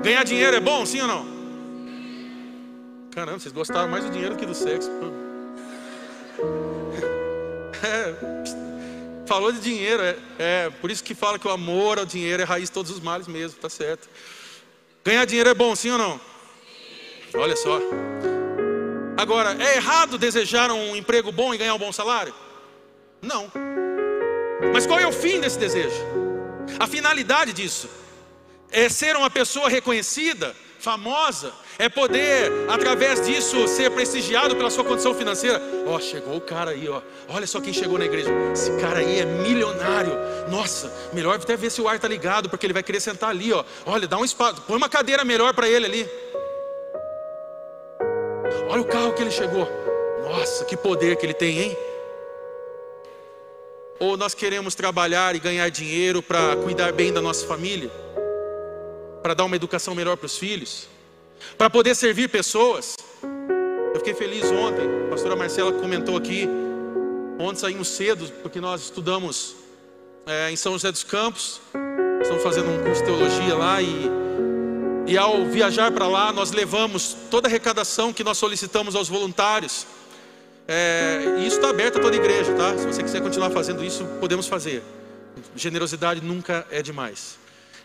ganhar 0.02 0.24
dinheiro 0.24 0.56
é 0.56 0.60
bom, 0.60 0.86
sim 0.86 1.02
ou 1.02 1.08
não? 1.08 1.26
Caramba, 3.14 3.40
vocês 3.40 3.54
gostaram 3.54 3.90
mais 3.90 4.06
do 4.06 4.12
dinheiro 4.12 4.36
que 4.36 4.46
do 4.46 4.54
sexo. 4.54 4.92
É, 7.84 8.14
falou 9.28 9.52
de 9.52 9.60
dinheiro, 9.60 10.02
é, 10.02 10.18
é, 10.40 10.70
por 10.82 10.90
isso 10.90 11.04
que 11.04 11.14
fala 11.14 11.38
que 11.38 11.48
o 11.48 11.52
amor 11.52 12.00
ao 12.00 12.06
dinheiro 12.06 12.42
é 12.42 12.46
raiz 12.46 12.70
de 12.70 12.74
todos 12.74 12.92
os 12.92 13.00
males 13.00 13.28
mesmo, 13.28 13.60
tá 13.60 13.70
certo. 13.70 14.10
Ganhar 15.04 15.26
dinheiro 15.26 15.50
é 15.50 15.54
bom, 15.54 15.76
sim 15.76 15.92
ou 15.92 15.98
não? 15.98 16.20
Olha 17.34 17.56
só. 17.56 17.80
Agora, 19.18 19.56
é 19.62 19.78
errado 19.78 20.18
desejar 20.18 20.72
um 20.72 20.96
emprego 20.96 21.32
bom 21.32 21.54
e 21.54 21.58
ganhar 21.58 21.74
um 21.74 21.80
bom 21.80 21.92
salário? 21.92 22.34
Não. 23.22 23.52
Mas 24.74 24.86
qual 24.86 25.00
é 25.00 25.08
o 25.08 25.12
fim 25.12 25.40
desse 25.40 25.58
desejo? 25.58 25.96
A 26.80 26.88
finalidade 26.88 27.54
disso 27.54 27.90
é 28.72 28.90
ser 28.90 29.16
uma 29.16 29.30
pessoa 29.30 29.70
reconhecida, 29.70 30.56
famosa, 30.80 31.54
é 31.80 31.88
poder, 31.88 32.52
através 32.68 33.26
disso, 33.26 33.68
ser 33.68 33.92
prestigiado 33.92 34.56
pela 34.56 34.70
sua 34.70 34.84
condição 34.84 35.14
financeira. 35.14 35.62
Ó, 35.86 35.96
oh, 35.96 36.00
chegou 36.00 36.36
o 36.38 36.42
cara 36.42 36.72
aí, 36.72 36.90
ó. 36.90 37.02
Olha 37.30 37.46
só 37.46 37.62
quem 37.62 37.72
chegou 37.72 38.00
na 38.00 38.06
igreja. 38.06 38.30
Esse 38.52 38.72
cara 38.78 39.00
aí 39.00 39.20
é 39.20 39.26
milionário. 39.26 40.14
Nossa, 40.50 40.92
melhor 41.14 41.36
até 41.36 41.56
ver 41.56 41.70
se 41.70 41.80
o 41.80 41.88
ar 41.88 42.00
tá 42.00 42.08
ligado, 42.08 42.50
porque 42.50 42.66
ele 42.66 42.74
vai 42.74 42.82
querer 42.82 43.00
sentar 43.00 43.30
ali, 43.30 43.54
ó. 43.54 43.64
Olha, 43.86 44.08
dá 44.08 44.18
um 44.18 44.26
espaço, 44.26 44.62
põe 44.64 44.76
uma 44.76 44.90
cadeira 44.90 45.24
melhor 45.24 45.54
para 45.54 45.70
ele 45.70 45.86
ali. 45.86 46.10
Olha 48.70 48.82
o 48.82 48.86
carro 48.86 49.14
que 49.14 49.22
ele 49.22 49.32
chegou. 49.32 49.68
Nossa, 50.24 50.66
que 50.66 50.76
poder 50.76 51.16
que 51.16 51.26
ele 51.26 51.34
tem, 51.34 51.60
hein? 51.60 51.78
Ou 54.00 54.18
nós 54.18 54.34
queremos 54.34 54.74
trabalhar 54.74 55.36
e 55.36 55.40
ganhar 55.40 55.70
dinheiro 55.70 56.24
para 56.24 56.56
cuidar 56.58 56.92
bem 56.92 57.14
da 57.14 57.22
nossa 57.22 57.46
família, 57.46 57.90
para 59.22 59.34
dar 59.34 59.46
uma 59.46 59.56
educação 59.56 59.96
melhor 59.96 60.18
para 60.18 60.26
os 60.26 60.38
filhos, 60.38 60.88
para 61.58 61.70
poder 61.70 61.96
servir 61.96 62.30
pessoas. 62.30 62.96
Eu 63.94 63.98
fiquei 63.98 64.14
feliz 64.14 64.46
ontem, 64.46 64.88
a 65.06 65.10
pastora 65.10 65.36
Marcela 65.36 65.72
comentou 65.74 66.16
aqui. 66.16 66.48
Ontem 67.40 67.60
saímos 67.60 67.88
cedo, 67.90 68.32
porque 68.42 68.60
nós 68.60 68.82
estudamos 68.84 69.56
é, 70.26 70.52
em 70.52 70.56
São 70.56 70.74
José 70.74 70.92
dos 70.92 71.04
Campos, 71.04 71.62
estamos 72.22 72.44
fazendo 72.44 72.70
um 72.70 72.84
curso 72.84 73.02
de 73.02 73.08
teologia 73.08 73.56
lá 73.56 73.82
e 73.82 74.10
e 75.08 75.18
ao 75.18 75.46
viajar 75.46 75.90
para 75.90 76.06
lá, 76.06 76.34
nós 76.34 76.52
levamos 76.52 77.16
toda 77.32 77.48
a 77.48 77.50
arrecadação 77.50 78.12
que 78.12 78.26
nós 78.26 78.38
solicitamos 78.38 78.94
aos 78.94 79.08
voluntários. 79.08 79.88
É, 80.68 81.38
e 81.40 81.48
isso 81.48 81.56
está 81.56 81.70
aberto 81.70 81.98
a 81.98 82.02
toda 82.02 82.14
a 82.14 82.20
igreja, 82.20 82.54
tá? 82.56 82.78
Se 82.78 82.86
você 82.86 83.02
quiser 83.02 83.22
continuar 83.22 83.50
fazendo 83.52 83.86
isso, 83.86 84.04
podemos 84.20 84.48
fazer. 84.48 84.84
Generosidade 85.56 86.20
nunca 86.20 86.68
é 86.70 86.82
demais. 86.82 87.38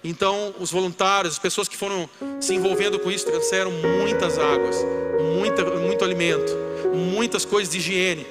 Então, 0.05 0.55
os 0.59 0.71
voluntários, 0.71 1.35
as 1.35 1.39
pessoas 1.39 1.69
que 1.69 1.77
foram 1.77 2.09
se 2.41 2.55
envolvendo 2.55 2.99
com 2.99 3.11
isso, 3.11 3.27
trouxeram 3.27 3.71
muitas 3.71 4.39
águas, 4.39 4.77
muita, 5.39 5.65
muito 5.65 6.05
alimento, 6.05 6.53
muitas 6.93 7.45
coisas 7.45 7.73
de 7.73 7.79
higiene. 7.79 8.27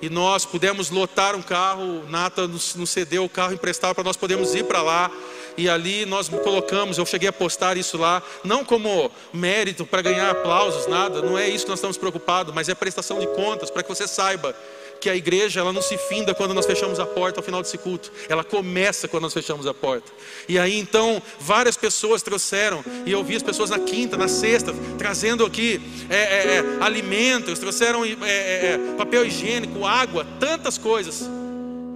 E 0.00 0.10
nós 0.10 0.44
pudemos 0.44 0.90
lotar 0.90 1.36
um 1.36 1.42
carro, 1.42 2.02
Nata 2.08 2.48
nos, 2.48 2.74
nos 2.74 2.90
cedeu 2.90 3.24
o 3.24 3.28
carro 3.28 3.52
emprestado 3.52 3.94
para 3.94 4.02
nós 4.02 4.16
podermos 4.16 4.52
ir 4.52 4.64
para 4.64 4.82
lá 4.82 5.10
e 5.56 5.68
ali 5.68 6.06
nós 6.06 6.28
colocamos, 6.28 6.98
eu 6.98 7.06
cheguei 7.06 7.28
a 7.28 7.32
postar 7.32 7.76
isso 7.76 7.98
lá, 7.98 8.22
não 8.42 8.64
como 8.64 9.10
mérito 9.32 9.84
para 9.84 10.02
ganhar 10.02 10.30
aplausos, 10.30 10.86
nada, 10.86 11.20
não 11.20 11.38
é 11.38 11.48
isso 11.48 11.64
que 11.64 11.70
nós 11.70 11.78
estamos 11.78 11.96
preocupados, 11.96 12.54
mas 12.54 12.68
é 12.68 12.74
prestação 12.74 13.18
de 13.18 13.26
contas, 13.28 13.70
para 13.70 13.82
que 13.82 13.88
você 13.88 14.06
saiba 14.06 14.54
que 15.02 15.10
a 15.10 15.16
igreja 15.16 15.58
ela 15.58 15.72
não 15.72 15.82
se 15.82 15.98
finda 15.98 16.32
quando 16.32 16.54
nós 16.54 16.64
fechamos 16.64 17.00
a 17.00 17.04
porta 17.04 17.40
ao 17.40 17.42
final 17.42 17.60
desse 17.60 17.76
culto, 17.76 18.12
ela 18.28 18.44
começa 18.44 19.08
quando 19.08 19.24
nós 19.24 19.32
fechamos 19.34 19.66
a 19.66 19.74
porta. 19.74 20.12
E 20.48 20.56
aí 20.60 20.78
então 20.78 21.20
várias 21.40 21.76
pessoas 21.76 22.22
trouxeram, 22.22 22.84
e 23.04 23.10
eu 23.10 23.24
vi 23.24 23.34
as 23.34 23.42
pessoas 23.42 23.68
na 23.68 23.80
quinta, 23.80 24.16
na 24.16 24.28
sexta, 24.28 24.72
trazendo 24.96 25.44
aqui 25.44 25.80
é, 26.08 26.16
é, 26.16 26.56
é, 26.58 26.64
alimentos, 26.80 27.58
trouxeram 27.58 28.04
é, 28.04 28.10
é, 28.10 28.14
é, 28.22 28.78
papel 28.96 29.26
higiênico, 29.26 29.84
água, 29.84 30.24
tantas 30.38 30.78
coisas. 30.78 31.28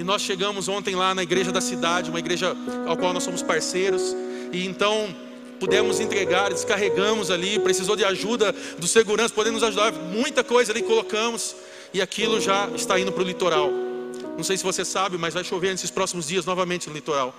E 0.00 0.02
nós 0.02 0.20
chegamos 0.20 0.68
ontem 0.68 0.96
lá 0.96 1.14
na 1.14 1.22
igreja 1.22 1.52
da 1.52 1.60
cidade, 1.60 2.10
uma 2.10 2.18
igreja 2.18 2.56
ao 2.88 2.96
qual 2.96 3.12
nós 3.12 3.22
somos 3.22 3.40
parceiros, 3.40 4.16
e 4.52 4.66
então 4.66 5.14
pudemos 5.60 6.00
entregar, 6.00 6.52
descarregamos 6.52 7.30
ali, 7.30 7.60
precisou 7.60 7.94
de 7.94 8.04
ajuda 8.04 8.52
do 8.76 8.88
segurança, 8.88 9.32
podemos 9.32 9.62
ajudar, 9.62 9.92
muita 9.92 10.42
coisa 10.42 10.72
ali 10.72 10.82
colocamos. 10.82 11.54
E 11.96 12.02
aquilo 12.02 12.38
já 12.38 12.68
está 12.74 13.00
indo 13.00 13.10
para 13.10 13.22
o 13.22 13.26
litoral. 13.26 13.70
Não 14.36 14.44
sei 14.44 14.58
se 14.58 14.62
você 14.62 14.84
sabe, 14.84 15.16
mas 15.16 15.32
vai 15.32 15.42
chover 15.42 15.70
nesses 15.70 15.90
próximos 15.90 16.28
dias 16.28 16.44
novamente 16.44 16.90
no 16.90 16.94
litoral. 16.94 17.34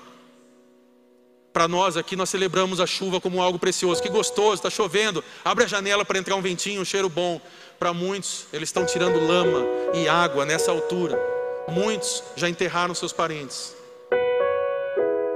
Para 1.53 1.67
nós 1.67 1.95
aqui, 1.95 2.15
nós 2.15 2.31
celebramos 2.31 2.79
a 2.79 2.87
chuva 2.87 3.21
como 3.21 3.39
algo 3.39 3.59
precioso. 3.59 4.01
Que 4.01 4.09
gostoso, 4.09 4.55
está 4.55 4.71
chovendo. 4.71 5.23
Abre 5.45 5.65
a 5.65 5.67
janela 5.67 6.03
para 6.03 6.17
entrar 6.17 6.35
um 6.35 6.41
ventinho, 6.41 6.81
um 6.81 6.85
cheiro 6.85 7.07
bom. 7.07 7.39
Para 7.77 7.93
muitos, 7.93 8.47
eles 8.51 8.69
estão 8.69 8.83
tirando 8.83 9.23
lama 9.27 9.63
e 9.93 10.09
água 10.09 10.43
nessa 10.43 10.71
altura. 10.71 11.19
Muitos 11.67 12.23
já 12.35 12.49
enterraram 12.49 12.95
seus 12.95 13.13
parentes. 13.13 13.76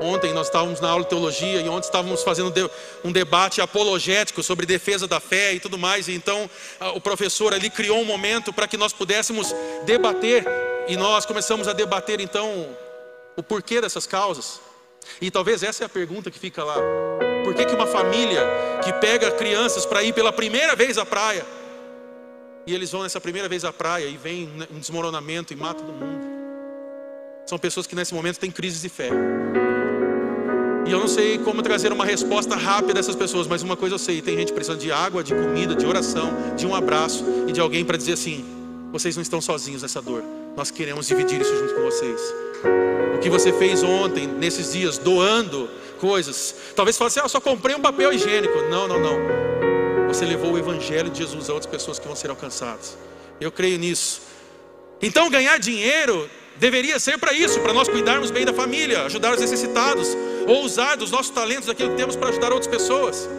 Ontem 0.02 0.34
nós 0.34 0.48
estávamos 0.48 0.80
na 0.80 0.90
aula 0.90 1.04
de 1.04 1.10
teologia 1.10 1.62
e 1.62 1.70
ontem 1.70 1.86
estávamos 1.86 2.24
fazendo 2.24 2.52
um 3.04 3.12
debate 3.12 3.62
apologético 3.62 4.42
sobre 4.42 4.66
defesa 4.66 5.08
da 5.08 5.20
fé 5.20 5.54
e 5.54 5.60
tudo 5.60 5.78
mais. 5.78 6.08
E 6.08 6.14
então 6.14 6.50
o 6.96 7.00
professor 7.00 7.54
ali 7.54 7.70
criou 7.70 8.00
um 8.00 8.06
momento 8.06 8.52
para 8.52 8.68
que 8.68 8.78
nós 8.78 8.92
pudéssemos 8.92 9.54
debater 9.86 10.44
e 10.88 10.98
nós 10.98 11.24
começamos 11.24 11.68
a 11.68 11.74
debater 11.74 12.20
então 12.20 12.76
o 13.38 13.44
porquê 13.44 13.80
dessas 13.80 14.08
causas. 14.08 14.60
E 15.22 15.30
talvez 15.30 15.62
essa 15.62 15.84
é 15.84 15.86
a 15.86 15.90
pergunta 15.90 16.32
que 16.32 16.40
fica 16.40 16.64
lá. 16.64 16.78
Por 17.44 17.54
que, 17.54 17.66
que 17.66 17.76
uma 17.76 17.88
família 17.88 18.42
que 18.84 18.92
pega 18.94 19.30
crianças 19.32 19.86
para 19.86 20.02
ir 20.04 20.14
pela 20.14 20.34
primeira 20.34 20.76
vez 20.76 20.98
à 20.98 21.06
praia, 21.06 21.46
e 22.66 22.74
eles 22.74 22.92
vão 22.92 23.04
nessa 23.04 23.20
primeira 23.20 23.50
vez 23.50 23.66
à 23.66 23.74
praia 23.74 24.06
e 24.06 24.18
vem 24.18 24.50
um 24.72 24.80
desmoronamento 24.80 25.54
e 25.54 25.56
mata 25.56 25.84
todo 25.84 25.94
mundo? 25.94 26.26
São 27.46 27.58
pessoas 27.58 27.88
que 27.88 27.96
nesse 27.96 28.14
momento 28.14 28.40
têm 28.40 28.52
crises 28.52 28.82
de 28.82 28.90
fé. 28.90 29.10
E 30.92 30.94
eu 30.94 31.00
não 31.00 31.08
sei 31.08 31.38
como 31.38 31.62
trazer 31.62 31.94
uma 31.94 32.04
resposta 32.04 32.54
rápida 32.58 32.96
dessas 32.96 33.16
pessoas, 33.16 33.48
mas 33.48 33.64
uma 33.64 33.78
coisa 33.78 33.96
eu 33.96 34.00
sei: 34.00 34.22
tem 34.22 34.36
gente 34.36 34.52
precisando 34.52 34.80
de 34.80 34.92
água, 34.92 35.24
de 35.24 35.34
comida, 35.34 35.74
de 35.74 35.86
oração, 35.86 36.34
de 36.58 36.68
um 36.68 36.76
abraço 36.76 37.24
e 37.48 37.54
de 37.54 37.62
alguém 37.62 37.86
para 37.86 37.96
dizer 37.96 38.12
assim: 38.12 38.44
vocês 38.92 39.16
não 39.16 39.24
estão 39.24 39.40
sozinhos 39.40 39.84
nessa 39.84 40.02
dor, 40.02 40.22
nós 40.54 40.70
queremos 40.70 41.08
dividir 41.08 41.40
isso 41.40 41.56
junto 41.56 41.76
com 41.76 41.82
vocês 41.84 42.20
o 43.16 43.20
que 43.20 43.30
você 43.30 43.54
fez 43.54 43.84
ontem, 43.84 44.28
nesses 44.28 44.74
dias, 44.74 44.98
doando 44.98 45.70
coisas. 45.98 46.54
Talvez 46.76 46.98
você 46.98 47.00
fale 47.00 47.08
assim: 47.08 47.20
ah, 47.22 47.24
eu 47.24 47.30
só 47.30 47.40
comprei 47.40 47.74
um 47.74 47.80
papel 47.80 48.12
higiênico. 48.12 48.62
Não, 48.70 48.86
não, 48.86 49.00
não. 49.00 49.18
Você 50.10 50.26
levou 50.26 50.52
o 50.52 50.58
Evangelho 50.58 51.10
de 51.10 51.20
Jesus 51.20 51.50
a 51.50 51.54
outras 51.54 51.72
pessoas 51.72 52.00
que 52.00 52.06
vão 52.06 52.18
ser 52.18 52.30
alcançadas. 52.30 52.98
Eu 53.40 53.50
creio 53.50 53.80
nisso. 53.80 54.24
Então, 55.02 55.30
ganhar 55.30 55.58
dinheiro 55.58 56.30
deveria 56.58 57.00
ser 57.00 57.18
para 57.18 57.34
isso, 57.34 57.60
para 57.62 57.74
nós 57.74 57.88
cuidarmos 57.88 58.30
bem 58.30 58.46
da 58.46 58.54
família, 58.54 59.04
ajudar 59.06 59.34
os 59.34 59.40
necessitados, 59.40 60.16
ou 60.48 60.64
usar 60.64 60.96
dos 60.96 61.12
nossos 61.12 61.30
talentos, 61.30 61.70
aquilo 61.70 61.92
que 61.92 61.98
temos 61.98 62.16
para 62.16 62.30
ajudar 62.30 62.52
outras 62.52 62.70
pessoas. 62.70 63.30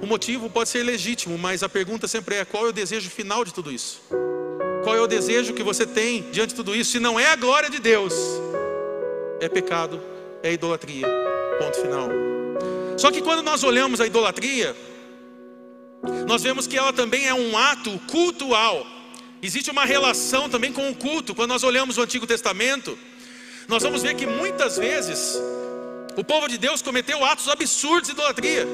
O 0.00 0.06
motivo 0.06 0.48
pode 0.48 0.68
ser 0.68 0.82
legítimo, 0.82 1.36
mas 1.36 1.62
a 1.62 1.68
pergunta 1.68 2.06
sempre 2.06 2.36
é: 2.36 2.44
qual 2.44 2.66
é 2.66 2.68
o 2.70 2.72
desejo 2.72 3.10
final 3.10 3.44
de 3.44 3.52
tudo 3.52 3.72
isso? 3.72 4.00
Qual 4.84 4.96
é 4.96 5.00
o 5.00 5.06
desejo 5.06 5.52
que 5.52 5.62
você 5.62 5.86
tem 5.86 6.22
diante 6.30 6.50
de 6.50 6.54
tudo 6.54 6.74
isso? 6.74 6.92
Se 6.92 7.00
não 7.00 7.18
é 7.18 7.32
a 7.32 7.36
glória 7.36 7.68
de 7.68 7.78
Deus, 7.78 8.14
é 9.40 9.48
pecado, 9.48 10.00
é 10.42 10.52
idolatria. 10.52 11.06
Ponto 11.58 11.80
final. 11.80 12.08
Só 12.96 13.10
que 13.10 13.20
quando 13.20 13.42
nós 13.42 13.62
olhamos 13.64 14.00
a 14.00 14.06
idolatria, 14.06 14.74
nós 16.26 16.42
vemos 16.42 16.66
que 16.66 16.76
ela 16.76 16.92
também 16.92 17.26
é 17.26 17.34
um 17.34 17.56
ato 17.56 17.98
cultual. 18.10 18.86
Existe 19.42 19.70
uma 19.70 19.84
relação 19.84 20.48
também 20.48 20.72
com 20.72 20.88
o 20.90 20.94
culto. 20.94 21.34
Quando 21.34 21.50
nós 21.50 21.62
olhamos 21.62 21.96
o 21.96 22.02
Antigo 22.02 22.26
Testamento, 22.26 22.98
nós 23.68 23.82
vamos 23.82 24.02
ver 24.02 24.14
que 24.14 24.24
muitas 24.26 24.78
vezes 24.78 25.38
o 26.16 26.24
povo 26.24 26.48
de 26.48 26.56
Deus 26.56 26.80
cometeu 26.80 27.22
atos 27.22 27.48
absurdos 27.48 28.08
de 28.08 28.14
idolatria. 28.14 28.66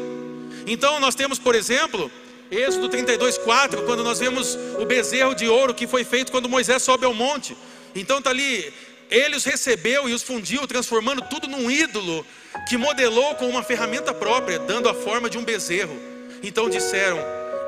Então 0.68 1.00
nós 1.00 1.16
temos, 1.16 1.37
por 1.37 1.57
exemplo, 1.57 2.09
Êxodo 2.48 2.88
32, 2.88 3.37
4, 3.38 3.83
quando 3.83 4.04
nós 4.04 4.20
vemos 4.20 4.57
o 4.78 4.87
bezerro 4.87 5.35
de 5.35 5.48
ouro 5.48 5.74
que 5.74 5.88
foi 5.88 6.04
feito 6.04 6.30
quando 6.30 6.48
Moisés 6.48 6.80
sobe 6.80 7.04
ao 7.04 7.12
monte. 7.12 7.57
Então 7.92 8.18
está 8.18 8.30
ali, 8.30 8.72
ele 9.11 9.35
os 9.35 9.44
recebeu 9.44 10.09
e 10.09 10.14
os 10.14 10.22
fundiu, 10.22 10.64
transformando 10.66 11.22
tudo 11.22 11.48
num 11.48 11.68
ídolo 11.68 12.24
que 12.68 12.76
modelou 12.76 13.35
com 13.35 13.48
uma 13.48 13.64
ferramenta 13.64 14.14
própria, 14.14 14.61
dando 14.61 14.88
a 14.88 14.94
forma 14.94 15.28
de 15.28 15.37
um 15.37 15.44
bezerro. 15.44 15.98
Então 16.40 16.70
disseram: 16.70 17.18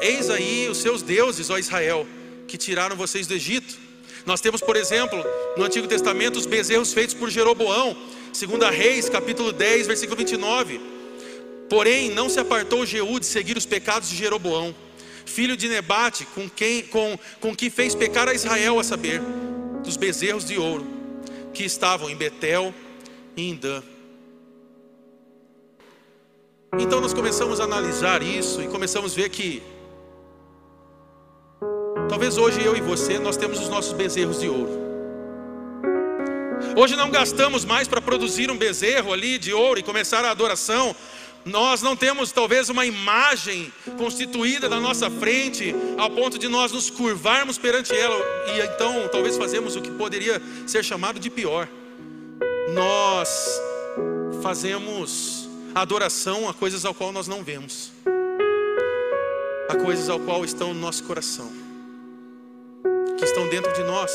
Eis 0.01 0.31
aí 0.31 0.69
os 0.69 0.79
seus 0.79 1.03
deuses, 1.03 1.51
ó 1.51 1.59
Israel, 1.59 2.07
que 2.47 2.57
tiraram 2.57 2.95
vocês 2.95 3.27
do 3.27 3.35
Egito. 3.35 3.86
Nós 4.27 4.41
temos, 4.41 4.61
por 4.61 4.75
exemplo, 4.75 5.25
no 5.57 5.63
Antigo 5.63 5.87
Testamento, 5.87 6.37
os 6.37 6.47
bezerros 6.47 6.93
feitos 6.93 7.15
por 7.15 7.31
Jeroboão, 7.31 7.97
2 8.37 8.77
Reis, 8.77 9.09
capítulo 9.09 9.53
10, 9.53 9.87
versículo 9.87 10.17
29. 10.17 10.81
Porém, 11.71 12.11
não 12.11 12.29
se 12.29 12.41
apartou 12.41 12.85
Jeú 12.85 13.21
de 13.21 13.27
seguir 13.27 13.57
os 13.57 13.65
pecados 13.65 14.11
de 14.11 14.17
Jeroboão, 14.17 14.75
filho 15.25 15.57
de 15.57 15.69
Nebate, 15.69 16.27
com 16.27 16.51
quem 16.51 16.83
com, 16.83 17.17
com 17.41 17.55
que 17.55 17.71
fez 17.71 17.95
pecar 17.95 18.29
a 18.29 18.35
Israel, 18.35 18.81
a 18.81 18.85
saber, 18.85 19.23
dos 19.85 19.97
bezerros 19.97 20.45
de 20.45 20.59
ouro 20.59 20.85
que 21.55 21.65
estavam 21.65 22.11
em 22.11 22.17
Betel 22.17 22.75
e 23.37 23.49
em 23.49 23.55
Dan. 23.55 23.83
Então 26.79 27.01
nós 27.01 27.15
começamos 27.15 27.61
a 27.61 27.65
analisar 27.65 28.23
isso 28.23 28.61
e 28.61 28.67
começamos 28.67 29.13
a 29.13 29.17
ver 29.17 29.31
que 29.31 29.63
talvez 32.09 32.37
hoje 32.39 32.63
eu 32.65 32.77
e 32.77 32.81
você 32.81 33.19
nós 33.19 33.37
temos 33.37 33.61
os 33.61 33.69
nossos 33.69 33.93
bezerros 33.93 34.41
de 34.41 34.49
ouro. 34.49 34.87
Hoje 36.77 36.97
não 36.97 37.11
gastamos 37.11 37.65
mais 37.65 37.89
para 37.89 38.01
produzir 38.01 38.51
um 38.51 38.57
bezerro 38.57 39.13
ali 39.13 39.39
de 39.39 39.53
ouro 39.53 39.81
e 39.81 39.83
começar 39.83 40.25
a 40.25 40.31
adoração, 40.31 40.95
nós 41.47 41.81
não 41.81 41.95
temos 41.95 42.33
talvez 42.33 42.69
uma 42.69 42.85
imagem 42.85 43.73
constituída 43.97 44.69
na 44.69 44.81
nossa 44.81 45.09
frente 45.09 45.75
ao 45.97 46.11
ponto 46.11 46.39
de 46.39 46.49
nós 46.49 46.73
nos 46.73 46.91
curvarmos 46.91 47.57
perante 47.57 47.95
ela 47.97 48.19
e 48.49 48.61
então 48.61 49.09
talvez 49.09 49.37
fazemos 49.37 49.77
o 49.77 49.81
que 49.81 49.91
poderia 49.93 50.43
ser 50.67 50.85
chamado 50.85 51.21
de 51.21 51.31
pior. 51.31 51.69
Nós 52.75 53.61
fazemos 54.43 55.49
adoração 55.73 56.49
a 56.49 56.55
coisas 56.55 56.85
ao 56.85 56.93
qual 56.93 57.13
nós 57.13 57.29
não 57.29 57.45
vemos, 57.45 57.93
a 59.69 59.77
coisas 59.77 60.09
ao 60.09 60.19
qual 60.19 60.45
estão 60.45 60.75
no 60.75 60.81
nosso 60.81 61.05
coração, 61.05 61.53
estão 63.37 63.49
dentro 63.49 63.71
de 63.75 63.83
nós. 63.83 64.15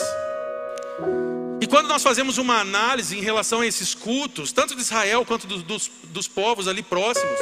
E 1.62 1.68
quando 1.68 1.88
nós 1.88 2.02
fazemos 2.02 2.40
uma 2.40 2.60
análise 2.60 3.16
em 3.16 3.22
relação 3.22 3.62
a 3.62 3.68
esses 3.68 3.94
cultos, 3.94 4.52
tanto 4.52 4.76
de 4.76 4.82
Israel 4.82 5.24
quanto 5.24 5.46
do, 5.46 5.62
dos, 5.62 5.92
dos 6.06 6.28
povos 6.28 6.68
ali 6.68 6.82
próximos, 6.82 7.38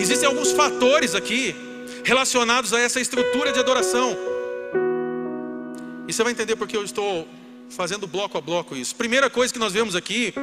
existem 0.00 0.26
alguns 0.26 0.50
fatores 0.50 1.14
aqui 1.14 1.54
relacionados 2.04 2.72
a 2.72 2.80
essa 2.80 2.98
estrutura 2.98 3.52
de 3.52 3.60
adoração. 3.60 4.16
E 6.08 6.12
você 6.12 6.24
vai 6.24 6.32
entender 6.32 6.56
porque 6.56 6.76
eu 6.76 6.82
estou 6.82 7.28
fazendo 7.70 8.08
bloco 8.08 8.36
a 8.36 8.40
bloco 8.40 8.74
isso. 8.74 8.96
Primeira 8.96 9.30
coisa 9.30 9.52
que 9.52 9.60
nós 9.60 9.72
vemos 9.72 9.94
aqui, 9.94 10.34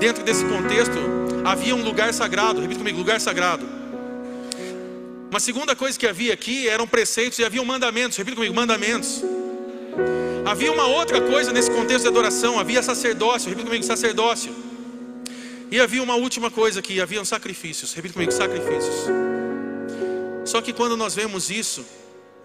dentro 0.00 0.24
desse 0.24 0.46
contexto, 0.46 0.96
havia 1.44 1.76
um 1.76 1.84
lugar 1.84 2.12
sagrado. 2.14 2.62
Repita 2.62 2.78
comigo: 2.78 2.96
lugar 2.96 3.20
sagrado. 3.20 3.75
Uma 5.30 5.40
segunda 5.40 5.74
coisa 5.74 5.98
que 5.98 6.06
havia 6.06 6.32
aqui 6.32 6.68
eram 6.68 6.86
preceitos 6.86 7.38
e 7.38 7.44
haviam 7.44 7.64
mandamentos. 7.64 8.16
Repita 8.16 8.36
comigo: 8.36 8.54
mandamentos. 8.54 9.22
Havia 10.44 10.70
uma 10.70 10.86
outra 10.86 11.20
coisa 11.20 11.52
nesse 11.52 11.70
contexto 11.70 12.02
de 12.02 12.08
adoração, 12.08 12.58
havia 12.58 12.80
sacerdócio, 12.80 13.48
repita 13.48 13.66
comigo, 13.66 13.84
sacerdócio. 13.84 14.54
E 15.70 15.80
havia 15.80 16.00
uma 16.00 16.14
última 16.14 16.52
coisa 16.52 16.78
aqui, 16.78 17.00
haviam 17.00 17.24
sacrifícios, 17.24 17.92
repita 17.92 18.14
comigo, 18.14 18.30
sacrifícios. 18.30 18.94
Só 20.44 20.62
que 20.62 20.72
quando 20.72 20.96
nós 20.96 21.16
vemos 21.16 21.50
isso, 21.50 21.84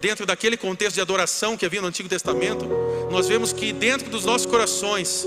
dentro 0.00 0.26
daquele 0.26 0.56
contexto 0.56 0.96
de 0.96 1.00
adoração 1.00 1.56
que 1.56 1.64
havia 1.64 1.80
no 1.80 1.86
Antigo 1.86 2.08
Testamento, 2.08 2.68
nós 3.08 3.28
vemos 3.28 3.52
que 3.52 3.72
dentro 3.72 4.10
dos 4.10 4.24
nossos 4.24 4.46
corações, 4.46 5.24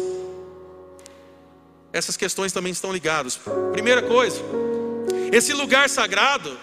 essas 1.94 2.18
questões 2.18 2.52
também 2.52 2.74
estão 2.74 2.92
ligadas. 2.92 3.40
Primeira 3.72 4.02
coisa, 4.02 4.42
esse 5.32 5.54
lugar 5.54 5.90
sagrado, 5.90 6.58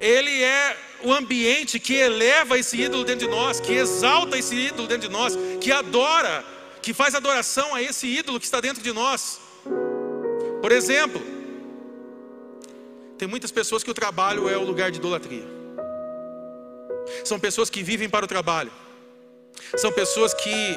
ele 0.00 0.42
é 0.42 0.76
o 1.02 1.12
ambiente 1.12 1.78
que 1.78 1.94
eleva 1.94 2.58
esse 2.58 2.80
ídolo 2.80 3.04
dentro 3.04 3.28
de 3.28 3.34
nós, 3.34 3.60
que 3.60 3.72
exalta 3.72 4.38
esse 4.38 4.54
ídolo 4.54 4.88
dentro 4.88 5.08
de 5.08 5.12
nós, 5.12 5.36
que 5.60 5.70
adora, 5.70 6.44
que 6.80 6.94
faz 6.94 7.14
adoração 7.14 7.74
a 7.74 7.82
esse 7.82 8.06
ídolo 8.06 8.40
que 8.40 8.46
está 8.46 8.60
dentro 8.60 8.82
de 8.82 8.92
nós. 8.92 9.38
Por 10.62 10.72
exemplo, 10.72 11.20
tem 13.18 13.28
muitas 13.28 13.50
pessoas 13.50 13.82
que 13.82 13.90
o 13.90 13.94
trabalho 13.94 14.48
é 14.48 14.56
o 14.56 14.64
lugar 14.64 14.90
de 14.90 14.98
idolatria. 14.98 15.44
São 17.24 17.38
pessoas 17.38 17.68
que 17.68 17.82
vivem 17.82 18.08
para 18.08 18.24
o 18.24 18.28
trabalho. 18.28 18.72
São 19.76 19.92
pessoas 19.92 20.32
que 20.32 20.76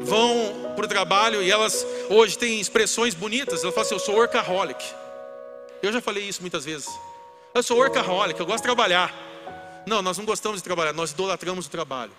vão 0.00 0.72
para 0.74 0.86
o 0.86 0.88
trabalho 0.88 1.42
e 1.42 1.50
elas 1.50 1.86
hoje 2.08 2.38
têm 2.38 2.60
expressões 2.60 3.14
bonitas. 3.14 3.62
Elas 3.62 3.74
falam 3.74 3.86
assim: 3.86 3.94
Eu 3.94 4.00
sou 4.00 4.14
workaholic. 4.14 4.82
Eu 5.82 5.92
já 5.92 6.00
falei 6.00 6.24
isso 6.24 6.40
muitas 6.40 6.64
vezes. 6.64 6.88
Eu 7.54 7.62
sou 7.62 7.76
workaholic, 7.76 8.38
eu 8.40 8.46
gosto 8.46 8.58
de 8.58 8.62
trabalhar. 8.62 9.12
Não, 9.86 10.00
nós 10.00 10.16
não 10.16 10.24
gostamos 10.24 10.58
de 10.58 10.64
trabalhar, 10.64 10.92
nós 10.92 11.10
idolatramos 11.10 11.66
o 11.66 11.70
trabalho. 11.70 12.12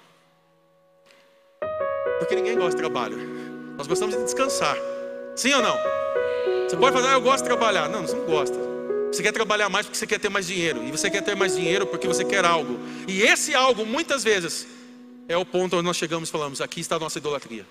Porque 2.19 2.35
ninguém 2.35 2.55
gosta 2.55 2.71
de 2.71 2.77
trabalho. 2.77 3.17
Nós 3.75 3.87
gostamos 3.87 4.15
de 4.15 4.23
descansar. 4.23 4.77
Sim 5.35 5.53
ou 5.53 5.61
não? 5.61 5.75
Você 6.67 6.77
pode 6.77 6.95
falar, 6.95 7.11
ah, 7.11 7.13
eu 7.13 7.21
gosto 7.21 7.43
de 7.43 7.49
trabalhar. 7.49 7.89
Não, 7.89 8.03
você 8.03 8.15
não 8.15 8.25
gosta. 8.25 8.55
Você 9.11 9.23
quer 9.23 9.31
trabalhar 9.31 9.69
mais 9.69 9.85
porque 9.85 9.97
você 9.97 10.07
quer 10.07 10.19
ter 10.19 10.29
mais 10.29 10.47
dinheiro. 10.47 10.83
E 10.83 10.91
você 10.91 11.09
quer 11.09 11.21
ter 11.21 11.35
mais 11.35 11.55
dinheiro 11.55 11.87
porque 11.87 12.07
você 12.07 12.23
quer 12.23 12.45
algo. 12.45 12.79
E 13.07 13.21
esse 13.23 13.55
algo, 13.55 13.85
muitas 13.85 14.23
vezes, 14.23 14.67
é 15.27 15.35
o 15.35 15.45
ponto 15.45 15.75
onde 15.75 15.85
nós 15.85 15.97
chegamos 15.97 16.29
e 16.29 16.31
falamos: 16.31 16.61
aqui 16.61 16.79
está 16.79 16.95
a 16.95 16.99
nossa 16.99 17.17
idolatria. 17.17 17.65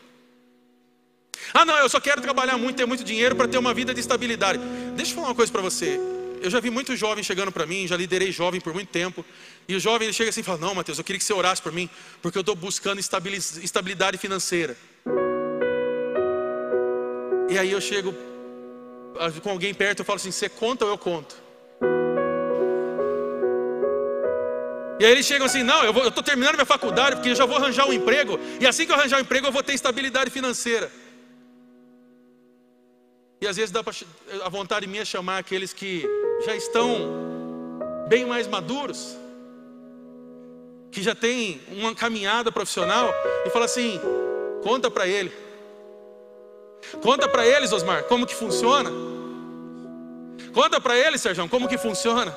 Ah, 1.54 1.64
não, 1.64 1.76
eu 1.78 1.88
só 1.88 2.00
quero 2.00 2.20
trabalhar 2.20 2.56
muito, 2.56 2.76
ter 2.76 2.86
muito 2.86 3.04
dinheiro 3.04 3.36
para 3.36 3.46
ter 3.46 3.58
uma 3.58 3.74
vida 3.74 3.92
de 3.94 4.00
estabilidade. 4.00 4.58
Deixa 4.94 5.12
eu 5.12 5.16
falar 5.16 5.28
uma 5.28 5.34
coisa 5.34 5.50
para 5.50 5.62
você. 5.62 6.00
Eu 6.42 6.50
já 6.50 6.58
vi 6.58 6.70
muitos 6.70 6.98
jovens 6.98 7.24
chegando 7.24 7.52
para 7.52 7.64
mim, 7.64 7.86
já 7.86 7.96
liderei 7.96 8.32
jovem 8.32 8.60
por 8.60 8.74
muito 8.74 8.88
tempo. 8.88 9.24
E 9.68 9.76
o 9.76 9.80
jovem 9.80 10.06
ele 10.06 10.12
chega 10.12 10.30
assim 10.30 10.40
e 10.40 10.42
fala: 10.42 10.58
Não, 10.58 10.74
Mateus, 10.74 10.98
eu 10.98 11.04
queria 11.04 11.18
que 11.20 11.24
você 11.24 11.32
orasse 11.32 11.62
por 11.62 11.70
mim, 11.70 11.88
porque 12.20 12.36
eu 12.36 12.40
estou 12.40 12.56
buscando 12.56 12.98
estabilidade 12.98 14.18
financeira. 14.18 14.76
E 17.48 17.56
aí 17.56 17.70
eu 17.70 17.80
chego 17.80 18.12
com 19.40 19.50
alguém 19.50 19.72
perto, 19.72 20.00
eu 20.00 20.04
falo 20.04 20.16
assim: 20.16 20.32
Você 20.32 20.48
conta 20.48 20.84
ou 20.84 20.90
eu 20.90 20.98
conto? 20.98 21.36
E 24.98 25.04
aí 25.04 25.12
eles 25.12 25.24
chegam 25.24 25.46
assim: 25.46 25.62
Não, 25.62 25.84
eu 25.84 26.08
estou 26.08 26.24
terminando 26.24 26.54
minha 26.54 26.66
faculdade, 26.66 27.16
porque 27.16 27.30
eu 27.30 27.36
já 27.36 27.46
vou 27.46 27.56
arranjar 27.56 27.86
um 27.86 27.92
emprego, 27.92 28.36
e 28.60 28.66
assim 28.66 28.84
que 28.84 28.90
eu 28.90 28.96
arranjar 28.96 29.18
um 29.18 29.22
emprego, 29.22 29.46
eu 29.46 29.52
vou 29.52 29.62
ter 29.62 29.74
estabilidade 29.74 30.28
financeira. 30.30 30.90
E 33.40 33.46
às 33.46 33.56
vezes 33.56 33.70
dá 33.70 33.82
pra, 33.84 33.92
a 34.44 34.48
vontade 34.48 34.88
minha 34.88 35.02
é 35.02 35.04
chamar 35.04 35.38
aqueles 35.38 35.72
que 35.72 36.08
já 36.44 36.56
estão 36.56 36.96
bem 38.08 38.24
mais 38.24 38.46
maduros, 38.46 39.16
que 40.90 41.02
já 41.02 41.14
têm 41.14 41.60
uma 41.68 41.94
caminhada 41.94 42.50
profissional, 42.50 43.12
e 43.46 43.50
fala 43.50 43.64
assim: 43.64 44.00
conta 44.62 44.90
para 44.90 45.06
ele. 45.06 45.32
Conta 47.02 47.28
para 47.28 47.46
eles, 47.46 47.72
Osmar, 47.72 48.04
como 48.04 48.26
que 48.26 48.34
funciona. 48.34 48.90
Conta 50.52 50.80
para 50.80 50.96
eles, 50.96 51.20
Sérgio, 51.20 51.48
como 51.48 51.68
que 51.68 51.78
funciona. 51.78 52.36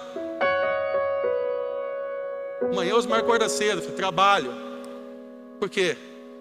Amanhã 2.61 2.95
Osmar 2.95 3.19
acorda 3.19 3.49
cedo, 3.49 3.81
trabalho. 3.93 4.51
Por 5.59 5.69
quê? 5.69 5.97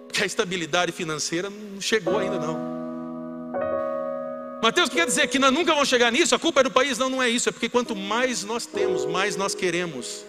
Porque 0.07 0.23
a 0.23 0.25
estabilidade 0.25 0.91
financeira 0.91 1.49
não 1.49 1.81
chegou 1.81 2.17
ainda 2.17 2.39
não. 2.39 2.74
Mateus 4.65 4.89
quer 4.89 5.05
dizer 5.05 5.27
que 5.27 5.37
nós 5.37 5.53
nunca 5.53 5.73
vamos 5.73 5.87
chegar 5.87 6.11
nisso, 6.11 6.33
a 6.33 6.39
culpa 6.39 6.61
é 6.61 6.63
do 6.63 6.71
país? 6.71 6.97
Não, 6.97 7.07
não 7.07 7.21
é 7.21 7.29
isso, 7.29 7.47
é 7.47 7.51
porque 7.51 7.69
quanto 7.69 7.95
mais 7.95 8.43
nós 8.43 8.65
temos, 8.65 9.05
mais 9.05 9.35
nós 9.35 9.53
queremos. 9.53 10.25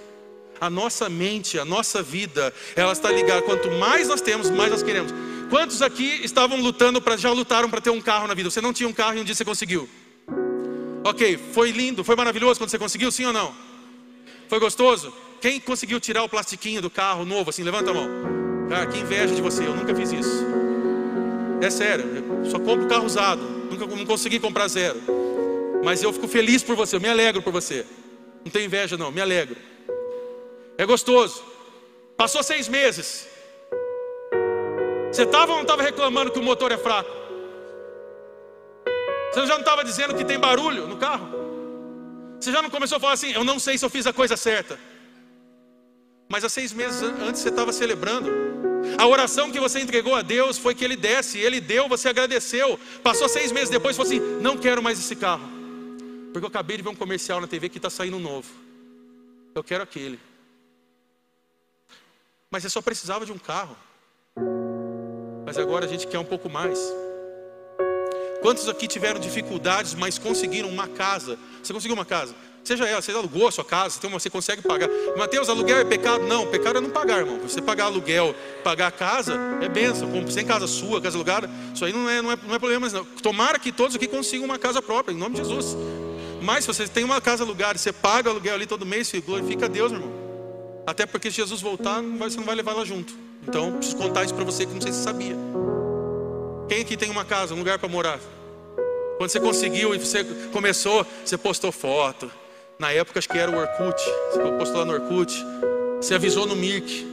A 0.61 0.68
nossa 0.68 1.09
mente, 1.09 1.59
a 1.59 1.64
nossa 1.64 2.03
vida, 2.03 2.53
ela 2.75 2.92
está 2.92 3.11
ligada. 3.11 3.40
Quanto 3.40 3.70
mais 3.70 4.09
nós 4.09 4.20
temos, 4.20 4.51
mais 4.51 4.70
nós 4.70 4.83
queremos. 4.83 5.11
Quantos 5.49 5.81
aqui 5.81 6.20
estavam 6.22 6.61
lutando 6.61 7.01
para 7.01 7.16
já 7.16 7.33
lutaram 7.33 7.70
para 7.70 7.81
ter 7.81 7.88
um 7.88 7.99
carro 7.99 8.27
na 8.27 8.35
vida? 8.35 8.51
Você 8.51 8.61
não 8.61 8.75
tinha 8.75 8.87
um 8.87 8.92
carro 8.92 9.16
e 9.16 9.20
um 9.22 9.25
dia 9.25 9.35
você 9.35 9.42
conseguiu. 9.42 9.88
Ok, 11.03 11.38
foi 11.55 11.70
lindo, 11.70 12.05
foi 12.05 12.14
maravilhoso 12.14 12.61
quando 12.61 12.68
você 12.68 12.79
conseguiu, 12.79 13.11
sim 13.11 13.25
ou 13.25 13.33
não? 13.33 13.55
Foi 14.51 14.61
gostoso? 14.61 15.14
Quem 15.40 15.59
conseguiu 15.59 15.99
tirar 15.99 16.22
o 16.22 16.29
plastiquinho 16.29 16.83
do 16.83 16.90
carro 16.90 17.25
novo 17.25 17.49
assim? 17.49 17.62
Levanta 17.62 17.90
a 17.90 17.94
mão. 17.94 18.11
Cara, 18.68 18.85
que 18.85 18.99
inveja 18.99 19.35
de 19.35 19.40
você, 19.40 19.66
eu 19.66 19.75
nunca 19.75 19.94
fiz 19.94 20.12
isso. 20.12 20.44
É 21.62 21.70
sério, 21.70 22.05
eu 22.44 22.51
só 22.51 22.59
compro 22.59 22.87
carro 22.87 23.07
usado 23.07 23.56
nunca 23.66 23.87
não 23.87 24.07
consegui 24.07 24.38
comprar 24.38 24.68
zero. 24.68 25.00
Mas 25.85 26.02
eu 26.02 26.12
fico 26.12 26.26
feliz 26.26 26.62
por 26.62 26.74
você, 26.74 26.96
eu 26.96 27.00
me 27.00 27.09
alegro 27.09 27.42
por 27.42 27.52
você. 27.52 27.85
Não 28.44 28.50
tenho 28.50 28.64
inveja, 28.64 28.96
não, 28.96 29.11
me 29.11 29.20
alegro. 29.20 29.57
É 30.79 30.85
gostoso. 30.85 31.42
Passou 32.16 32.42
seis 32.42 32.68
meses. 32.68 33.29
Você 35.12 35.22
estava 35.22 35.52
ou 35.52 35.57
não 35.57 35.62
estava 35.62 35.83
reclamando 35.83 36.31
que 36.31 36.38
o 36.38 36.42
motor 36.42 36.72
é 36.72 36.79
fraco? 36.79 37.11
Você 39.33 39.46
já 39.46 39.55
não 39.55 39.61
estava 39.61 39.85
dizendo 39.85 40.14
que 40.14 40.24
tem 40.24 40.38
barulho 40.38 40.87
no 40.87 40.96
carro? 40.96 41.29
Você 42.40 42.52
já 42.52 42.62
não 42.62 42.70
começou 42.70 42.96
a 42.96 43.00
falar 43.00 43.12
assim: 43.12 43.33
eu 43.33 43.44
não 43.44 43.59
sei 43.59 43.76
se 43.76 43.85
eu 43.85 43.90
fiz 43.90 44.07
a 44.07 44.12
coisa 44.12 44.37
certa. 44.37 44.79
Mas 46.29 46.44
há 46.44 46.48
seis 46.48 46.72
meses 46.72 47.02
antes 47.02 47.40
você 47.40 47.48
estava 47.48 47.72
celebrando. 47.72 48.45
A 48.98 49.06
oração 49.06 49.50
que 49.50 49.61
você 49.61 49.80
entregou 49.80 50.14
a 50.14 50.22
Deus 50.22 50.56
foi 50.56 50.74
que 50.74 50.85
Ele 50.85 50.96
desse, 50.96 51.38
Ele 51.38 51.61
deu, 51.61 51.88
você 51.88 52.09
agradeceu. 52.09 52.78
Passou 53.02 53.28
seis 53.28 53.52
meses 53.52 53.68
depois 53.68 53.94
e 53.94 53.98
falou 53.98 54.11
assim: 54.11 54.40
Não 54.40 54.56
quero 54.56 54.82
mais 54.82 54.98
esse 54.98 55.14
carro, 55.14 55.46
porque 56.32 56.44
eu 56.44 56.48
acabei 56.48 56.76
de 56.76 56.82
ver 56.82 56.88
um 56.88 56.94
comercial 56.94 57.40
na 57.40 57.46
TV 57.46 57.68
que 57.68 57.78
está 57.78 57.90
saindo 57.90 58.18
novo. 58.18 58.48
Eu 59.54 59.62
quero 59.62 59.82
aquele. 59.82 60.18
Mas 62.50 62.62
você 62.62 62.70
só 62.70 62.80
precisava 62.80 63.26
de 63.26 63.32
um 63.32 63.38
carro. 63.38 63.76
Mas 65.44 65.59
agora 65.59 65.85
a 65.85 65.88
gente 65.88 66.06
quer 66.06 66.18
um 66.18 66.24
pouco 66.24 66.48
mais. 66.48 66.78
Quantos 68.40 68.68
aqui 68.68 68.87
tiveram 68.87 69.18
dificuldades, 69.18 69.94
mas 69.94 70.18
conseguiram 70.18 70.68
uma 70.68 70.88
casa? 70.88 71.38
Você 71.66 71.72
conseguiu 71.72 71.94
uma 71.94 72.05
casa? 72.05 72.33
Seja 72.62 72.87
ela, 72.87 73.02
você 73.02 73.11
alugou 73.11 73.48
a 73.48 73.50
sua 73.50 73.64
casa, 73.64 73.96
então 73.98 74.09
você 74.11 74.31
consegue 74.31 74.62
pagar. 74.62 74.88
Mateus, 75.16 75.48
aluguel 75.48 75.79
é 75.79 75.85
pecado? 75.85 76.24
Não, 76.24 76.46
pecado 76.46 76.79
é 76.79 76.81
não 76.81 76.90
pagar, 76.90 77.18
irmão. 77.18 77.40
Você 77.40 77.61
pagar 77.61 77.87
aluguel, 77.87 78.35
pagar 78.62 78.92
casa, 78.92 79.37
é 79.61 79.68
benção. 79.68 80.09
Sem 80.31 80.46
casa 80.46 80.68
sua, 80.68 81.00
casa 81.00 81.16
alugada, 81.16 81.50
isso 81.74 81.85
aí 81.85 81.92
não 81.92 82.09
é, 82.09 82.22
não 82.22 82.31
é, 82.31 82.38
não 82.40 82.55
é 82.55 82.59
problema. 82.59 82.88
Não. 82.88 83.05
Tomara 83.05 83.59
que 83.59 83.72
todos 83.72 83.96
aqui 83.96 84.07
consigam 84.07 84.44
uma 84.44 84.59
casa 84.59 84.81
própria, 84.81 85.12
em 85.12 85.16
nome 85.16 85.35
de 85.35 85.42
Jesus. 85.42 85.76
Mas 86.40 86.64
se 86.64 86.68
você 86.68 86.87
tem 86.87 87.02
uma 87.02 87.20
casa 87.20 87.42
alugada, 87.42 87.76
você 87.76 87.92
paga 87.92 88.31
aluguel 88.31 88.55
ali 88.55 88.66
todo 88.66 88.87
mês, 88.87 89.12
glorifica 89.24 89.66
a 89.66 89.68
Deus, 89.68 89.90
irmão. 89.90 90.12
Até 90.87 91.05
porque 91.05 91.31
se 91.31 91.38
Jesus 91.38 91.61
voltar, 91.61 92.00
você 92.00 92.37
não 92.37 92.44
vai 92.44 92.55
levar 92.55 92.72
ela 92.72 92.87
junto. 92.87 93.12
Então, 93.46 93.72
preciso 93.72 93.96
contar 93.96 94.22
isso 94.22 94.35
para 94.35 94.44
você 94.44 94.66
que 94.66 94.72
não 94.72 94.81
sei 94.81 94.92
se 94.92 95.02
sabia. 95.02 95.35
Quem 96.68 96.83
aqui 96.83 96.96
tem 96.96 97.11
uma 97.11 97.24
casa, 97.24 97.55
um 97.55 97.59
lugar 97.59 97.79
para 97.79 97.88
morar? 97.88 98.20
Quando 99.16 99.31
você 99.31 99.40
conseguiu 99.40 99.94
e 99.94 99.98
você 99.98 100.24
começou, 100.52 101.07
você 101.24 101.38
postou 101.38 101.72
foto, 101.72 102.31
na 102.79 102.92
época 102.92 103.18
acho 103.18 103.29
que 103.29 103.38
era 103.38 103.50
o 103.50 103.57
Orkut. 103.57 103.98
Você 104.33 104.38
postou 104.59 104.79
lá 104.79 104.85
no 104.85 104.92
Orkut. 104.92 105.33
Você 106.00 106.14
avisou 106.14 106.46
no 106.46 106.55
Mirk. 106.55 107.07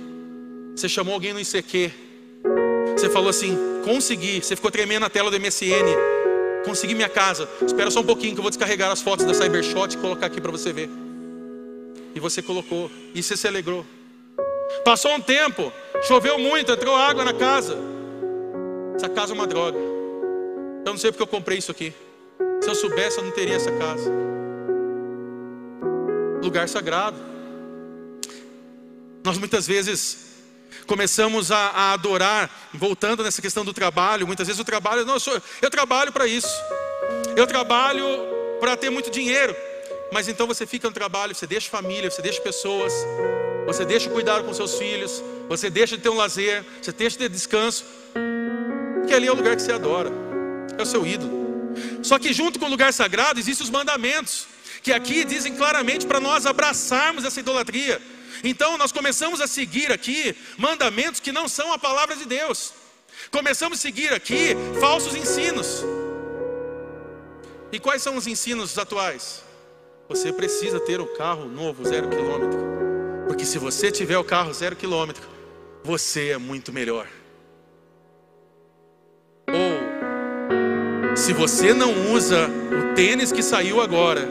Você 0.76 0.90
chamou 0.90 1.14
alguém 1.14 1.32
no 1.34 1.40
ICQ. 1.40 1.92
Você 2.98 3.10
falou 3.10 3.30
assim: 3.30 3.58
consegui. 3.86 4.42
Você 4.42 4.56
ficou 4.56 4.70
tremendo 4.70 5.02
na 5.02 5.10
tela 5.10 5.32
do 5.32 5.40
MSN. 5.40 5.96
Consegui 6.66 6.94
minha 6.94 7.08
casa. 7.08 7.48
Espera 7.66 7.90
só 7.90 8.02
um 8.02 8.06
pouquinho 8.06 8.34
que 8.34 8.40
eu 8.40 8.44
vou 8.44 8.50
descarregar 8.50 8.92
as 8.92 9.02
fotos 9.02 9.26
da 9.26 9.34
Cybershot 9.34 9.96
e 9.96 9.98
colocar 9.98 10.26
aqui 10.26 10.42
para 10.42 10.52
você 10.52 10.74
ver. 10.74 10.90
E 12.14 12.20
você 12.20 12.42
colocou. 12.42 12.92
E 13.16 13.24
você 13.24 13.38
se 13.38 13.48
alegrou. 13.48 13.86
Passou 14.84 15.14
um 15.14 15.22
tempo. 15.22 15.72
Choveu 16.02 16.38
muito. 16.38 16.74
Entrou 16.74 16.94
água 16.94 17.24
na 17.24 17.34
casa. 17.34 17.78
Essa 18.96 19.08
casa 19.08 19.32
é 19.32 19.36
uma 19.36 19.48
droga. 19.48 19.93
Eu 20.86 20.92
não 20.92 20.98
sei 20.98 21.12
porque 21.12 21.24
eu 21.24 21.28
comprei 21.28 21.58
isso 21.58 21.72
aqui. 21.72 21.94
Se 22.62 22.70
eu 22.70 22.76
soubesse, 22.76 23.18
eu 23.18 23.24
não 23.24 23.32
teria 23.32 23.56
essa 23.56 23.72
casa. 23.72 24.12
Lugar 26.42 26.68
sagrado. 26.68 27.18
Nós 29.24 29.38
muitas 29.38 29.66
vezes 29.66 30.34
começamos 30.86 31.52
a, 31.52 31.58
a, 31.58 31.94
adorar, 31.94 32.70
voltando 32.74 33.24
nessa 33.24 33.42
questão 33.42 33.64
do 33.64 33.74
trabalho, 33.74 34.28
muitas 34.28 34.48
vezes 34.48 34.60
o 34.60 34.66
trabalho, 34.66 35.06
não, 35.06 35.14
eu, 35.14 35.20
sou, 35.20 35.42
eu 35.62 35.70
trabalho 35.70 36.12
para 36.12 36.28
isso, 36.28 36.50
eu 37.36 37.48
trabalho 37.48 38.06
para 38.60 38.76
ter 38.76 38.90
muito 38.90 39.10
dinheiro, 39.10 39.56
mas 40.12 40.28
então 40.28 40.46
você 40.46 40.66
fica 40.66 40.88
no 40.88 40.94
trabalho, 40.94 41.34
você 41.34 41.48
deixa 41.48 41.70
família, 41.70 42.12
você 42.12 42.22
deixa 42.22 42.42
pessoas, 42.42 42.94
você 43.66 43.86
deixa 43.86 44.10
cuidar 44.10 44.44
com 44.44 44.54
seus 44.54 44.76
filhos, 44.76 45.24
você 45.48 45.70
deixa 45.70 45.96
de 45.96 46.04
ter 46.04 46.10
um 46.10 46.18
lazer, 46.18 46.66
você 46.82 46.92
deixa 46.92 47.18
de 47.18 47.24
ter 47.24 47.30
descanso, 47.30 47.86
porque 49.00 49.14
ali 49.14 49.28
é 49.28 49.32
o 49.32 49.36
lugar 49.36 49.56
que 49.56 49.62
você 49.62 49.72
adora, 49.72 50.12
é 50.78 50.82
o 50.82 50.86
seu 50.86 51.06
ídolo. 51.06 51.44
Só 52.02 52.20
que 52.20 52.34
junto 52.34 52.60
com 52.60 52.66
o 52.66 52.70
lugar 52.70 52.94
sagrado 52.94 53.40
existem 53.40 53.64
os 53.64 53.70
mandamentos 53.70 54.48
que 54.82 54.92
aqui 54.92 55.24
dizem 55.24 55.56
claramente 55.56 56.06
para 56.06 56.20
nós 56.20 56.46
abraçarmos 56.46 57.24
essa 57.24 57.40
idolatria. 57.40 58.02
Então 58.44 58.78
nós 58.78 58.92
começamos 58.92 59.40
a 59.40 59.48
seguir 59.48 59.92
aqui 59.92 60.36
mandamentos 60.58 61.22
que 61.22 61.32
não 61.32 61.48
são 61.48 61.72
a 61.72 61.80
palavra 61.80 62.16
de 62.16 62.26
Deus. 62.26 62.74
Começamos 63.32 63.80
a 63.80 63.82
seguir 63.82 64.12
aqui 64.12 64.56
falsos 64.80 65.16
ensinos. 65.16 65.84
E 67.72 67.80
quais 67.80 68.02
são 68.02 68.18
os 68.18 68.28
ensinos 68.28 68.78
atuais? 68.78 69.44
Você 70.10 70.34
precisa 70.34 70.80
ter 70.80 71.00
o 71.00 71.08
carro 71.08 71.46
novo, 71.46 71.86
zero 71.86 72.10
quilômetro. 72.10 72.60
Porque 73.28 73.46
se 73.46 73.58
você 73.58 73.90
tiver 73.90 74.18
o 74.18 74.24
carro 74.24 74.54
zero 74.54 74.76
quilômetro, 74.76 75.28
você 75.84 76.32
é 76.32 76.38
muito 76.38 76.74
melhor. 76.74 77.08
Se 81.24 81.32
você 81.32 81.74
não 81.74 82.12
usa 82.12 82.50
o 82.50 82.96
tênis 82.96 83.32
que 83.32 83.42
saiu 83.42 83.80
agora, 83.80 84.28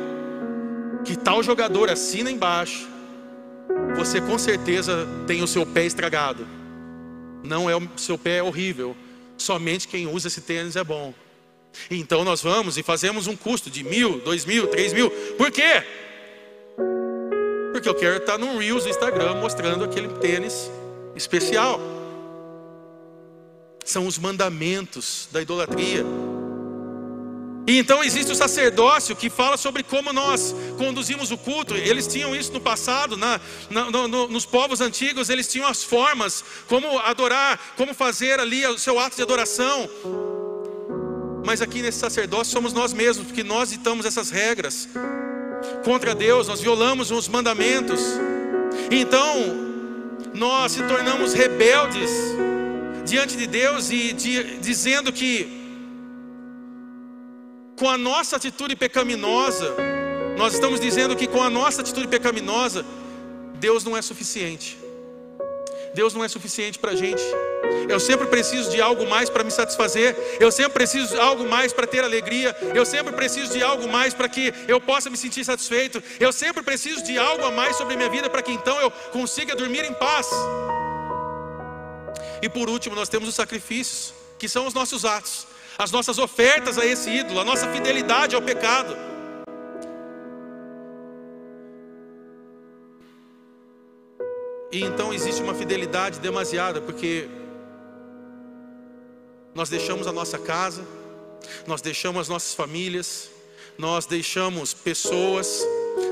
que 1.03 1.16
tal 1.16 1.43
jogador 1.43 1.88
assina 1.88 2.30
embaixo, 2.30 2.86
você 3.97 4.20
com 4.20 4.36
certeza 4.36 5.09
tem 5.26 5.43
o 5.43 5.47
seu 5.47 5.64
pé 5.64 5.86
estragado. 5.86 6.47
Não 7.43 7.70
é 7.70 7.74
o 7.74 7.88
seu 7.97 8.18
pé 8.18 8.36
é 8.36 8.43
horrível. 8.43 8.95
Somente 9.38 9.88
quem 9.88 10.07
usa 10.07 10.28
esse 10.28 10.43
tênis 10.43 10.76
é 10.76 10.84
bom. 10.84 11.14
Então 11.90 12.26
nós 12.26 12.43
vamos 12.43 12.76
e 12.76 12.82
fazemos 12.82 13.26
um 13.26 13.36
custo 13.36 13.70
de 13.70 13.82
mil, 13.82 14.20
dois 14.20 14.45
mil, 14.45 14.66
três 14.66 14.93
mil. 14.93 15.11
Por 15.38 15.51
quê? 15.51 15.82
Porque 17.72 17.88
eu 17.88 17.95
quero 17.95 18.18
estar 18.18 18.36
no 18.36 18.59
Reels 18.59 18.84
do 18.84 18.90
Instagram 18.90 19.36
mostrando 19.36 19.82
aquele 19.82 20.09
tênis 20.18 20.70
especial. 21.16 21.80
São 23.82 24.07
os 24.07 24.18
mandamentos 24.18 25.26
da 25.32 25.40
idolatria. 25.40 26.05
E 27.67 27.79
então 27.79 28.03
existe 28.03 28.33
o 28.33 28.35
sacerdócio 28.35 29.15
que 29.15 29.31
fala 29.31 29.57
sobre 29.57 29.85
como 29.85 30.13
nós 30.13 30.55
conduzimos 30.77 31.31
o 31.31 31.39
culto. 31.39 31.75
Eles 31.77 32.09
tinham 32.09 32.35
isso 32.35 32.53
no 32.53 32.61
passado, 32.61 33.17
na, 33.17 33.41
na, 33.71 33.91
no, 33.91 34.29
nos 34.29 34.45
povos 34.45 34.81
antigos, 34.81 35.31
eles 35.31 35.47
tinham 35.47 35.69
as 35.69 35.85
formas, 35.85 36.45
como 36.67 36.99
adorar, 36.99 37.75
como 37.77 37.95
fazer 37.95 38.41
ali 38.41 38.67
o 38.67 38.79
seu 38.79 38.99
ato 38.99 39.15
de 39.15 39.23
adoração. 39.23 39.89
Mas 41.45 41.63
aqui 41.63 41.83
nesse 41.83 41.99
sacerdócio 41.99 42.53
somos 42.53 42.73
nós 42.73 42.93
mesmos, 42.93 43.27
porque 43.27 43.45
nós 43.45 43.71
ditamos 43.71 44.07
essas 44.07 44.31
regras 44.31 44.89
contra 45.85 46.15
Deus, 46.15 46.49
nós 46.49 46.61
violamos 46.61 47.13
os 47.13 47.29
mandamentos. 47.29 48.01
Então, 48.91 49.71
nós 50.35 50.73
se 50.73 50.83
tornamos 50.83 51.33
rebeldes 51.33 52.11
diante 53.05 53.37
de 53.37 53.47
Deus 53.47 53.91
e 53.91 54.13
de, 54.13 54.59
dizendo 54.59 55.13
que 55.13 55.62
com 57.83 57.91
a 57.91 57.99
nossa 57.99 58.37
atitude 58.37 58.76
pecaminosa, 58.76 59.74
nós 60.39 60.55
estamos 60.55 60.78
dizendo 60.78 61.16
que 61.16 61.26
com 61.26 61.43
a 61.43 61.51
nossa 61.51 61.80
atitude 61.80 62.07
pecaminosa, 62.07 62.87
Deus 63.55 63.83
não 63.83 63.97
é 63.97 64.01
suficiente. 64.01 64.78
Deus 65.93 66.14
não 66.14 66.22
é 66.22 66.28
suficiente 66.28 66.78
para 66.78 66.93
a 66.93 66.95
gente. 66.95 67.20
Eu 67.89 67.99
sempre 67.99 68.28
preciso 68.28 68.70
de 68.70 68.80
algo 68.80 69.05
mais 69.09 69.28
para 69.28 69.43
me 69.43 69.51
satisfazer. 69.51 70.16
Eu 70.39 70.53
sempre 70.53 70.74
preciso 70.74 71.09
de 71.09 71.18
algo 71.18 71.45
mais 71.45 71.72
para 71.72 71.85
ter 71.85 72.05
alegria. 72.05 72.57
Eu 72.72 72.87
sempre 72.87 73.12
preciso 73.14 73.53
de 73.53 73.64
algo 73.64 73.89
mais 73.89 74.14
para 74.14 74.28
que 74.28 74.55
eu 74.68 74.80
possa 74.80 75.11
me 75.11 75.16
sentir 75.16 75.45
satisfeito. 75.45 76.01
Eu 76.20 76.33
sempre 76.33 76.62
preciso 76.62 77.03
de 77.03 77.18
algo 77.18 77.45
a 77.45 77.51
mais 77.51 77.74
sobre 77.74 77.95
a 77.95 77.97
minha 77.97 78.09
vida 78.09 78.30
para 78.30 78.43
que 78.43 78.53
então 78.53 78.80
eu 78.80 78.93
consiga 79.11 79.57
dormir 79.57 79.85
em 79.85 79.93
paz. 79.95 80.28
E 82.41 82.49
por 82.49 82.70
último, 82.70 82.95
nós 82.95 83.09
temos 83.09 83.28
os 83.28 83.35
sacrifícios, 83.35 84.14
que 84.39 84.49
são 84.49 84.68
os 84.68 84.72
nossos 84.72 85.05
atos, 85.05 85.49
as 85.79 85.91
nossas 85.91 86.18
ofertas 86.18 86.79
a 86.79 86.87
esse 86.87 87.11
ídolo, 87.11 87.41
a 87.41 87.45
nossa 87.45 87.70
fidelidade 87.73 88.35
ao 88.35 88.43
pecado. 88.43 88.97
E 94.70 94.83
então 94.83 95.12
existe 95.12 95.43
uma 95.43 95.55
fidelidade 95.55 96.18
demasiada, 96.18 96.81
porque 96.81 97.29
nós 99.55 99.68
deixamos 99.68 100.07
a 100.07 100.12
nossa 100.12 100.39
casa, 100.39 100.83
nós 101.66 101.83
deixamos 101.83 102.23
as 102.23 102.29
nossas 102.29 102.55
famílias, 102.55 103.31
nós 103.77 104.07
deixamos 104.07 104.73
pessoas, 104.73 105.62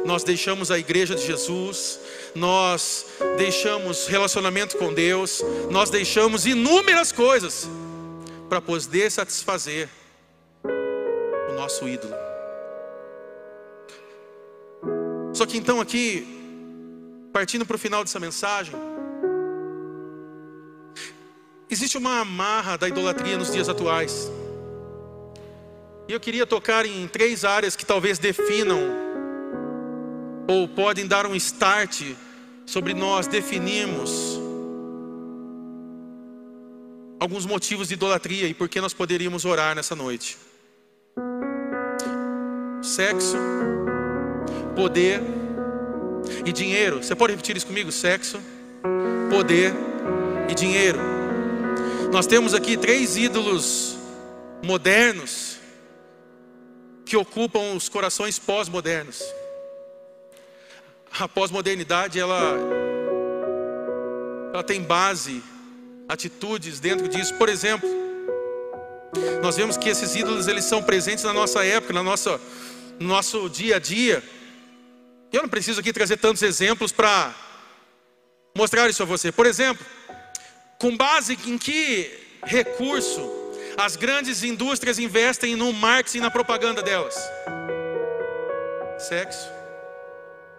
nós 0.04 0.22
deixamos 0.22 0.70
a 0.70 0.78
igreja 0.78 1.14
de 1.14 1.24
Jesus, 1.24 2.00
nós 2.34 3.06
deixamos 3.38 4.06
relacionamento 4.06 4.76
com 4.76 4.92
Deus, 4.92 5.42
nós 5.70 5.88
deixamos 5.88 6.44
inúmeras 6.44 7.12
coisas 7.12 7.66
para 8.50 8.60
poder 8.60 9.10
satisfazer 9.10 9.88
o 11.48 11.52
nosso 11.54 11.88
ídolo. 11.88 12.14
Só 15.32 15.46
que 15.46 15.56
então 15.56 15.80
aqui 15.80 16.38
partindo 17.32 17.64
para 17.64 17.76
o 17.76 17.78
final 17.78 18.02
dessa 18.02 18.18
mensagem, 18.18 18.74
existe 21.70 21.96
uma 21.96 22.20
amarra 22.20 22.76
da 22.76 22.88
idolatria 22.88 23.38
nos 23.38 23.52
dias 23.52 23.68
atuais. 23.68 24.30
E 26.08 26.12
eu 26.12 26.18
queria 26.18 26.44
tocar 26.44 26.84
em 26.84 27.06
três 27.06 27.44
áreas 27.44 27.76
que 27.76 27.86
talvez 27.86 28.18
definam 28.18 28.80
ou 30.48 30.66
podem 30.66 31.06
dar 31.06 31.24
um 31.26 31.36
start 31.36 32.02
sobre 32.66 32.94
nós 32.94 33.28
definirmos 33.28 34.40
alguns 37.20 37.44
motivos 37.44 37.88
de 37.88 37.94
idolatria 37.94 38.48
e 38.48 38.54
por 38.54 38.66
que 38.68 38.80
nós 38.80 38.94
poderíamos 38.94 39.44
orar 39.44 39.76
nessa 39.76 39.94
noite. 39.94 40.38
Sexo, 42.82 43.36
poder 44.74 45.20
e 46.46 46.50
dinheiro. 46.50 47.02
Você 47.02 47.14
pode 47.14 47.34
repetir 47.34 47.54
isso 47.56 47.66
comigo? 47.66 47.92
Sexo, 47.92 48.40
poder 49.28 49.74
e 50.48 50.54
dinheiro. 50.54 50.98
Nós 52.10 52.26
temos 52.26 52.54
aqui 52.54 52.78
três 52.78 53.18
ídolos 53.18 53.98
modernos 54.64 55.58
que 57.04 57.16
ocupam 57.16 57.74
os 57.74 57.88
corações 57.88 58.38
pós-modernos. 58.38 59.22
A 61.18 61.28
pós-modernidade 61.28 62.18
ela 62.18 62.56
ela 64.52 64.64
tem 64.64 64.82
base, 64.82 65.42
atitudes 66.10 66.80
dentro 66.80 67.08
disso. 67.08 67.34
Por 67.34 67.48
exemplo, 67.48 67.88
nós 69.40 69.56
vemos 69.56 69.76
que 69.76 69.88
esses 69.88 70.14
ídolos 70.16 70.48
eles 70.48 70.64
são 70.64 70.82
presentes 70.82 71.24
na 71.24 71.32
nossa 71.32 71.64
época, 71.64 71.92
na 71.92 72.02
nossa 72.02 72.40
no 72.98 73.08
nosso 73.08 73.48
dia 73.48 73.76
a 73.76 73.78
dia. 73.78 74.22
Eu 75.32 75.42
não 75.42 75.48
preciso 75.48 75.80
aqui 75.80 75.92
trazer 75.92 76.18
tantos 76.18 76.42
exemplos 76.42 76.92
para 76.92 77.34
mostrar 78.54 78.90
isso 78.90 79.02
a 79.02 79.06
você. 79.06 79.30
Por 79.30 79.46
exemplo, 79.46 79.86
com 80.78 80.96
base 80.96 81.38
em 81.46 81.56
que 81.56 82.10
recurso 82.44 83.30
as 83.76 83.96
grandes 83.96 84.42
indústrias 84.42 84.98
investem 84.98 85.54
no 85.56 85.72
marketing 85.72 86.18
e 86.18 86.20
na 86.20 86.30
propaganda 86.30 86.82
delas? 86.82 87.16
Sexo, 88.98 89.48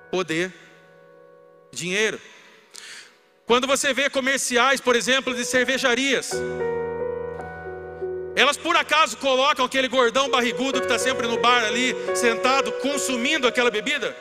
poder, 0.10 0.52
dinheiro. 1.72 2.20
Quando 3.52 3.68
você 3.68 3.94
vê 3.94 4.10
comerciais, 4.10 4.80
por 4.80 4.96
exemplo, 4.96 5.36
de 5.36 5.44
cervejarias, 5.44 6.32
elas 8.34 8.56
por 8.56 8.78
acaso 8.78 9.18
colocam 9.18 9.66
aquele 9.66 9.90
gordão 9.90 10.30
barrigudo 10.30 10.80
que 10.80 10.86
está 10.86 10.98
sempre 10.98 11.28
no 11.28 11.38
bar 11.38 11.66
ali, 11.66 11.94
sentado, 12.16 12.72
consumindo 12.80 13.46
aquela 13.46 13.70
bebida? 13.70 14.16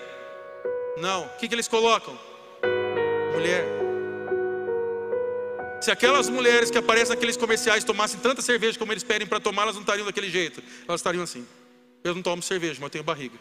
Não. 0.96 1.26
O 1.26 1.28
que, 1.38 1.46
que 1.46 1.54
eles 1.54 1.68
colocam? 1.68 2.18
Mulher. 3.32 3.64
Se 5.80 5.92
aquelas 5.92 6.28
mulheres 6.28 6.68
que 6.68 6.78
aparecem 6.78 7.14
naqueles 7.14 7.36
comerciais 7.36 7.84
tomassem 7.84 8.18
tanta 8.18 8.42
cerveja 8.42 8.80
como 8.80 8.92
eles 8.92 9.04
pedem 9.04 9.28
para 9.28 9.38
tomar, 9.38 9.62
elas 9.62 9.76
não 9.76 9.82
estariam 9.82 10.06
daquele 10.06 10.28
jeito. 10.28 10.60
Elas 10.88 11.00
estariam 11.00 11.22
assim. 11.22 11.46
Eu 12.02 12.16
não 12.16 12.22
tomo 12.22 12.42
cerveja, 12.42 12.78
mas 12.80 12.82
eu 12.82 12.90
tenho 12.90 13.04
barriga. 13.04 13.38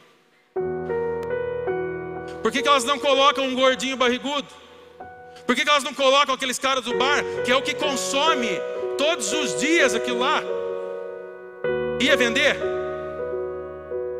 Por 2.43 2.51
que, 2.51 2.61
que 2.61 2.67
elas 2.67 2.83
não 2.83 2.99
colocam 2.99 3.43
um 3.43 3.55
gordinho 3.55 3.97
barrigudo? 3.97 4.68
Por 5.49 5.55
que, 5.55 5.63
que 5.63 5.69
elas 5.71 5.83
não 5.83 5.95
colocam 5.95 6.35
aqueles 6.35 6.59
caras 6.59 6.83
do 6.83 6.95
bar, 6.95 7.23
que 7.43 7.51
é 7.51 7.55
o 7.55 7.61
que 7.63 7.73
consome 7.73 8.49
todos 8.99 9.33
os 9.33 9.59
dias 9.59 9.95
aquilo 9.95 10.19
lá? 10.19 10.43
Ia 11.99 12.15
vender? 12.15 12.55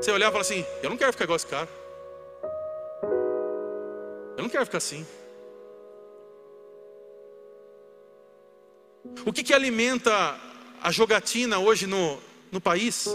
Você 0.02 0.10
olhar 0.12 0.30
e 0.30 0.32
falar 0.32 0.42
assim: 0.42 0.66
Eu 0.82 0.90
não 0.90 0.98
quero 0.98 1.12
ficar 1.12 1.26
igual 1.26 1.36
esse 1.36 1.46
cara. 1.46 1.70
Eu 4.36 4.42
não 4.42 4.50
quero 4.50 4.66
ficar 4.66 4.80
assim. 4.80 5.06
O 9.24 9.32
que, 9.32 9.44
que 9.44 9.54
alimenta 9.54 10.36
a 10.82 10.90
jogatina 10.90 11.60
hoje 11.60 11.86
no, 11.86 12.18
no 12.52 12.60
país? 12.60 13.08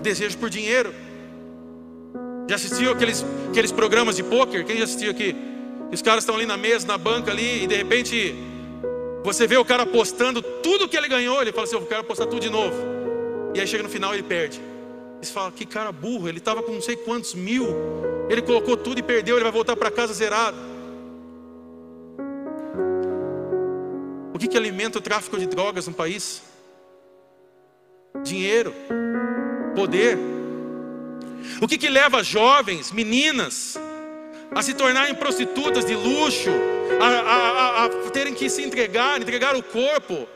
Desejo 0.00 0.38
por 0.38 0.48
dinheiro. 0.48 0.94
Já 2.48 2.54
assistiu 2.54 2.92
aqueles, 2.92 3.24
aqueles 3.50 3.72
programas 3.72 4.14
de 4.14 4.22
pôquer? 4.22 4.64
Quem 4.64 4.76
já 4.76 4.84
assistiu 4.84 5.10
aqui? 5.10 5.53
Os 5.94 6.02
caras 6.02 6.24
estão 6.24 6.34
ali 6.34 6.44
na 6.44 6.56
mesa, 6.56 6.86
na 6.86 6.98
banca 6.98 7.30
ali, 7.30 7.64
e 7.64 7.66
de 7.66 7.76
repente 7.76 8.34
você 9.24 9.46
vê 9.46 9.56
o 9.56 9.64
cara 9.64 9.84
apostando 9.84 10.42
tudo 10.42 10.88
que 10.88 10.96
ele 10.96 11.08
ganhou, 11.08 11.40
ele 11.40 11.52
fala 11.52 11.64
assim: 11.64 11.76
Eu 11.76 11.86
quero 11.86 12.00
apostar 12.00 12.26
tudo 12.26 12.40
de 12.40 12.50
novo. 12.50 12.76
E 13.54 13.60
aí 13.60 13.66
chega 13.66 13.82
no 13.82 13.88
final 13.88 14.12
ele 14.12 14.22
perde. 14.22 14.60
Você 15.22 15.32
fala: 15.32 15.52
Que 15.52 15.64
cara 15.64 15.92
burro, 15.92 16.28
ele 16.28 16.38
estava 16.38 16.62
com 16.62 16.72
não 16.72 16.82
sei 16.82 16.96
quantos 16.96 17.34
mil 17.34 17.68
ele 18.28 18.42
colocou 18.42 18.76
tudo 18.76 18.98
e 18.98 19.02
perdeu, 19.02 19.36
ele 19.36 19.42
vai 19.42 19.52
voltar 19.52 19.76
para 19.76 19.90
casa 19.90 20.12
zerado. 20.12 20.56
O 24.32 24.38
que, 24.38 24.48
que 24.48 24.56
alimenta 24.56 24.98
o 24.98 25.00
tráfico 25.02 25.38
de 25.38 25.46
drogas 25.46 25.86
no 25.86 25.94
país? 25.94 26.42
Dinheiro, 28.22 28.74
poder. 29.74 30.18
O 31.60 31.68
que, 31.68 31.78
que 31.78 31.88
leva 31.88 32.22
jovens, 32.22 32.90
meninas, 32.90 33.78
a 34.54 34.62
se 34.62 34.74
tornarem 34.74 35.14
prostitutas 35.14 35.84
de 35.84 35.94
luxo, 35.94 36.50
a, 37.00 37.06
a, 37.06 37.58
a, 37.82 37.84
a 37.86 38.10
terem 38.10 38.34
que 38.34 38.48
se 38.48 38.62
entregar, 38.62 39.20
entregar 39.20 39.56
o 39.56 39.62
corpo? 39.62 40.28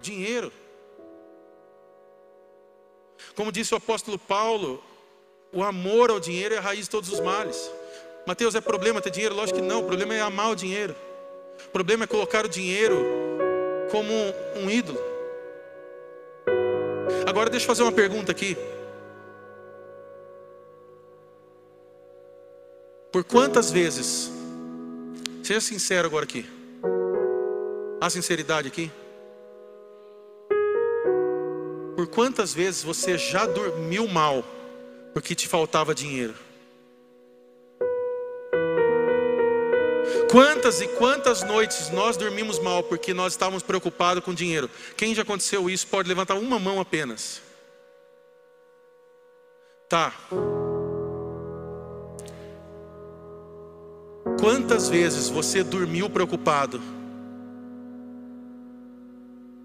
Dinheiro. 0.00 0.52
Como 3.34 3.50
disse 3.50 3.72
o 3.72 3.78
apóstolo 3.78 4.18
Paulo, 4.18 4.82
o 5.52 5.62
amor 5.62 6.10
ao 6.10 6.20
dinheiro 6.20 6.54
é 6.54 6.58
a 6.58 6.60
raiz 6.60 6.84
de 6.84 6.90
todos 6.90 7.10
os 7.10 7.20
males. 7.20 7.70
Mateus, 8.26 8.54
é 8.54 8.60
problema 8.60 9.00
ter 9.00 9.10
dinheiro? 9.10 9.34
Lógico 9.34 9.58
que 9.58 9.64
não. 9.64 9.80
O 9.80 9.84
problema 9.84 10.14
é 10.14 10.20
amar 10.20 10.50
o 10.50 10.54
dinheiro. 10.54 10.94
O 11.66 11.70
problema 11.70 12.04
é 12.04 12.06
colocar 12.06 12.44
o 12.44 12.48
dinheiro 12.48 12.96
como 13.90 14.12
um, 14.12 14.64
um 14.64 14.70
ídolo. 14.70 14.98
Agora 17.26 17.50
deixa 17.50 17.64
eu 17.64 17.68
fazer 17.68 17.82
uma 17.82 17.92
pergunta 17.92 18.32
aqui. 18.32 18.56
Por 23.14 23.22
quantas 23.22 23.70
vezes, 23.70 24.28
seja 25.40 25.60
sincero 25.60 26.08
agora 26.08 26.24
aqui, 26.24 26.44
há 28.00 28.10
sinceridade 28.10 28.66
aqui? 28.66 28.90
Por 31.94 32.08
quantas 32.08 32.52
vezes 32.52 32.82
você 32.82 33.16
já 33.16 33.46
dormiu 33.46 34.08
mal 34.08 34.44
porque 35.12 35.32
te 35.32 35.46
faltava 35.46 35.94
dinheiro? 35.94 36.34
Quantas 40.28 40.80
e 40.80 40.88
quantas 40.88 41.44
noites 41.44 41.90
nós 41.90 42.16
dormimos 42.16 42.58
mal 42.58 42.82
porque 42.82 43.14
nós 43.14 43.34
estávamos 43.34 43.62
preocupados 43.62 44.24
com 44.24 44.34
dinheiro? 44.34 44.68
Quem 44.96 45.14
já 45.14 45.22
aconteceu 45.22 45.70
isso 45.70 45.86
pode 45.86 46.08
levantar 46.08 46.34
uma 46.34 46.58
mão 46.58 46.80
apenas. 46.80 47.40
Tá. 49.88 50.12
Quantas 54.44 54.90
vezes 54.90 55.30
você 55.30 55.62
dormiu 55.62 56.10
preocupado? 56.10 56.78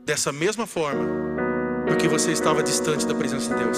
Dessa 0.06 0.32
mesma 0.32 0.66
forma, 0.66 1.04
porque 1.86 2.08
você 2.08 2.32
estava 2.32 2.64
distante 2.64 3.06
da 3.06 3.14
presença 3.14 3.54
de 3.54 3.62
Deus. 3.62 3.78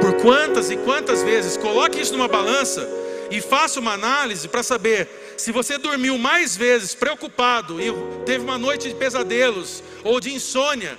Por 0.00 0.22
quantas 0.22 0.70
e 0.70 0.78
quantas 0.78 1.22
vezes, 1.22 1.58
coloque 1.58 2.00
isso 2.00 2.14
numa 2.14 2.28
balança 2.28 2.88
e 3.30 3.42
faça 3.42 3.78
uma 3.78 3.92
análise 3.92 4.48
para 4.48 4.62
saber 4.62 5.34
se 5.36 5.52
você 5.52 5.76
dormiu 5.76 6.16
mais 6.16 6.56
vezes 6.56 6.94
preocupado 6.94 7.78
e 7.78 7.92
teve 8.24 8.42
uma 8.42 8.56
noite 8.56 8.88
de 8.88 8.94
pesadelos 8.94 9.82
ou 10.02 10.18
de 10.18 10.32
insônia 10.32 10.96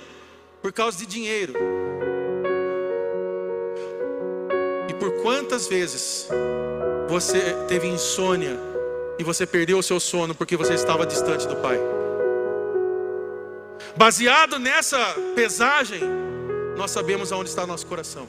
por 0.62 0.72
causa 0.72 0.96
de 0.96 1.06
dinheiro. 1.06 1.54
Quantas 5.28 5.66
vezes 5.66 6.26
você 7.06 7.54
teve 7.68 7.86
insônia 7.86 8.58
e 9.18 9.22
você 9.22 9.46
perdeu 9.46 9.76
o 9.76 9.82
seu 9.82 10.00
sono 10.00 10.34
porque 10.34 10.56
você 10.56 10.72
estava 10.72 11.04
distante 11.04 11.46
do 11.46 11.54
Pai. 11.56 11.78
Baseado 13.94 14.58
nessa 14.58 14.98
pesagem, 15.34 16.00
nós 16.78 16.90
sabemos 16.90 17.30
aonde 17.30 17.50
está 17.50 17.66
nosso 17.66 17.84
coração. 17.84 18.26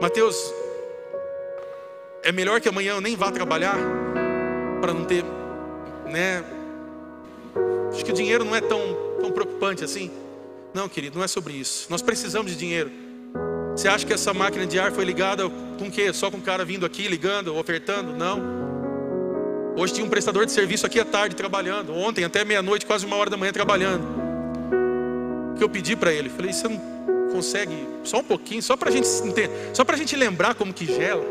Mateus, 0.00 0.54
é 2.22 2.30
melhor 2.30 2.60
que 2.60 2.68
amanhã 2.68 2.92
eu 2.92 3.00
nem 3.00 3.16
vá 3.16 3.32
trabalhar 3.32 3.76
para 4.80 4.94
não 4.94 5.04
ter, 5.04 5.24
né? 6.04 6.44
Acho 7.92 8.04
que 8.04 8.12
o 8.12 8.14
dinheiro 8.14 8.44
não 8.44 8.54
é 8.54 8.60
tão, 8.60 8.96
tão 9.20 9.32
preocupante 9.32 9.82
assim. 9.82 10.25
Não, 10.76 10.90
querido, 10.90 11.16
não 11.16 11.24
é 11.24 11.26
sobre 11.26 11.54
isso. 11.54 11.86
Nós 11.88 12.02
precisamos 12.02 12.52
de 12.52 12.58
dinheiro. 12.58 12.92
Você 13.74 13.88
acha 13.88 14.04
que 14.04 14.12
essa 14.12 14.34
máquina 14.34 14.66
de 14.66 14.78
ar 14.78 14.92
foi 14.92 15.06
ligada 15.06 15.48
com 15.48 15.86
o 15.88 15.90
quê? 15.90 16.12
Só 16.12 16.30
com 16.30 16.36
o 16.36 16.42
cara 16.42 16.66
vindo 16.66 16.84
aqui, 16.84 17.08
ligando, 17.08 17.56
ofertando? 17.56 18.12
Não. 18.12 18.42
Hoje 19.74 19.94
tinha 19.94 20.04
um 20.04 20.10
prestador 20.10 20.44
de 20.44 20.52
serviço 20.52 20.84
aqui 20.84 21.00
à 21.00 21.04
tarde 21.06 21.34
trabalhando. 21.34 21.94
Ontem, 21.94 22.24
até 22.24 22.44
meia-noite, 22.44 22.84
quase 22.84 23.06
uma 23.06 23.16
hora 23.16 23.30
da 23.30 23.38
manhã 23.38 23.54
trabalhando. 23.54 24.04
O 25.54 25.56
que 25.56 25.64
eu 25.64 25.68
pedi 25.70 25.96
para 25.96 26.12
ele? 26.12 26.28
Falei, 26.28 26.52
você 26.52 26.68
não 26.68 26.78
consegue 27.32 27.74
só 28.04 28.18
um 28.18 28.24
pouquinho, 28.24 28.62
só 28.62 28.76
para 28.76 28.90
a 28.90 28.92
gente 28.92 29.08
entender, 29.08 29.50
só 29.72 29.82
para 29.82 29.94
a 29.94 29.98
gente 29.98 30.14
lembrar 30.14 30.54
como 30.56 30.74
que 30.74 30.84
gela. 30.84 31.24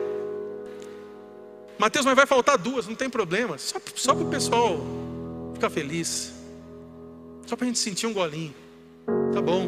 Mateus, 1.77 2.03
mas 2.03 2.15
vai 2.15 2.25
faltar 2.25 2.57
duas, 2.57 2.87
não 2.87 2.95
tem 2.95 3.11
problema. 3.11 3.59
Só, 3.59 3.77
só 3.93 4.15
para 4.15 4.23
o 4.23 4.27
pessoal 4.27 4.79
ficar 5.53 5.69
feliz. 5.69 6.33
Só 7.45 7.55
para 7.55 7.65
a 7.65 7.67
gente 7.67 7.77
sentir 7.77 8.07
um 8.07 8.13
golinho. 8.13 8.64
Tá 9.33 9.41
bom. 9.41 9.67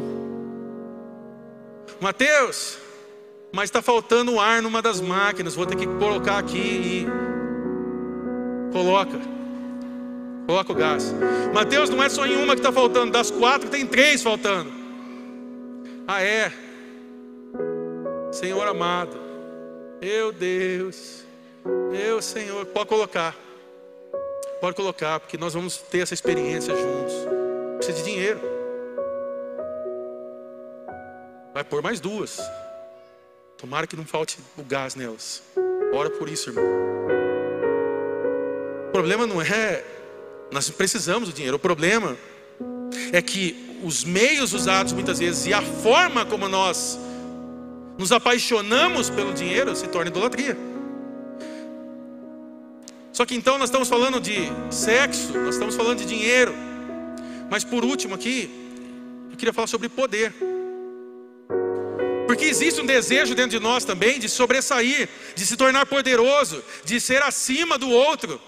Mateus, 2.00 2.78
mas 3.52 3.64
está 3.64 3.82
faltando 3.82 4.38
ar 4.38 4.62
numa 4.62 4.80
das 4.80 5.00
máquinas. 5.00 5.54
Vou 5.54 5.66
ter 5.66 5.76
que 5.76 5.86
colocar 5.86 6.38
aqui 6.38 6.58
e. 6.58 7.06
Coloca. 8.72 9.18
Coloca 10.46 10.72
o 10.72 10.74
gás. 10.74 11.14
Mateus, 11.52 11.90
não 11.90 12.02
é 12.02 12.08
só 12.08 12.26
em 12.26 12.36
uma 12.36 12.54
que 12.54 12.60
está 12.60 12.72
faltando. 12.72 13.12
Das 13.12 13.30
quatro, 13.30 13.68
tem 13.68 13.86
três 13.86 14.22
faltando. 14.22 14.72
Ah, 16.06 16.22
é? 16.22 16.50
Senhor 18.32 18.66
amado, 18.68 19.18
meu 20.00 20.30
Deus, 20.30 21.24
meu 21.90 22.20
Senhor, 22.20 22.66
pode 22.66 22.88
colocar, 22.88 23.34
pode 24.60 24.76
colocar, 24.76 25.18
porque 25.18 25.36
nós 25.38 25.54
vamos 25.54 25.78
ter 25.78 26.00
essa 26.00 26.14
experiência 26.14 26.74
juntos. 26.76 27.14
Precisa 27.76 27.98
de 27.98 28.04
dinheiro, 28.04 28.40
vai 31.58 31.64
pôr 31.64 31.82
mais 31.82 31.98
duas. 31.98 32.38
Tomara 33.56 33.84
que 33.84 33.96
não 33.96 34.04
falte 34.04 34.38
o 34.56 34.62
gás 34.62 34.94
nelas. 34.94 35.42
Ora 35.92 36.08
por 36.08 36.28
isso, 36.28 36.50
irmão. 36.50 36.64
O 38.86 38.92
problema 38.92 39.26
não 39.26 39.42
é, 39.42 39.84
nós 40.52 40.70
precisamos 40.70 41.28
do 41.28 41.34
dinheiro, 41.34 41.56
o 41.56 41.58
problema 41.58 42.16
é 43.12 43.20
que 43.20 43.76
os 43.82 44.04
meios 44.04 44.52
usados 44.52 44.92
muitas 44.92 45.18
vezes 45.18 45.46
e 45.46 45.52
a 45.52 45.60
forma 45.60 46.24
como 46.24 46.48
nós 46.48 46.96
nos 47.98 48.12
apaixonamos 48.12 49.10
pelo 49.10 49.34
dinheiro 49.34 49.74
se 49.74 49.88
torna 49.88 50.10
idolatria. 50.10 50.56
Só 53.12 53.26
que 53.26 53.34
então 53.34 53.58
nós 53.58 53.68
estamos 53.68 53.88
falando 53.88 54.20
de 54.20 54.48
sexo, 54.70 55.36
nós 55.36 55.56
estamos 55.56 55.74
falando 55.74 55.98
de 55.98 56.06
dinheiro. 56.06 56.54
Mas 57.50 57.64
por 57.64 57.84
último 57.84 58.14
aqui, 58.14 58.48
eu 59.32 59.36
queria 59.36 59.52
falar 59.52 59.66
sobre 59.66 59.88
poder. 59.88 60.32
Porque 62.38 62.52
existe 62.52 62.80
um 62.80 62.86
desejo 62.86 63.34
dentro 63.34 63.58
de 63.58 63.58
nós 63.58 63.84
também 63.84 64.20
de 64.20 64.28
sobressair, 64.28 65.08
de 65.34 65.44
se 65.44 65.56
tornar 65.56 65.84
poderoso, 65.86 66.62
de 66.84 67.00
ser 67.00 67.20
acima 67.20 67.76
do 67.76 67.90
outro, 67.90 68.40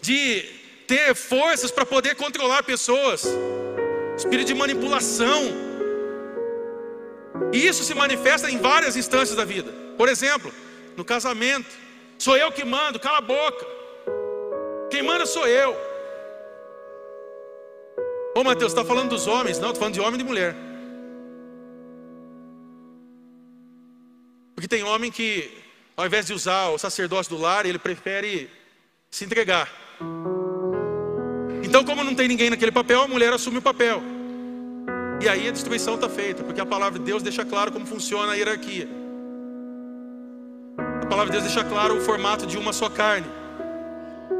de 0.00 0.44
ter 0.86 1.16
forças 1.16 1.72
para 1.72 1.84
poder 1.84 2.14
controlar 2.14 2.62
pessoas 2.62 3.26
espírito 4.16 4.46
de 4.46 4.54
manipulação. 4.54 5.52
E 7.52 7.66
isso 7.66 7.82
se 7.82 7.92
manifesta 7.92 8.48
em 8.48 8.58
várias 8.58 8.96
instâncias 8.96 9.36
da 9.36 9.44
vida. 9.44 9.74
Por 9.98 10.08
exemplo, 10.08 10.52
no 10.96 11.04
casamento, 11.04 11.66
sou 12.16 12.36
eu 12.36 12.52
que 12.52 12.64
mando, 12.64 13.00
cala 13.00 13.18
a 13.18 13.20
boca. 13.20 13.66
Quem 14.92 15.02
manda 15.02 15.26
sou 15.26 15.48
eu. 15.48 15.76
Ô 18.36 18.44
Mateus, 18.44 18.70
está 18.70 18.84
falando 18.84 19.08
dos 19.08 19.26
homens? 19.26 19.58
Não, 19.58 19.70
estou 19.70 19.80
falando 19.80 19.94
de 19.94 20.00
homem 20.00 20.14
e 20.14 20.18
de 20.18 20.24
mulher. 20.24 20.54
Porque 24.64 24.76
tem 24.76 24.82
homem 24.82 25.10
que, 25.10 25.50
ao 25.94 26.06
invés 26.06 26.24
de 26.24 26.32
usar 26.32 26.70
o 26.70 26.78
sacerdócio 26.78 27.36
do 27.36 27.42
lar, 27.42 27.66
ele 27.66 27.78
prefere 27.78 28.48
se 29.10 29.22
entregar. 29.22 29.70
Então, 31.62 31.84
como 31.84 32.02
não 32.02 32.14
tem 32.14 32.26
ninguém 32.26 32.48
naquele 32.48 32.72
papel, 32.72 33.02
a 33.02 33.06
mulher 33.06 33.30
assume 33.30 33.58
o 33.58 33.62
papel. 33.62 34.02
E 35.20 35.28
aí 35.28 35.46
a 35.48 35.50
destruição 35.50 35.96
está 35.96 36.08
feita, 36.08 36.42
porque 36.42 36.62
a 36.62 36.64
palavra 36.64 36.98
de 36.98 37.04
Deus 37.04 37.22
deixa 37.22 37.44
claro 37.44 37.72
como 37.72 37.84
funciona 37.84 38.32
a 38.32 38.36
hierarquia. 38.36 38.88
A 40.78 41.06
palavra 41.08 41.26
de 41.26 41.32
Deus 41.32 41.44
deixa 41.44 41.62
claro 41.62 41.98
o 41.98 42.00
formato 42.00 42.46
de 42.46 42.56
uma 42.56 42.72
só 42.72 42.88
carne. 42.88 43.26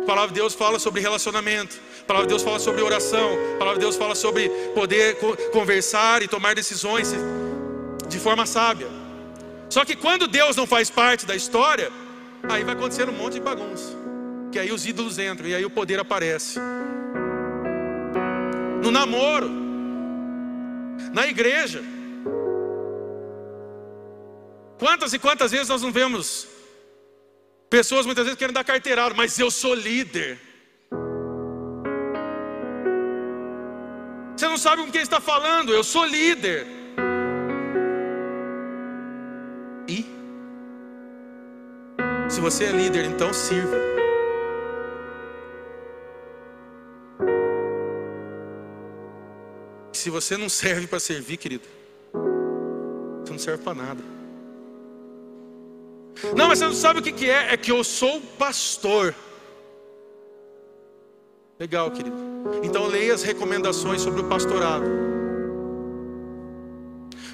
A 0.05 0.07
palavra 0.07 0.29
de 0.29 0.41
Deus 0.41 0.55
fala 0.55 0.79
sobre 0.79 1.03
relacionamento. 1.03 1.79
A 2.01 2.05
palavra 2.07 2.27
de 2.27 2.33
Deus 2.33 2.43
fala 2.43 2.59
sobre 2.59 2.81
oração. 2.81 3.29
A 3.57 3.59
palavra 3.59 3.79
de 3.79 3.85
Deus 3.85 3.97
fala 3.97 4.15
sobre 4.15 4.49
poder 4.75 5.19
conversar 5.53 6.23
e 6.23 6.29
tomar 6.29 6.55
decisões 6.55 7.13
de 8.09 8.19
forma 8.19 8.47
sábia. 8.47 9.04
Só 9.75 9.85
que 9.85 9.97
quando 9.97 10.29
Deus 10.29 10.55
não 10.55 10.69
faz 10.69 10.89
parte 10.89 11.27
da 11.27 11.35
história, 11.35 11.91
aí 12.49 12.63
vai 12.63 12.75
acontecer 12.75 13.09
um 13.09 13.13
monte 13.21 13.35
de 13.35 13.41
bagunça. 13.41 13.89
Que 14.53 14.61
aí 14.61 14.71
os 14.71 14.87
ídolos 14.87 15.19
entram 15.19 15.49
e 15.49 15.55
aí 15.57 15.65
o 15.65 15.71
poder 15.79 15.99
aparece 15.99 16.61
no 18.85 18.93
namoro, 18.93 19.51
na 21.13 21.27
igreja. 21.27 21.83
Quantas 24.79 25.13
e 25.13 25.19
quantas 25.19 25.51
vezes 25.51 25.69
nós 25.69 25.83
não 25.83 25.91
vemos 25.91 26.47
pessoas 27.69 28.07
muitas 28.07 28.27
vezes 28.27 28.39
querendo 28.39 28.55
dar 28.55 28.63
carteirada, 28.63 29.13
mas 29.13 29.37
eu 29.41 29.51
sou 29.51 29.75
líder. 29.75 30.39
Você 34.37 34.47
não 34.47 34.57
sabe 34.57 34.85
com 34.85 34.93
quem 34.93 35.03
está 35.03 35.21
falando, 35.21 35.75
eu 35.75 35.83
sou 35.83 36.05
líder. 36.05 36.74
E 39.89 40.07
se 42.29 42.41
você 42.41 42.65
é 42.65 42.73
líder, 42.73 43.05
então 43.05 43.33
sirva. 43.33 43.95
se 50.05 50.11
você 50.11 50.37
não 50.37 50.51
serve 50.51 50.87
para 50.87 51.01
servir, 51.01 51.39
querido, 51.39 51.67
você 53.23 53.33
não 53.33 53.39
serve 53.39 53.65
para 53.65 53.75
nada. 53.75 54.05
Não, 56.37 56.49
mas 56.49 56.59
você 56.59 56.67
não 56.67 56.75
sabe 56.75 57.01
o 57.01 57.03
que, 57.03 57.11
que 57.11 57.31
é? 57.31 57.55
É 57.55 57.57
que 57.57 57.73
eu 57.73 57.83
sou 57.83 58.21
pastor. 58.39 59.15
Legal, 61.59 61.91
querido. 61.91 62.15
Então 62.63 62.87
leia 62.87 63.15
as 63.15 63.23
recomendações 63.23 64.03
sobre 64.03 64.21
o 64.21 64.29
pastorado. 64.29 64.85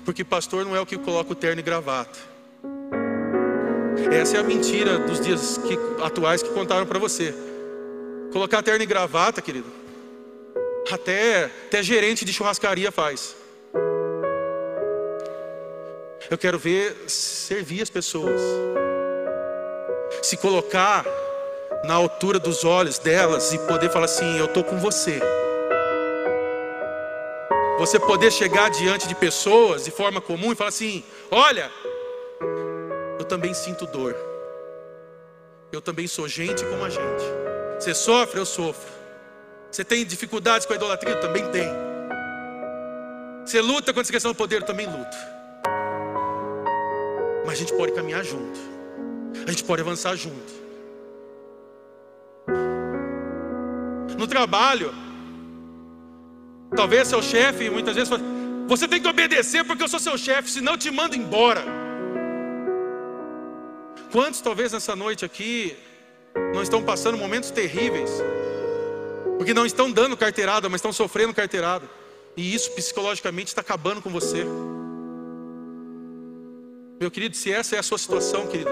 Porque 0.05 0.23
pastor 0.23 0.65
não 0.65 0.77
é 0.77 0.81
o 0.81 0.87
que 0.87 0.97
coloca 0.97 1.33
o 1.33 1.35
terno 1.35 1.59
e 1.59 1.65
gravata. 1.65 2.30
Essa 4.13 4.37
é 4.37 4.41
a 4.41 4.43
mentira 4.43 4.99
dos 4.99 5.21
dias 5.21 5.59
que, 5.59 5.79
atuais 6.03 6.43
que 6.43 6.51
contaram 6.51 6.87
para 6.87 6.99
você. 6.99 7.35
Colocar 8.33 8.63
terno 8.63 8.83
e 8.83 8.87
gravata, 8.87 9.43
querido. 9.43 9.67
Até, 10.91 11.45
até 11.67 11.83
gerente 11.83 12.25
de 12.25 12.33
churrascaria 12.33 12.91
faz. 12.91 13.37
Eu 16.31 16.39
quero 16.39 16.59
ver 16.59 16.97
servir 17.09 17.83
as 17.83 17.91
pessoas. 17.91 18.41
Se 20.23 20.37
colocar 20.37 21.05
na 21.85 21.95
altura 21.95 22.39
dos 22.39 22.65
olhos 22.65 22.99
delas 22.99 23.53
e 23.53 23.59
poder 23.59 23.91
falar 23.91 24.05
assim: 24.05 24.39
Eu 24.39 24.47
estou 24.47 24.63
com 24.63 24.79
você. 24.79 25.21
Você 27.79 27.99
poder 27.99 28.31
chegar 28.31 28.71
diante 28.71 29.09
de 29.09 29.15
pessoas 29.15 29.85
de 29.85 29.91
forma 29.91 30.21
comum 30.21 30.53
e 30.53 30.55
falar 30.55 30.69
assim: 30.69 31.03
Olha, 31.31 31.71
também 33.31 33.55
sinto 33.55 33.87
dor. 33.87 34.17
Eu 35.73 35.81
também 35.81 36.09
sou 36.09 36.27
gente 36.27 36.65
como 36.65 36.85
a 36.85 36.91
gente. 36.91 37.25
Você 37.79 37.95
sofre, 37.95 38.41
eu 38.41 38.45
sofro. 38.45 38.91
Você 39.71 39.85
tem 39.85 40.05
dificuldades 40.05 40.67
com 40.67 40.73
a 40.73 40.77
idolatria? 40.77 41.15
Eu 41.15 41.21
também 41.21 41.49
tenho. 41.53 41.73
Você 43.47 43.61
luta 43.61 43.93
contra 43.93 44.03
essa 44.03 44.13
questão 44.13 44.33
do 44.33 44.35
poder? 44.35 44.57
Eu 44.57 44.67
também 44.67 44.87
luto. 44.87 45.17
Mas 47.47 47.55
a 47.55 47.59
gente 47.61 47.73
pode 47.73 47.93
caminhar 47.93 48.25
junto. 48.25 48.59
A 49.47 49.51
gente 49.51 49.63
pode 49.63 49.81
avançar 49.81 50.17
junto. 50.17 50.53
No 54.19 54.27
trabalho, 54.27 54.93
talvez 56.77 57.07
seu 57.07 57.23
chefe 57.23 57.71
muitas 57.71 57.95
vezes 57.95 58.09
fala: 58.09 58.23
Você 58.67 58.89
tem 58.89 59.01
que 59.01 59.09
obedecer 59.09 59.65
porque 59.65 59.85
eu 59.85 59.89
sou 59.89 60.01
seu 60.01 60.19
chefe, 60.19 60.51
senão 60.51 60.73
eu 60.73 60.79
te 60.79 60.91
mando 60.91 61.15
embora. 61.15 61.80
Quantos 64.13 64.41
talvez 64.41 64.73
nessa 64.73 64.97
noite 64.97 65.25
aqui 65.25 65.77
não 66.53 66.63
estão 66.63 66.83
passando 66.83 67.17
momentos 67.17 67.51
terríveis, 67.51 68.11
porque 69.39 69.55
não 69.55 69.65
estão 69.65 69.91
dando 69.91 70.17
carteirada, 70.17 70.69
mas 70.69 70.81
estão 70.81 70.93
sofrendo 70.93 71.33
carteirada, 71.33 71.89
e 72.37 72.53
isso 72.53 72.73
psicologicamente 72.73 73.49
está 73.49 73.61
acabando 73.61 74.03
com 74.03 74.11
você. 74.11 74.45
Meu 77.01 77.11
querido, 77.11 77.37
se 77.37 77.53
essa 77.53 77.77
é 77.77 77.79
a 77.79 77.83
sua 77.83 77.99
situação, 77.99 78.49
querido, 78.49 78.71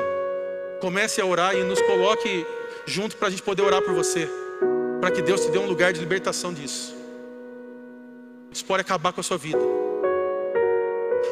comece 0.81 1.21
a 1.21 1.25
orar 1.25 1.55
e 1.55 1.63
nos 1.63 1.81
coloque 1.83 2.45
junto 2.85 3.17
para 3.17 3.29
a 3.29 3.31
gente 3.31 3.43
poder 3.43 3.63
orar 3.63 3.81
por 3.81 3.95
você, 3.95 4.29
para 5.01 5.13
que 5.13 5.23
Deus 5.23 5.41
te 5.43 5.51
dê 5.51 5.59
um 5.59 5.67
lugar 5.67 5.93
de 5.93 6.01
libertação 6.01 6.53
disso. 6.53 6.97
Isso 8.51 8.65
pode 8.65 8.81
acabar 8.81 9.13
com 9.13 9.21
a 9.21 9.25
sua 9.25 9.39
vida. 9.39 9.78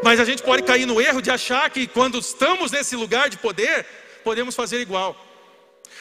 Mas 0.03 0.20
a 0.20 0.24
gente 0.24 0.42
pode 0.42 0.62
cair 0.62 0.86
no 0.86 1.01
erro 1.01 1.20
de 1.20 1.30
achar 1.30 1.68
que 1.70 1.86
quando 1.86 2.18
estamos 2.18 2.70
nesse 2.70 2.94
lugar 2.97 3.28
de 3.28 3.38
poder, 3.38 3.86
podemos 4.22 4.55
fazer 4.55 4.80
igual. 4.80 5.16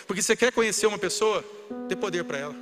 Porque 0.07 0.21
você 0.21 0.35
quer 0.35 0.51
conhecer 0.51 0.87
uma 0.87 0.97
pessoa, 0.97 1.43
dê 1.87 1.95
poder 1.95 2.23
para 2.23 2.37
ela. 2.37 2.55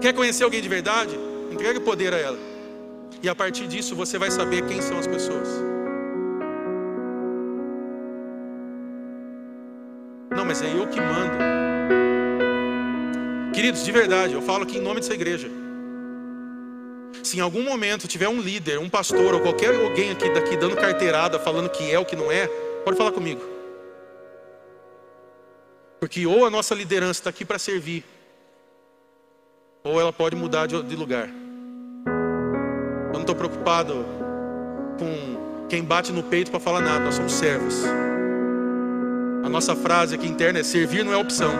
Quer 0.00 0.12
conhecer 0.12 0.44
alguém 0.44 0.60
de 0.60 0.68
verdade? 0.68 1.16
Entregue 1.50 1.80
poder 1.80 2.12
a 2.12 2.18
ela. 2.18 2.38
E 3.22 3.28
a 3.28 3.34
partir 3.34 3.66
disso 3.68 3.94
você 3.94 4.18
vai 4.18 4.30
saber 4.30 4.66
quem 4.66 4.82
são 4.82 4.98
as 4.98 5.06
pessoas. 5.06 5.48
Não, 10.30 10.44
mas 10.44 10.62
é 10.62 10.66
eu 10.66 10.88
que 10.88 11.00
mando. 11.00 11.36
Queridos, 13.54 13.84
de 13.84 13.92
verdade, 13.92 14.32
eu 14.32 14.42
falo 14.42 14.64
aqui 14.64 14.78
em 14.78 14.80
nome 14.80 15.00
dessa 15.00 15.14
igreja. 15.14 15.61
Se 17.22 17.38
em 17.38 17.40
algum 17.40 17.62
momento 17.62 18.08
tiver 18.08 18.28
um 18.28 18.40
líder, 18.40 18.78
um 18.78 18.88
pastor 18.88 19.34
ou 19.34 19.40
qualquer 19.40 19.74
alguém 19.74 20.10
aqui 20.10 20.28
daqui 20.30 20.56
dando 20.56 20.76
carteirada, 20.76 21.38
falando 21.38 21.68
que 21.68 21.90
é 21.90 21.98
o 21.98 22.04
que 22.04 22.16
não 22.16 22.30
é, 22.32 22.48
pode 22.84 22.96
falar 22.96 23.12
comigo. 23.12 23.40
Porque 26.00 26.26
ou 26.26 26.44
a 26.44 26.50
nossa 26.50 26.74
liderança 26.74 27.20
está 27.20 27.30
aqui 27.30 27.44
para 27.44 27.60
servir, 27.60 28.04
ou 29.84 30.00
ela 30.00 30.12
pode 30.12 30.34
mudar 30.34 30.66
de 30.66 30.96
lugar. 30.96 31.28
Eu 33.06 33.12
não 33.12 33.20
estou 33.20 33.36
preocupado 33.36 34.04
com 34.98 35.66
quem 35.68 35.84
bate 35.84 36.10
no 36.10 36.24
peito 36.24 36.50
para 36.50 36.58
falar 36.58 36.80
nada, 36.80 37.04
nós 37.04 37.14
somos 37.14 37.32
servos. 37.32 37.84
A 39.44 39.48
nossa 39.48 39.76
frase 39.76 40.14
aqui 40.16 40.26
interna 40.26 40.58
é: 40.58 40.62
servir 40.64 41.04
não 41.04 41.12
é 41.12 41.16
opção. 41.16 41.52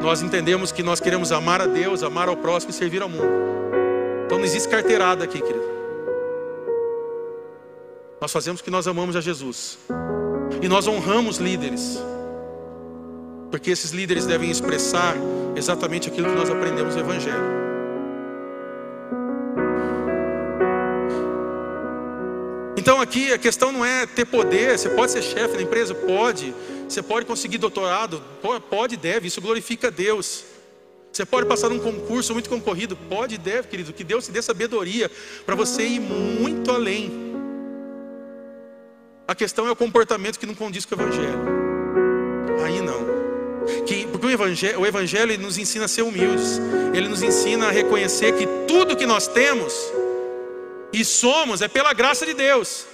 Nós 0.00 0.22
entendemos 0.22 0.72
que 0.72 0.82
nós 0.82 0.98
queremos 0.98 1.30
amar 1.30 1.60
a 1.60 1.66
Deus, 1.66 2.02
amar 2.02 2.28
ao 2.28 2.36
próximo 2.36 2.70
e 2.70 2.74
servir 2.74 3.02
ao 3.02 3.08
mundo. 3.08 3.61
Então 4.32 4.40
não 4.40 4.46
existe 4.46 4.66
carteirada 4.66 5.24
aqui, 5.24 5.42
querido. 5.42 5.62
Nós 8.18 8.32
fazemos 8.32 8.62
o 8.62 8.64
que 8.64 8.70
nós 8.70 8.86
amamos 8.86 9.14
a 9.14 9.20
Jesus. 9.20 9.78
E 10.62 10.68
nós 10.68 10.88
honramos 10.88 11.36
líderes. 11.36 11.98
Porque 13.50 13.70
esses 13.70 13.90
líderes 13.90 14.24
devem 14.24 14.50
expressar 14.50 15.16
exatamente 15.54 16.08
aquilo 16.08 16.30
que 16.30 16.34
nós 16.34 16.48
aprendemos 16.48 16.94
no 16.94 17.02
Evangelho. 17.02 17.44
Então 22.78 23.02
aqui 23.02 23.34
a 23.34 23.38
questão 23.38 23.70
não 23.70 23.84
é 23.84 24.06
ter 24.06 24.24
poder, 24.24 24.78
você 24.78 24.88
pode 24.88 25.12
ser 25.12 25.20
chefe 25.20 25.56
da 25.56 25.62
empresa, 25.62 25.94
pode, 25.94 26.54
você 26.88 27.02
pode 27.02 27.26
conseguir 27.26 27.58
doutorado, 27.58 28.22
pode 28.70 28.96
deve, 28.96 29.28
isso 29.28 29.42
glorifica 29.42 29.88
a 29.88 29.90
Deus. 29.90 30.51
Você 31.12 31.26
pode 31.26 31.46
passar 31.46 31.68
num 31.68 31.78
concurso 31.78 32.32
muito 32.32 32.48
concorrido, 32.48 32.96
pode 32.96 33.34
e 33.34 33.38
deve, 33.38 33.68
querido, 33.68 33.92
que 33.92 34.02
Deus 34.02 34.24
te 34.24 34.32
dê 34.32 34.40
sabedoria 34.40 35.10
para 35.44 35.54
você 35.54 35.82
ir 35.82 36.00
muito 36.00 36.70
além. 36.70 37.12
A 39.28 39.34
questão 39.34 39.68
é 39.68 39.70
o 39.70 39.76
comportamento 39.76 40.38
que 40.38 40.46
não 40.46 40.54
condiz 40.54 40.86
com 40.86 40.94
o 40.94 40.98
Evangelho. 40.98 41.38
Aí 42.64 42.80
não. 42.80 43.02
Que, 43.84 44.06
porque 44.06 44.26
o 44.26 44.30
Evangelho, 44.30 44.80
o 44.80 44.86
evangelho 44.86 45.38
nos 45.38 45.58
ensina 45.58 45.84
a 45.84 45.88
ser 45.88 46.02
humildes, 46.02 46.58
ele 46.94 47.08
nos 47.08 47.22
ensina 47.22 47.68
a 47.68 47.70
reconhecer 47.70 48.32
que 48.32 48.46
tudo 48.66 48.96
que 48.96 49.06
nós 49.06 49.28
temos 49.28 49.74
e 50.92 51.04
somos 51.04 51.60
é 51.62 51.68
pela 51.68 51.92
graça 51.92 52.24
de 52.24 52.34
Deus. 52.34 52.86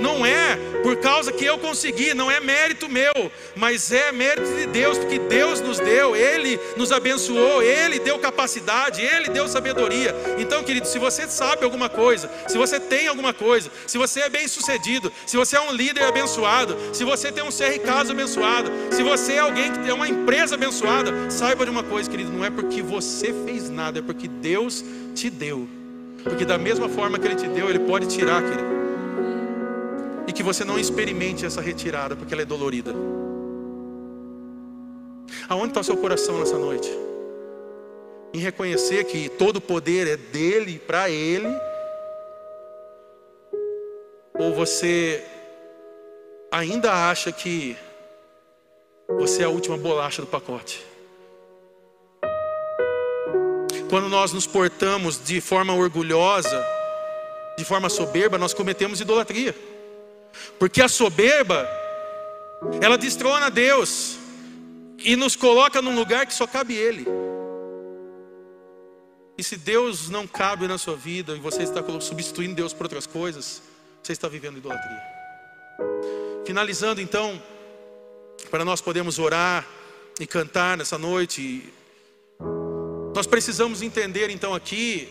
Não 0.00 0.24
é 0.24 0.56
por 0.82 0.96
causa 0.96 1.32
que 1.32 1.44
eu 1.44 1.58
consegui, 1.58 2.12
não 2.12 2.30
é 2.30 2.40
mérito 2.40 2.88
meu, 2.88 3.30
mas 3.54 3.92
é 3.92 4.10
mérito 4.10 4.52
de 4.54 4.66
Deus, 4.66 4.98
porque 4.98 5.18
Deus 5.18 5.60
nos 5.60 5.78
deu, 5.78 6.16
Ele 6.16 6.58
nos 6.76 6.90
abençoou, 6.90 7.62
Ele 7.62 7.98
deu 8.00 8.18
capacidade, 8.18 9.00
Ele 9.00 9.28
deu 9.28 9.46
sabedoria. 9.46 10.14
Então, 10.38 10.62
querido, 10.64 10.86
se 10.86 10.98
você 10.98 11.26
sabe 11.28 11.64
alguma 11.64 11.88
coisa, 11.88 12.30
se 12.48 12.58
você 12.58 12.80
tem 12.80 13.06
alguma 13.06 13.32
coisa, 13.32 13.70
se 13.86 13.96
você 13.96 14.20
é 14.20 14.28
bem 14.28 14.48
sucedido, 14.48 15.12
se 15.26 15.36
você 15.36 15.56
é 15.56 15.60
um 15.60 15.72
líder 15.72 16.04
abençoado, 16.04 16.76
se 16.92 17.04
você 17.04 17.30
tem 17.30 17.44
um 17.44 17.50
CR 17.50 17.78
Casa 17.84 18.12
abençoado, 18.12 18.70
se 18.90 19.02
você 19.02 19.34
é 19.34 19.38
alguém 19.38 19.72
que 19.72 19.78
tem 19.78 19.92
uma 19.92 20.08
empresa 20.08 20.56
abençoada, 20.56 21.30
saiba 21.30 21.64
de 21.64 21.70
uma 21.70 21.82
coisa, 21.82 22.10
querido, 22.10 22.32
não 22.32 22.44
é 22.44 22.50
porque 22.50 22.82
você 22.82 23.32
fez 23.44 23.70
nada, 23.70 24.00
é 24.00 24.02
porque 24.02 24.26
Deus 24.26 24.84
te 25.14 25.30
deu. 25.30 25.68
Porque 26.24 26.44
da 26.44 26.58
mesma 26.58 26.88
forma 26.88 27.18
que 27.18 27.26
Ele 27.26 27.36
te 27.36 27.48
deu, 27.48 27.68
Ele 27.68 27.80
pode 27.80 28.06
tirar, 28.06 28.42
querido 28.42 28.81
e 30.32 30.34
que 30.34 30.42
você 30.42 30.64
não 30.64 30.78
experimente 30.78 31.44
essa 31.44 31.60
retirada, 31.60 32.16
porque 32.16 32.32
ela 32.32 32.42
é 32.42 32.46
dolorida. 32.46 32.94
Aonde 35.46 35.68
está 35.68 35.80
o 35.80 35.84
seu 35.84 35.96
coração 35.98 36.38
nessa 36.38 36.58
noite? 36.58 36.90
Em 38.32 38.38
reconhecer 38.38 39.04
que 39.04 39.28
todo 39.28 39.56
o 39.58 39.60
poder 39.60 40.08
é 40.08 40.16
dele, 40.16 40.78
para 40.78 41.10
ele? 41.10 41.48
Ou 44.38 44.54
você 44.54 45.22
ainda 46.50 47.10
acha 47.10 47.30
que 47.30 47.76
você 49.18 49.42
é 49.42 49.44
a 49.44 49.50
última 49.50 49.76
bolacha 49.76 50.22
do 50.22 50.28
pacote? 50.28 50.82
Quando 53.90 54.08
nós 54.08 54.32
nos 54.32 54.46
portamos 54.46 55.22
de 55.22 55.42
forma 55.42 55.74
orgulhosa, 55.74 56.66
de 57.58 57.66
forma 57.66 57.90
soberba, 57.90 58.38
nós 58.38 58.54
cometemos 58.54 58.98
idolatria. 58.98 59.71
Porque 60.58 60.80
a 60.80 60.88
soberba, 60.88 61.68
ela 62.80 62.96
destrona 62.96 63.50
Deus 63.50 64.16
e 64.98 65.16
nos 65.16 65.36
coloca 65.36 65.82
num 65.82 65.94
lugar 65.94 66.26
que 66.26 66.34
só 66.34 66.46
cabe 66.46 66.74
Ele. 66.74 67.06
E 69.36 69.42
se 69.42 69.56
Deus 69.56 70.08
não 70.08 70.26
cabe 70.26 70.68
na 70.68 70.78
sua 70.78 70.94
vida 70.94 71.34
e 71.34 71.40
você 71.40 71.62
está 71.62 71.82
substituindo 72.00 72.54
Deus 72.54 72.72
por 72.72 72.84
outras 72.84 73.06
coisas, 73.06 73.62
você 74.02 74.12
está 74.12 74.28
vivendo 74.28 74.58
idolatria. 74.58 75.02
Finalizando 76.44 77.00
então, 77.00 77.42
para 78.50 78.64
nós 78.64 78.80
podermos 78.80 79.18
orar 79.18 79.66
e 80.20 80.26
cantar 80.26 80.76
nessa 80.76 80.98
noite, 80.98 81.72
nós 83.14 83.26
precisamos 83.26 83.82
entender 83.82 84.30
então 84.30 84.54
aqui 84.54 85.08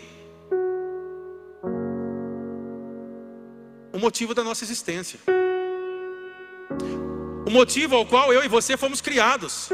motivo 4.02 4.34
da 4.34 4.44
nossa 4.44 4.64
existência. 4.64 5.20
O 7.46 7.50
motivo 7.50 7.96
ao 7.96 8.06
qual 8.06 8.34
eu 8.34 8.44
e 8.44 8.48
você 8.48 8.76
fomos 8.76 9.00
criados. 9.00 9.70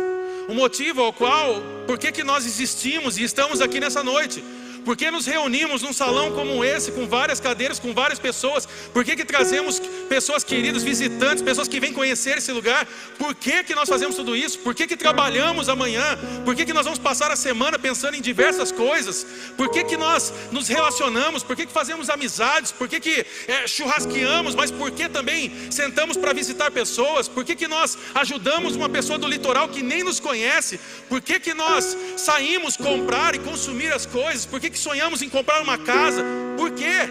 O 0.50 0.54
motivo 0.54 1.02
ao 1.02 1.14
qual, 1.14 1.62
por 1.88 1.98
que, 1.98 2.12
que 2.12 2.24
nós 2.24 2.46
existimos 2.46 3.18
e 3.18 3.24
estamos 3.24 3.62
aqui 3.62 3.80
nessa 3.80 4.04
noite. 4.04 4.44
Por 4.88 4.96
que 4.96 5.12
nos 5.12 5.26
reunimos 5.26 5.82
num 5.82 5.92
salão 5.92 6.32
como 6.32 6.64
esse, 6.64 6.94
com 6.94 7.06
várias 7.06 7.42
cadeiras, 7.42 7.78
com 7.78 7.94
várias 7.94 8.20
pessoas? 8.20 8.66
Por 8.94 9.04
que, 9.04 9.18
que 9.18 9.26
trazemos 9.26 9.82
pessoas 10.08 10.44
queridas, 10.44 10.82
visitantes, 10.82 11.44
pessoas 11.44 11.68
que 11.68 11.80
vêm 11.80 11.94
conhecer 11.94 12.38
esse 12.38 12.52
lugar. 12.52 12.88
Por 13.18 13.36
que, 13.36 13.64
que 13.64 13.76
nós 13.76 13.88
fazemos 13.88 14.16
tudo 14.16 14.36
isso? 14.36 14.60
Por 14.60 14.74
que, 14.74 14.88
que 14.88 14.98
trabalhamos 14.98 15.70
amanhã? 15.70 16.18
Por 16.44 16.56
que, 16.56 16.66
que 16.66 16.74
nós 16.74 16.86
vamos 16.86 17.00
passar 17.00 17.30
a 17.32 17.36
semana 17.36 17.78
pensando 17.78 18.16
em 18.16 18.22
diversas 18.22 18.72
coisas? 18.72 19.26
Por 19.56 19.70
que, 19.70 19.84
que 19.84 19.98
nós 19.98 20.34
nos 20.52 20.68
relacionamos? 20.68 21.44
Por 21.44 21.56
que, 21.56 21.66
que 21.66 21.74
fazemos 21.74 22.10
amizades? 22.10 22.72
Por 22.72 22.88
que, 22.88 23.00
que 23.00 23.26
é, 23.48 23.68
churrasqueamos? 23.68 24.56
Mas 24.56 24.72
por 24.72 24.92
que 24.92 25.10
também 25.10 25.52
sentamos 25.70 26.18
para 26.18 26.34
visitar 26.34 26.72
pessoas? 26.72 27.28
Por 27.28 27.44
que, 27.44 27.56
que 27.56 27.68
nós 27.68 27.98
ajudamos 28.16 28.76
uma 28.76 28.90
pessoa 28.90 29.20
do 29.20 29.28
litoral 29.28 29.68
que 29.68 29.84
nem 29.84 30.04
nos 30.04 30.20
conhece? 30.20 30.80
Por 31.10 31.22
que, 31.22 31.40
que 31.40 31.54
nós 31.54 31.98
saímos 32.16 32.78
comprar 32.78 33.36
e 33.36 33.40
consumir 33.40 33.94
as 33.94 34.06
coisas? 34.06 34.46
Por 34.46 34.60
que, 34.60 34.70
que 34.70 34.77
sonhamos 34.78 35.22
em 35.22 35.30
comprar 35.30 35.62
uma 35.62 35.78
casa? 35.78 36.24
Por 36.58 36.72
quê? 36.72 37.10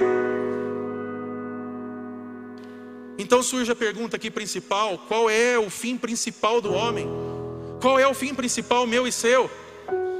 Então 3.18 3.42
surge 3.42 3.70
a 3.70 3.76
pergunta 3.76 4.16
aqui 4.16 4.30
principal: 4.30 4.98
qual 5.08 5.28
é 5.28 5.58
o 5.58 5.70
fim 5.70 5.96
principal 5.96 6.60
do 6.60 6.72
homem? 6.72 7.06
Qual 7.80 7.98
é 7.98 8.06
o 8.06 8.14
fim 8.14 8.34
principal 8.34 8.86
meu 8.86 9.06
e 9.06 9.12
seu? 9.12 9.50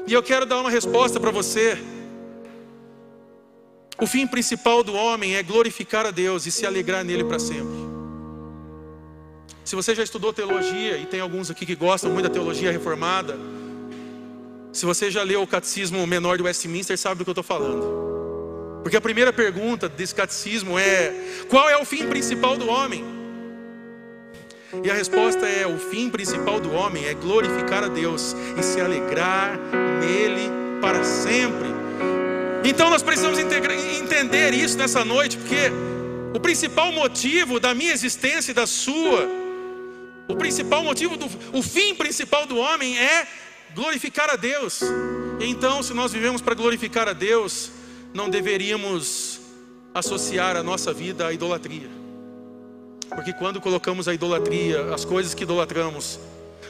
E 0.07 0.13
eu 0.13 0.23
quero 0.23 0.47
dar 0.47 0.61
uma 0.61 0.71
resposta 0.71 1.19
para 1.19 1.31
você. 1.31 1.79
O 3.99 4.07
fim 4.07 4.27
principal 4.27 4.85
do 4.85 4.95
homem 4.95 5.37
é 5.37 5.43
glorificar 5.43 6.05
a 6.05 6.11
Deus 6.11 6.47
e 6.47 6.51
se 6.51 6.67
alegrar 6.67 7.03
nele 7.03 7.25
para 7.25 7.39
sempre. 7.39 7.87
Se 9.65 9.75
você 9.75 9.95
já 9.95 10.03
estudou 10.03 10.33
teologia, 10.33 10.97
e 10.97 11.07
tem 11.07 11.19
alguns 11.19 11.51
aqui 11.51 11.67
que 11.67 11.75
gostam 11.75 12.11
muito 12.13 12.29
da 12.29 12.33
teologia 12.33 12.71
reformada, 12.71 13.37
se 14.77 14.85
você 14.85 15.11
já 15.11 15.23
leu 15.23 15.41
o 15.41 15.47
catecismo 15.47 16.07
menor 16.07 16.37
de 16.37 16.43
Westminster, 16.43 16.99
sabe 16.99 17.17
do 17.17 17.25
que 17.25 17.31
eu 17.31 17.33
estou 17.33 17.43
falando. 17.43 18.83
Porque 18.83 18.95
a 18.95 19.01
primeira 19.01 19.33
pergunta 19.33 19.89
desse 19.89 20.15
catecismo 20.15 20.79
é: 20.79 21.15
qual 21.49 21.67
é 21.71 21.79
o 21.79 21.85
fim 21.87 22.07
principal 22.07 22.59
do 22.59 22.69
homem? 22.69 23.03
E 24.85 24.91
a 24.91 24.95
resposta 24.95 25.47
é: 25.49 25.67
o 25.67 25.79
fim 25.79 26.11
principal 26.11 26.61
do 26.61 26.75
homem 26.75 27.07
é 27.07 27.15
glorificar 27.15 27.85
a 27.85 27.89
Deus 27.89 28.37
e 28.59 28.63
se 28.63 28.79
alegrar 28.79 29.59
nele 29.99 30.51
para 30.83 31.03
sempre. 31.03 31.69
Então 32.63 32.91
nós 32.91 33.03
precisamos 33.03 33.39
entender 33.39 34.53
isso 34.53 34.77
nessa 34.77 35.07
noite, 35.07 35.39
porque 35.39 35.73
o 36.35 36.39
principal 36.39 36.93
motivo 36.93 37.59
da 37.59 37.75
minha 37.75 37.95
existência 37.95 38.51
e 38.51 38.55
da 38.55 38.67
sua, 38.67 39.27
o 40.29 40.37
principal 40.37 40.85
motivo, 40.85 41.17
do, 41.17 41.31
o 41.55 41.63
fim 41.63 41.95
principal 41.95 42.45
do 42.45 42.59
homem 42.59 42.99
é 42.99 43.27
glorificar 43.77 44.31
a 44.31 44.37
Deus. 44.37 44.81
Então, 45.39 45.83
se 45.83 45.93
nós 45.93 46.11
vivemos 46.11 46.41
para 46.41 46.55
glorificar 46.55 47.07
a 47.09 47.13
Deus, 47.13 47.71
não 48.15 48.31
deveríamos 48.31 49.39
associar 49.95 50.57
a 50.57 50.63
nossa 50.63 50.95
vida 50.95 51.27
à 51.27 51.33
idolatria. 51.33 51.91
Porque 53.11 53.35
quando 53.35 53.61
colocamos 53.61 54.09
a 54.09 54.15
idolatria, 54.15 54.95
as 54.95 55.05
coisas 55.05 55.35
que 55.35 55.43
idolatramos, 55.43 56.19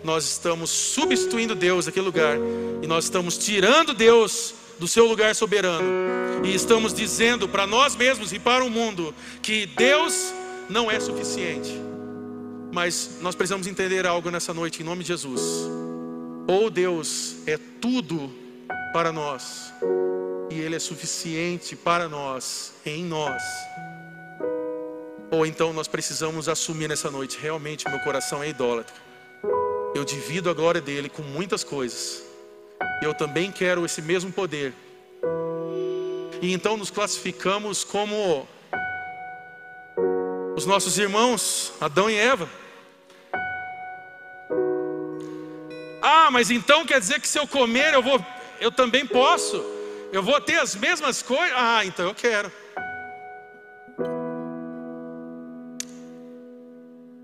nós 0.02 0.24
estamos 0.24 0.68
substituindo 0.68 1.54
Deus 1.54 1.86
naquele 1.86 2.06
lugar 2.06 2.36
e 2.82 2.86
nós 2.88 3.04
estamos 3.04 3.38
tirando 3.38 3.94
Deus 3.94 4.54
do 4.78 4.88
seu 4.88 5.06
lugar 5.06 5.34
soberano 5.34 5.88
e 6.44 6.54
estamos 6.54 6.92
dizendo 6.92 7.48
para 7.48 7.66
nós 7.66 7.94
mesmos 7.94 8.32
e 8.32 8.38
para 8.38 8.64
o 8.64 8.68
mundo 8.68 9.14
que 9.40 9.64
Deus 9.64 10.34
não 10.68 10.90
é 10.90 10.98
suficiente. 10.98 11.70
Mas 12.72 13.18
nós 13.22 13.36
precisamos 13.36 13.68
entender 13.68 14.06
algo 14.06 14.28
nessa 14.28 14.52
noite 14.52 14.82
em 14.82 14.84
nome 14.84 15.02
de 15.02 15.08
Jesus. 15.08 15.86
Ou 16.48 16.70
Deus 16.70 17.36
é 17.46 17.58
tudo 17.80 18.32
para 18.92 19.10
nós, 19.12 19.72
e 20.50 20.60
Ele 20.60 20.76
é 20.76 20.78
suficiente 20.78 21.74
para 21.74 22.08
nós, 22.08 22.72
em 22.84 23.04
nós. 23.04 23.42
Ou 25.30 25.44
então 25.44 25.72
nós 25.72 25.88
precisamos 25.88 26.48
assumir 26.48 26.88
nessa 26.88 27.10
noite: 27.10 27.38
realmente 27.40 27.88
meu 27.88 27.98
coração 28.00 28.42
é 28.42 28.48
idólatra. 28.48 28.94
Eu 29.94 30.04
divido 30.04 30.48
a 30.48 30.54
glória 30.54 30.80
dele 30.80 31.08
com 31.08 31.22
muitas 31.22 31.64
coisas. 31.64 32.22
Eu 33.02 33.12
também 33.12 33.50
quero 33.50 33.84
esse 33.84 34.00
mesmo 34.00 34.30
poder. 34.30 34.72
E 36.40 36.52
então 36.52 36.76
nos 36.76 36.90
classificamos 36.90 37.82
como 37.82 38.46
os 40.56 40.64
nossos 40.64 40.96
irmãos, 40.98 41.72
Adão 41.80 42.08
e 42.08 42.14
Eva. 42.14 42.48
Ah, 46.08 46.30
mas 46.30 46.52
então 46.52 46.86
quer 46.86 47.00
dizer 47.00 47.20
que 47.20 47.26
se 47.26 47.36
eu 47.36 47.48
comer 47.48 47.92
eu 47.92 48.00
vou, 48.00 48.24
eu 48.60 48.70
também 48.70 49.04
posso. 49.04 49.56
Eu 50.12 50.22
vou 50.22 50.40
ter 50.40 50.56
as 50.56 50.76
mesmas 50.76 51.20
coisas? 51.20 51.52
Ah, 51.56 51.84
então 51.84 52.06
eu 52.06 52.14
quero. 52.14 52.48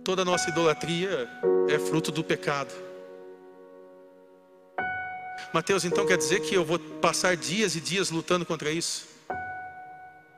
Toda 0.03 0.24
nossa 0.24 0.51
idolatria 0.51 1.30
é 1.68 1.78
fruto 1.78 2.11
do 2.11 2.24
pecado. 2.24 2.74
Mateus, 5.53 5.85
então 5.85 6.05
quer 6.05 6.18
dizer 6.18 6.41
que 6.41 6.53
eu 6.53 6.64
vou 6.64 6.80
passar 6.80 7.37
dias 7.37 7.76
e 7.76 7.80
dias 7.80 8.11
lutando 8.11 8.45
contra 8.45 8.72
isso? 8.72 9.07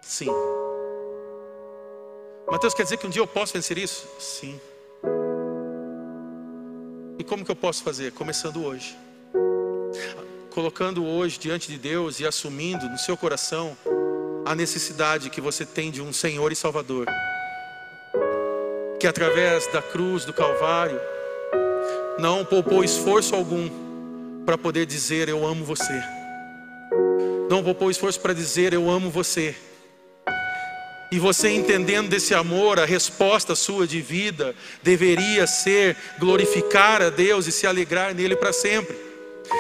Sim. 0.03 0.29
Mateus, 2.47 2.75
quer 2.75 2.83
dizer 2.83 2.99
que 2.99 3.07
um 3.07 3.11
dia 3.11 3.23
eu 3.23 3.27
posso 3.27 3.55
vencer 3.55 3.79
isso? 3.79 4.07
Sim. 4.21 4.61
E 7.19 7.25
como 7.25 7.45
que 7.45 7.51
eu 7.51 7.57
posso 7.57 7.83
fazer? 7.83 8.13
Começando 8.13 8.65
hoje 8.65 8.97
colocando 10.55 11.05
hoje 11.05 11.37
diante 11.37 11.67
de 11.67 11.77
Deus 11.77 12.21
e 12.21 12.27
assumindo 12.27 12.89
no 12.89 12.97
seu 12.97 13.17
coração 13.17 13.77
a 14.47 14.55
necessidade 14.55 15.29
que 15.29 15.41
você 15.41 15.67
tem 15.67 15.91
de 15.91 16.01
um 16.01 16.13
Senhor 16.13 16.53
e 16.53 16.57
Salvador, 16.57 17.07
que 19.01 19.07
através 19.07 19.67
da 19.73 19.83
cruz 19.83 20.25
do 20.25 20.33
Calvário 20.33 21.01
não 22.19 22.45
poupou 22.45 22.85
esforço 22.85 23.35
algum 23.35 23.69
para 24.47 24.57
poder 24.57 24.87
dizer 24.87 25.29
eu 25.29 25.45
amo 25.45 25.65
você, 25.65 26.01
não 27.51 27.65
poupou 27.65 27.91
esforço 27.91 28.21
para 28.21 28.33
dizer 28.33 28.73
eu 28.73 28.89
amo 28.89 29.11
você. 29.11 29.57
E 31.13 31.19
você 31.19 31.49
entendendo 31.51 32.09
desse 32.09 32.35
amor, 32.35 32.79
a 32.81 32.85
resposta 32.85 33.55
sua 33.55 33.87
de 33.87 34.01
vida 34.01 34.55
deveria 34.83 35.47
ser 35.47 35.97
glorificar 36.19 37.03
a 37.03 37.11
Deus 37.11 37.47
e 37.47 37.53
se 37.53 37.67
alegrar 37.67 38.15
nele 38.15 38.35
para 38.35 38.53
sempre. 38.53 38.97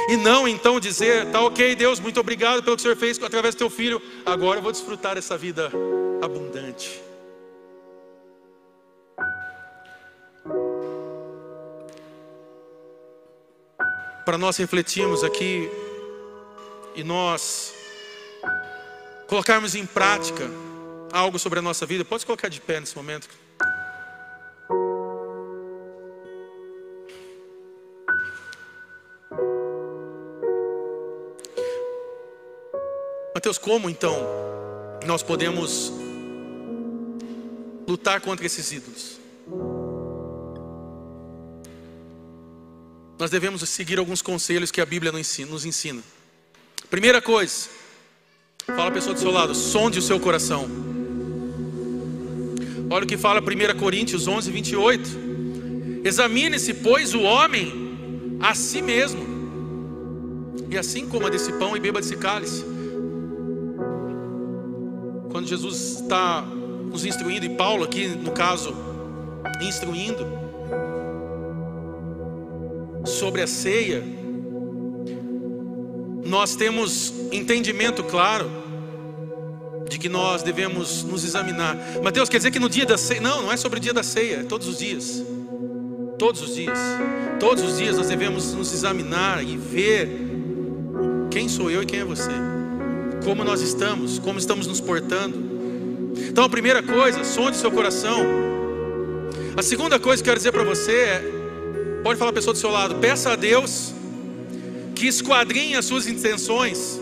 E 0.08 0.16
não 0.16 0.48
então 0.48 0.80
dizer, 0.80 1.26
tá 1.26 1.40
ok, 1.40 1.74
Deus, 1.74 2.00
muito 2.00 2.18
obrigado 2.18 2.62
pelo 2.62 2.76
que 2.76 2.80
o 2.80 2.82
Senhor 2.82 2.96
fez 2.96 3.22
através 3.22 3.54
do 3.54 3.58
teu 3.58 3.70
filho, 3.70 4.00
agora 4.24 4.58
eu 4.58 4.62
vou 4.62 4.72
desfrutar 4.72 5.16
essa 5.16 5.36
vida 5.36 5.70
abundante. 6.22 7.00
Para 14.24 14.38
nós 14.38 14.56
refletirmos 14.56 15.22
aqui 15.22 15.70
e 16.94 17.04
nós 17.04 17.74
colocarmos 19.26 19.74
em 19.74 19.84
prática 19.84 20.48
algo 21.14 21.38
sobre 21.38 21.60
a 21.60 21.62
nossa 21.62 21.86
vida, 21.86 22.04
pode 22.04 22.26
colocar 22.26 22.48
de 22.48 22.60
pé 22.60 22.80
nesse 22.80 22.96
momento. 22.96 23.28
Mateus, 33.32 33.58
como 33.58 33.88
então 33.88 34.16
nós 35.06 35.22
podemos 35.22 35.92
lutar 37.86 38.20
contra 38.20 38.44
esses 38.44 38.72
ídolos? 38.72 39.20
Nós 43.16 43.30
devemos 43.30 43.66
seguir 43.68 44.00
alguns 44.00 44.20
conselhos 44.20 44.72
que 44.72 44.80
a 44.80 44.86
Bíblia 44.86 45.12
nos 45.12 45.64
ensina. 45.64 46.02
Primeira 46.90 47.22
coisa, 47.22 47.68
fala 48.66 48.88
a 48.88 48.90
pessoa 48.90 49.14
do 49.14 49.20
seu 49.20 49.30
lado, 49.30 49.54
sonde 49.54 50.00
o 50.00 50.02
seu 50.02 50.18
coração. 50.18 50.93
Olha 52.94 53.02
o 53.02 53.08
que 53.08 53.16
fala 53.16 53.40
1 53.40 53.76
Coríntios 53.76 54.28
11, 54.28 54.52
28. 54.52 55.10
Examine-se, 56.04 56.74
pois, 56.74 57.12
o 57.12 57.22
homem 57.22 58.38
a 58.38 58.54
si 58.54 58.80
mesmo, 58.80 59.20
e 60.70 60.78
assim 60.78 61.04
coma 61.08 61.28
desse 61.28 61.52
pão 61.54 61.76
e 61.76 61.80
beba 61.80 62.00
desse 62.00 62.16
cálice. 62.16 62.64
Quando 65.28 65.48
Jesus 65.48 66.02
está 66.02 66.42
nos 66.42 67.04
instruindo, 67.04 67.44
e 67.44 67.48
Paulo 67.48 67.82
aqui, 67.82 68.06
no 68.06 68.30
caso, 68.30 68.72
instruindo 69.60 70.24
sobre 73.04 73.42
a 73.42 73.48
ceia, 73.48 74.04
nós 76.24 76.54
temos 76.54 77.12
entendimento 77.32 78.04
claro 78.04 78.48
de 79.88 79.98
que 79.98 80.08
nós 80.08 80.42
devemos 80.42 81.02
nos 81.02 81.24
examinar. 81.24 81.76
Mateus 82.02 82.28
quer 82.28 82.38
dizer 82.38 82.50
que 82.50 82.58
no 82.58 82.68
dia 82.68 82.86
da 82.86 82.96
ceia, 82.96 83.20
não, 83.20 83.42
não 83.42 83.52
é 83.52 83.56
sobre 83.56 83.78
o 83.78 83.82
dia 83.82 83.92
da 83.92 84.02
ceia, 84.02 84.36
é 84.36 84.42
todos 84.42 84.66
os 84.66 84.78
dias. 84.78 85.22
Todos 86.18 86.40
os 86.40 86.54
dias. 86.54 86.78
Todos 87.38 87.62
os 87.62 87.78
dias 87.78 87.96
nós 87.96 88.08
devemos 88.08 88.54
nos 88.54 88.72
examinar 88.72 89.42
e 89.42 89.56
ver 89.56 90.08
quem 91.30 91.48
sou 91.48 91.70
eu 91.70 91.82
e 91.82 91.86
quem 91.86 92.00
é 92.00 92.04
você 92.04 92.30
como 93.24 93.42
nós 93.42 93.62
estamos, 93.62 94.18
como 94.18 94.38
estamos 94.38 94.66
nos 94.66 94.80
portando. 94.80 95.54
Então, 96.28 96.44
a 96.44 96.48
primeira 96.48 96.82
coisa, 96.82 97.24
sonde 97.24 97.56
seu 97.56 97.70
coração. 97.70 98.20
A 99.56 99.62
segunda 99.62 99.98
coisa 99.98 100.22
que 100.22 100.28
eu 100.28 100.32
quero 100.32 100.38
dizer 100.38 100.52
para 100.52 100.62
você 100.62 100.92
é: 100.92 101.32
pode 102.02 102.18
falar 102.18 102.30
a 102.30 102.34
pessoa 102.34 102.52
do 102.52 102.58
seu 102.58 102.70
lado, 102.70 102.96
peça 102.96 103.32
a 103.32 103.36
Deus 103.36 103.92
que 104.94 105.06
esquadrinhe 105.06 105.74
as 105.74 105.86
suas 105.86 106.06
intenções. 106.06 107.00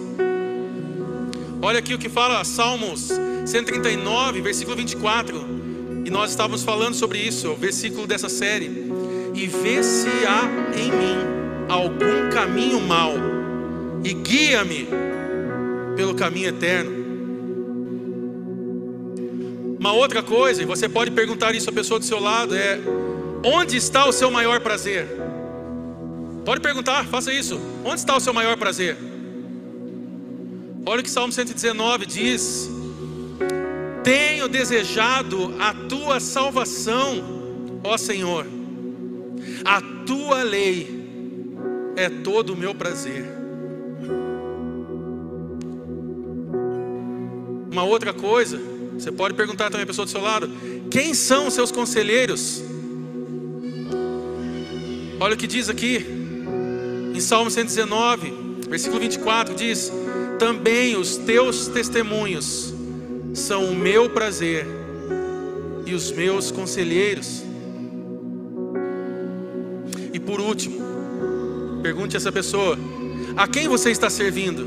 Olha 1.64 1.78
aqui 1.78 1.94
o 1.94 1.98
que 1.98 2.08
fala 2.08 2.42
Salmos 2.42 3.08
139, 3.46 4.40
versículo 4.40 4.76
24. 4.76 6.02
E 6.04 6.10
nós 6.10 6.30
estávamos 6.30 6.64
falando 6.64 6.94
sobre 6.94 7.20
isso, 7.20 7.52
o 7.52 7.56
versículo 7.56 8.04
dessa 8.04 8.28
série. 8.28 8.90
E 9.32 9.46
vê 9.46 9.80
se 9.80 10.08
há 10.26 10.42
em 10.76 10.90
mim 10.90 11.16
algum 11.68 12.30
caminho 12.32 12.80
mau, 12.80 13.14
e 14.02 14.12
guia-me 14.12 14.88
pelo 15.94 16.16
caminho 16.16 16.48
eterno. 16.48 16.90
Uma 19.78 19.92
outra 19.92 20.20
coisa, 20.20 20.62
e 20.62 20.66
você 20.66 20.88
pode 20.88 21.12
perguntar 21.12 21.54
isso 21.54 21.70
à 21.70 21.72
pessoa 21.72 22.00
do 22.00 22.04
seu 22.04 22.18
lado, 22.18 22.56
é: 22.56 22.80
onde 23.44 23.76
está 23.76 24.04
o 24.04 24.12
seu 24.12 24.32
maior 24.32 24.58
prazer? 24.58 25.06
Pode 26.44 26.60
perguntar, 26.60 27.06
faça 27.06 27.32
isso. 27.32 27.60
Onde 27.84 28.00
está 28.00 28.16
o 28.16 28.20
seu 28.20 28.34
maior 28.34 28.56
prazer? 28.56 29.11
Olha 30.84 31.00
o 31.00 31.04
que 31.04 31.10
Salmo 31.10 31.32
119 31.32 32.06
diz: 32.06 32.68
Tenho 34.02 34.48
desejado 34.48 35.54
a 35.60 35.72
tua 35.72 36.18
salvação, 36.18 37.80
ó 37.84 37.96
Senhor, 37.96 38.46
a 39.64 39.80
tua 40.04 40.42
lei 40.42 41.02
é 41.96 42.08
todo 42.08 42.52
o 42.52 42.56
meu 42.56 42.74
prazer. 42.74 43.24
Uma 47.70 47.84
outra 47.84 48.12
coisa, 48.12 48.60
você 48.94 49.12
pode 49.12 49.34
perguntar 49.34 49.70
também 49.70 49.84
a 49.84 49.86
pessoa 49.86 50.04
do 50.04 50.10
seu 50.10 50.20
lado: 50.20 50.50
quem 50.90 51.14
são 51.14 51.46
os 51.46 51.54
seus 51.54 51.70
conselheiros? 51.70 52.60
Olha 55.20 55.34
o 55.34 55.38
que 55.38 55.46
diz 55.46 55.68
aqui, 55.68 56.04
em 57.14 57.20
Salmo 57.20 57.52
119, 57.52 58.32
versículo 58.68 59.00
24: 59.00 59.54
diz: 59.54 59.92
Também 60.42 60.96
os 60.96 61.18
teus 61.18 61.68
testemunhos 61.68 62.74
são 63.32 63.64
o 63.66 63.76
meu 63.76 64.10
prazer 64.10 64.66
e 65.86 65.94
os 65.94 66.10
meus 66.10 66.50
conselheiros. 66.50 67.44
E 70.12 70.18
por 70.18 70.40
último, 70.40 70.80
pergunte 71.80 72.16
a 72.16 72.18
essa 72.18 72.32
pessoa: 72.32 72.76
a 73.36 73.46
quem 73.46 73.68
você 73.68 73.92
está 73.92 74.10
servindo? 74.10 74.66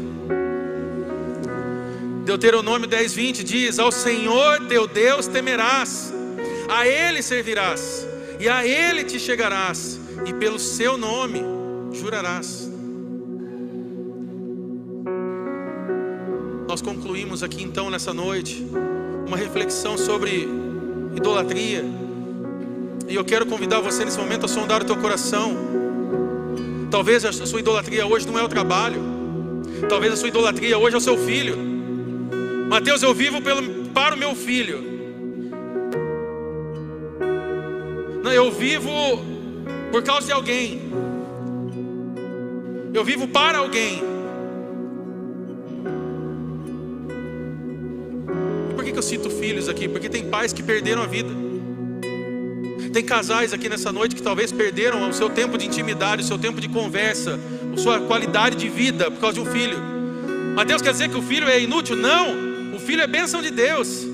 Deuteronômio 2.24 2.88
10, 2.88 3.14
20 3.14 3.44
diz: 3.44 3.78
Ao 3.78 3.92
Senhor 3.92 4.68
teu 4.70 4.88
Deus 4.88 5.28
temerás, 5.28 6.14
a 6.70 6.88
Ele 6.88 7.22
servirás, 7.22 8.08
e 8.40 8.48
a 8.48 8.66
Ele 8.66 9.04
te 9.04 9.20
chegarás, 9.20 10.00
e 10.26 10.34
pelo 10.36 10.58
seu 10.58 10.98
nome 10.98 11.42
jurarás. 11.92 12.75
Nós 16.76 16.82
concluímos 16.82 17.42
aqui 17.42 17.64
então 17.64 17.90
nessa 17.90 18.14
noite 18.14 18.62
uma 19.26 19.38
reflexão 19.38 19.98
sobre 19.98 20.46
idolatria, 21.16 21.86
e 23.08 23.16
eu 23.16 23.24
quero 23.24 23.46
convidar 23.46 23.80
você 23.80 24.04
nesse 24.04 24.18
momento 24.18 24.44
a 24.44 24.50
sondar 24.50 24.82
o 24.82 24.86
teu 24.86 24.98
coração. 24.98 25.56
Talvez 26.92 27.24
a 27.24 27.32
sua 27.32 27.62
idolatria 27.62 28.06
hoje 28.06 28.28
não 28.28 28.38
é 28.38 28.44
o 28.44 28.50
trabalho, 28.50 29.02
talvez 29.88 30.12
a 30.12 30.18
sua 30.18 30.28
idolatria 30.28 30.78
hoje 30.78 30.96
é 30.96 30.98
o 30.98 31.02
seu 31.02 31.18
filho. 31.18 31.58
Mateus, 32.68 33.02
eu 33.02 33.14
vivo 33.14 33.42
pelo, 33.42 33.86
para 33.94 34.14
o 34.14 34.18
meu 34.18 34.36
filho. 34.36 34.84
Não, 38.22 38.34
eu 38.34 38.52
vivo 38.52 38.92
por 39.94 40.04
causa 40.04 40.28
de 40.28 40.34
alguém. 40.34 40.82
Eu 42.94 43.06
vivo 43.06 43.30
para 43.30 43.60
alguém. 43.60 44.15
Cito 49.06 49.30
filhos 49.30 49.70
aqui? 49.70 49.88
Porque 49.88 50.10
tem 50.10 50.26
pais 50.26 50.52
que 50.52 50.64
perderam 50.64 51.02
a 51.02 51.06
vida. 51.06 51.30
Tem 52.92 53.04
casais 53.04 53.54
aqui 53.54 53.68
nessa 53.68 53.92
noite 53.92 54.16
que 54.16 54.22
talvez 54.22 54.52
perderam 54.52 55.10
o 55.10 55.14
seu 55.14 55.30
tempo 55.30 55.58
de 55.58 55.66
intimidade, 55.66 56.24
o 56.24 56.26
seu 56.26 56.38
tempo 56.38 56.62
de 56.62 56.70
conversa, 56.70 57.40
a 57.74 57.78
sua 57.78 58.00
qualidade 58.00 58.56
de 58.56 58.70
vida 58.70 59.12
por 59.12 59.20
causa 59.20 59.36
de 59.36 59.42
um 59.42 59.46
filho. 59.46 59.78
Mateus 60.56 60.82
quer 60.82 60.92
dizer 60.92 61.10
que 61.10 61.18
o 61.18 61.22
filho 61.22 61.48
é 61.48 61.60
inútil? 61.60 61.96
Não 61.96 62.46
filho 62.86 63.02
é 63.02 63.08
bênção 63.08 63.42
de 63.42 63.50
Deus, 63.50 64.06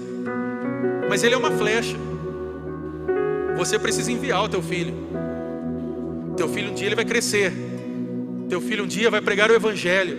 mas 1.09 1.23
ele 1.23 1.35
é 1.35 1.37
uma 1.37 1.51
flecha. 1.51 1.97
Você 3.57 3.77
precisa 3.77 4.09
enviar 4.11 4.43
o 4.43 4.49
teu 4.49 4.63
filho. 4.63 4.93
Teu 6.37 6.47
filho 6.47 6.71
um 6.71 6.73
dia 6.73 6.87
ele 6.87 6.95
vai 6.95 7.03
crescer. 7.03 7.51
Teu 8.49 8.61
filho 8.61 8.85
um 8.85 8.87
dia 8.87 9.11
vai 9.11 9.21
pregar 9.21 9.51
o 9.51 9.53
evangelho. 9.53 10.17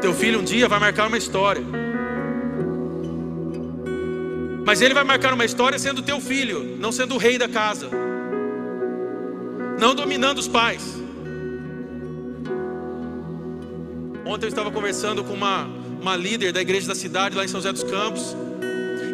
Teu 0.00 0.12
filho 0.12 0.40
um 0.40 0.44
dia 0.44 0.68
vai 0.68 0.80
marcar 0.80 1.06
uma 1.06 1.16
história. 1.16 1.62
Mas 4.64 4.80
ele 4.80 4.94
vai 4.94 5.04
marcar 5.04 5.34
uma 5.34 5.44
história 5.44 5.78
sendo 5.78 6.02
teu 6.02 6.20
filho, 6.20 6.76
não 6.78 6.90
sendo 6.90 7.14
o 7.14 7.18
rei 7.18 7.36
da 7.38 7.48
casa. 7.48 7.90
Não 9.78 9.94
dominando 9.94 10.38
os 10.38 10.48
pais. 10.48 10.82
Ontem 14.24 14.46
eu 14.46 14.48
estava 14.48 14.70
conversando 14.70 15.22
com 15.22 15.34
uma 15.34 15.68
uma 16.04 16.16
líder 16.16 16.52
da 16.52 16.60
igreja 16.60 16.86
da 16.86 16.94
cidade, 16.94 17.34
lá 17.34 17.46
em 17.46 17.48
São 17.48 17.58
José 17.60 17.72
dos 17.72 17.82
Campos. 17.82 18.36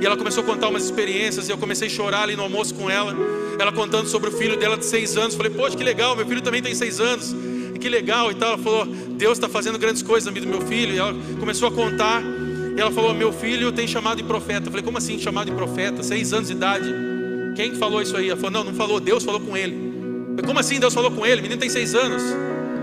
E 0.01 0.05
ela 0.05 0.17
começou 0.17 0.43
a 0.43 0.47
contar 0.47 0.69
umas 0.69 0.85
experiências, 0.85 1.49
e 1.49 1.53
eu 1.53 1.57
comecei 1.57 1.87
a 1.87 1.91
chorar 1.91 2.23
ali 2.25 2.35
no 2.35 2.43
almoço 2.43 2.75
com 2.75 2.91
ela. 2.91 3.15
Ela 3.57 3.71
contando 3.71 4.09
sobre 4.09 4.29
o 4.29 4.33
filho 4.33 4.59
dela 4.59 4.77
de 4.77 4.85
seis 4.85 5.17
anos. 5.17 5.37
Falei, 5.37 5.53
poxa, 5.53 5.77
que 5.77 5.85
legal, 5.85 6.17
meu 6.17 6.27
filho 6.27 6.41
também 6.41 6.61
tem 6.61 6.75
seis 6.75 6.99
anos. 6.99 7.33
Que 7.81 7.89
legal 7.89 8.33
e 8.33 8.35
tal. 8.35 8.55
Ela 8.55 8.59
falou, 8.59 8.87
Deus 8.87 9.39
está 9.39 9.49
fazendo 9.49 9.79
grandes 9.79 10.03
coisas 10.03 10.27
na 10.27 10.33
vida 10.33 10.47
do 10.47 10.51
meu 10.51 10.67
filho. 10.67 10.93
E 10.93 10.99
ela 10.99 11.15
começou 11.39 11.69
a 11.69 11.71
contar. 11.71 12.21
Ela 12.81 12.91
falou, 12.91 13.13
meu 13.15 13.33
filho 13.33 13.71
tem 13.73 13.87
chamado 13.87 14.19
de 14.19 14.25
profeta. 14.25 14.67
Eu 14.67 14.71
falei, 14.71 14.85
como 14.85 14.99
assim 14.99 15.19
chamado 15.19 15.51
de 15.51 15.57
profeta? 15.57 16.03
Seis 16.03 16.33
anos 16.33 16.49
de 16.49 16.55
idade. 16.55 16.93
Quem 17.55 17.75
falou 17.75 18.01
isso 18.01 18.17
aí? 18.17 18.29
Ela 18.29 18.37
falou, 18.37 18.51
não, 18.51 18.65
não 18.65 18.75
falou, 18.75 18.99
Deus 19.01 19.25
falou 19.25 19.41
com 19.41 19.57
ele. 19.57 19.75
Eu 19.75 20.31
falei, 20.31 20.47
como 20.47 20.59
assim 20.59 20.81
Deus 20.81 20.95
falou 20.95 21.11
com 21.11 21.27
ele? 21.27 21.41
O 21.41 21.43
menino 21.43 21.61
tem 21.61 21.69
seis 21.69 21.95
anos. 21.95 22.23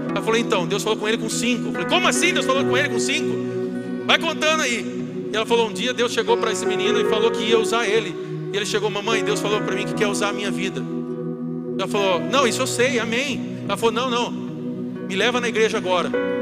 Ela 0.10 0.22
falou, 0.22 0.38
então, 0.38 0.68
Deus 0.68 0.84
falou 0.84 0.98
com 0.98 1.08
ele 1.08 1.18
com 1.18 1.30
cinco. 1.30 1.68
Eu 1.68 1.72
falei, 1.72 1.88
como 1.88 2.08
assim 2.08 2.34
Deus 2.34 2.46
falou 2.46 2.64
com 2.64 2.78
ele 2.78 2.90
com 2.90 3.00
cinco? 3.00 3.48
Vai 4.06 4.18
contando 4.20 4.62
aí. 4.62 4.98
E 5.32 5.36
ela 5.36 5.46
falou: 5.46 5.68
um 5.68 5.74
dia 5.74 5.94
Deus 5.94 6.14
chegou 6.14 6.38
para 6.38 6.52
esse 6.52 6.66
menino 6.66 7.00
e 7.00 7.10
falou 7.10 7.30
que 7.32 7.44
ia 7.44 7.60
usar 7.60 7.88
ele. 7.88 8.16
E 8.54 8.56
ele 8.56 8.66
chegou, 8.66 8.90
mamãe, 8.90 9.24
Deus 9.24 9.40
falou 9.40 9.62
para 9.62 9.76
mim 9.76 9.86
que 9.86 9.94
quer 9.94 10.08
usar 10.08 10.30
a 10.30 10.34
minha 10.34 10.50
vida. 10.50 10.82
Ela 11.78 11.88
falou: 11.88 12.20
não, 12.20 12.48
isso 12.48 12.62
eu 12.62 12.68
sei, 12.68 13.00
amém. 13.00 13.58
Ela 13.68 13.76
falou: 13.76 13.92
não, 13.94 14.10
não, 14.10 14.32
me 14.32 15.16
leva 15.16 15.42
na 15.42 15.50
igreja 15.50 15.78
agora. 15.78 16.37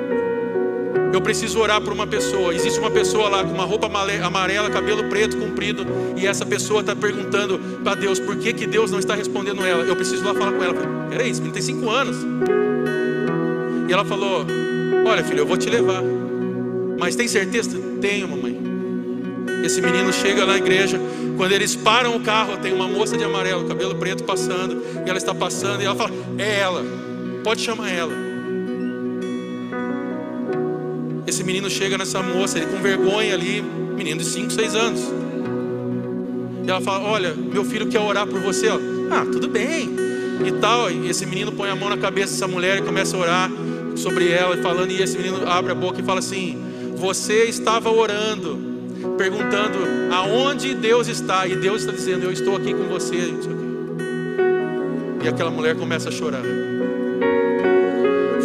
Eu 1.14 1.22
preciso 1.22 1.60
orar 1.60 1.82
por 1.82 1.94
uma 1.94 2.06
pessoa. 2.06 2.54
Existe 2.54 2.80
uma 2.80 2.92
pessoa 2.92 3.30
lá 3.30 3.44
com 3.44 3.52
uma 3.52 3.66
roupa 3.66 3.88
amarela, 3.88 4.70
cabelo 4.70 5.06
preto, 5.06 5.38
comprido, 5.38 5.86
e 6.18 6.28
essa 6.28 6.46
pessoa 6.46 6.82
está 6.82 6.96
perguntando 6.96 7.60
para 7.84 7.96
Deus 7.96 8.20
por 8.20 8.36
que, 8.38 8.54
que 8.54 8.68
Deus 8.68 8.92
não 8.92 9.00
está 9.00 9.16
respondendo 9.16 9.66
ela. 9.66 9.84
Eu 9.84 9.96
preciso 9.96 10.24
lá 10.24 10.34
falar 10.34 10.52
com 10.52 10.64
ela. 10.64 10.74
Peraí, 11.10 11.34
menino 11.34 11.54
tem 11.54 11.62
cinco 11.62 11.90
anos. 11.90 12.18
E 13.88 13.94
ela 13.94 14.04
falou: 14.04 14.46
Olha, 15.06 15.24
filho, 15.24 15.40
eu 15.40 15.46
vou 15.46 15.58
te 15.58 15.70
levar. 15.70 16.04
Mas 17.00 17.16
tem 17.16 17.28
certeza? 17.28 17.80
Tenho, 18.02 18.28
mamãe. 18.28 18.60
Esse 19.64 19.82
menino 19.82 20.12
chega 20.14 20.46
na 20.46 20.58
igreja, 20.58 21.00
quando 21.38 21.52
eles 21.52 21.76
param 21.76 22.16
o 22.16 22.22
carro, 22.22 22.58
tem 22.58 22.72
uma 22.72 22.88
moça 22.88 23.18
de 23.18 23.24
amarelo, 23.24 23.66
cabelo 23.66 23.96
preto 23.96 24.24
passando, 24.24 24.84
e 25.06 25.10
ela 25.10 25.18
está 25.18 25.34
passando, 25.34 25.82
e 25.82 25.86
ela 25.86 25.96
fala: 25.96 26.12
É 26.38 26.60
ela, 26.60 26.84
pode 27.44 27.62
chamar 27.62 27.90
ela. 27.90 28.25
Esse 31.36 31.44
menino 31.44 31.70
chega 31.70 31.98
nessa 31.98 32.24
moça, 32.24 32.58
ele 32.58 32.68
com 32.68 32.82
vergonha 32.82 33.34
ali, 33.34 33.62
menino 33.62 34.22
de 34.22 34.26
5, 34.26 34.54
6 34.54 34.74
anos. 34.74 35.02
E 36.66 36.70
ela 36.70 36.80
fala: 36.80 37.10
Olha, 37.10 37.34
meu 37.34 37.66
filho 37.66 37.88
quer 37.88 38.00
orar 38.00 38.26
por 38.26 38.40
você. 38.40 38.70
Ó. 38.70 38.80
Ah, 39.12 39.26
tudo 39.30 39.50
bem. 39.50 39.90
E 40.46 40.52
tal. 40.62 40.90
E 40.90 41.10
esse 41.10 41.26
menino 41.26 41.52
põe 41.52 41.70
a 41.70 41.76
mão 41.76 41.90
na 41.90 41.98
cabeça 41.98 42.32
dessa 42.32 42.48
mulher 42.48 42.78
e 42.78 42.84
começa 42.84 43.18
a 43.18 43.20
orar 43.20 43.52
sobre 43.98 44.32
ela, 44.32 44.56
falando. 44.56 44.92
E 44.92 45.02
esse 45.02 45.18
menino 45.18 45.46
abre 45.46 45.74
a 45.74 45.76
boca 45.76 46.00
e 46.00 46.06
fala 46.06 46.20
assim: 46.20 46.58
você 46.96 47.44
estava 47.44 47.92
orando, 47.92 48.58
perguntando 49.18 49.78
aonde 50.14 50.74
Deus 50.74 51.10
está, 51.10 51.46
e 51.46 51.58
Deus 51.58 51.82
está 51.82 51.92
dizendo: 51.92 52.24
Eu 52.24 52.32
estou 52.32 52.56
aqui 52.56 52.74
com 52.74 52.86
você. 52.86 53.34
E 55.22 55.28
aquela 55.28 55.52
mulher 55.52 55.76
começa 55.76 56.08
a 56.08 56.12
chorar. 56.14 56.44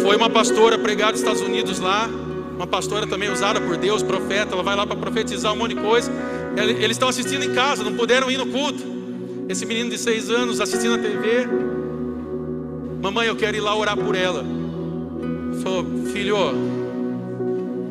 Foi 0.01 0.17
uma 0.17 0.29
pastora 0.29 0.77
pregada 0.77 1.13
nos 1.13 1.21
Estados 1.21 1.41
Unidos 1.41 1.79
lá, 1.79 2.09
uma 2.55 2.67
pastora 2.67 3.07
também 3.07 3.31
usada 3.31 3.59
por 3.59 3.77
Deus, 3.77 4.03
profeta. 4.03 4.53
Ela 4.53 4.63
vai 4.63 4.75
lá 4.75 4.85
para 4.85 4.95
profetizar 4.95 5.53
um 5.53 5.57
monte 5.57 5.75
de 5.75 5.81
coisa. 5.81 6.11
Eles 6.57 6.91
estão 6.91 7.09
assistindo 7.09 7.43
em 7.43 7.53
casa, 7.53 7.83
não 7.83 7.95
puderam 7.95 8.29
ir 8.29 8.37
no 8.37 8.47
culto. 8.47 8.83
Esse 9.49 9.65
menino 9.65 9.89
de 9.89 9.97
seis 9.97 10.29
anos 10.29 10.61
assistindo 10.61 10.95
a 10.95 10.97
TV. 10.97 11.47
Mamãe, 13.01 13.27
eu 13.27 13.35
quero 13.35 13.57
ir 13.57 13.61
lá 13.61 13.75
orar 13.75 13.97
por 13.97 14.15
ela. 14.15 14.45
Falou, 15.63 15.85
filho, 16.13 16.37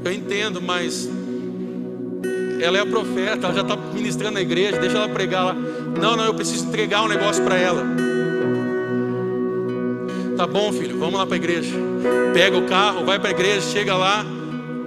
eu 0.04 0.12
entendo, 0.12 0.62
mas 0.62 1.08
ela 2.60 2.78
é 2.78 2.80
a 2.80 2.86
profeta, 2.86 3.46
ela 3.46 3.54
já 3.54 3.62
está 3.62 3.76
ministrando 3.76 4.34
na 4.34 4.40
igreja, 4.40 4.78
deixa 4.78 4.96
ela 4.96 5.08
pregar 5.08 5.44
lá. 5.46 5.54
Não, 5.54 6.16
não, 6.16 6.24
eu 6.24 6.34
preciso 6.34 6.66
entregar 6.66 7.02
um 7.02 7.08
negócio 7.08 7.42
para 7.42 7.56
ela. 7.56 7.84
Tá 10.36 10.46
bom, 10.46 10.72
filho, 10.72 10.98
vamos 10.98 11.18
lá 11.18 11.26
para 11.26 11.34
a 11.34 11.38
igreja. 11.38 11.74
Pega 12.32 12.56
o 12.56 12.66
carro, 12.66 13.04
vai 13.04 13.18
para 13.18 13.28
a 13.28 13.32
igreja, 13.32 13.60
chega 13.60 13.94
lá. 13.94 14.24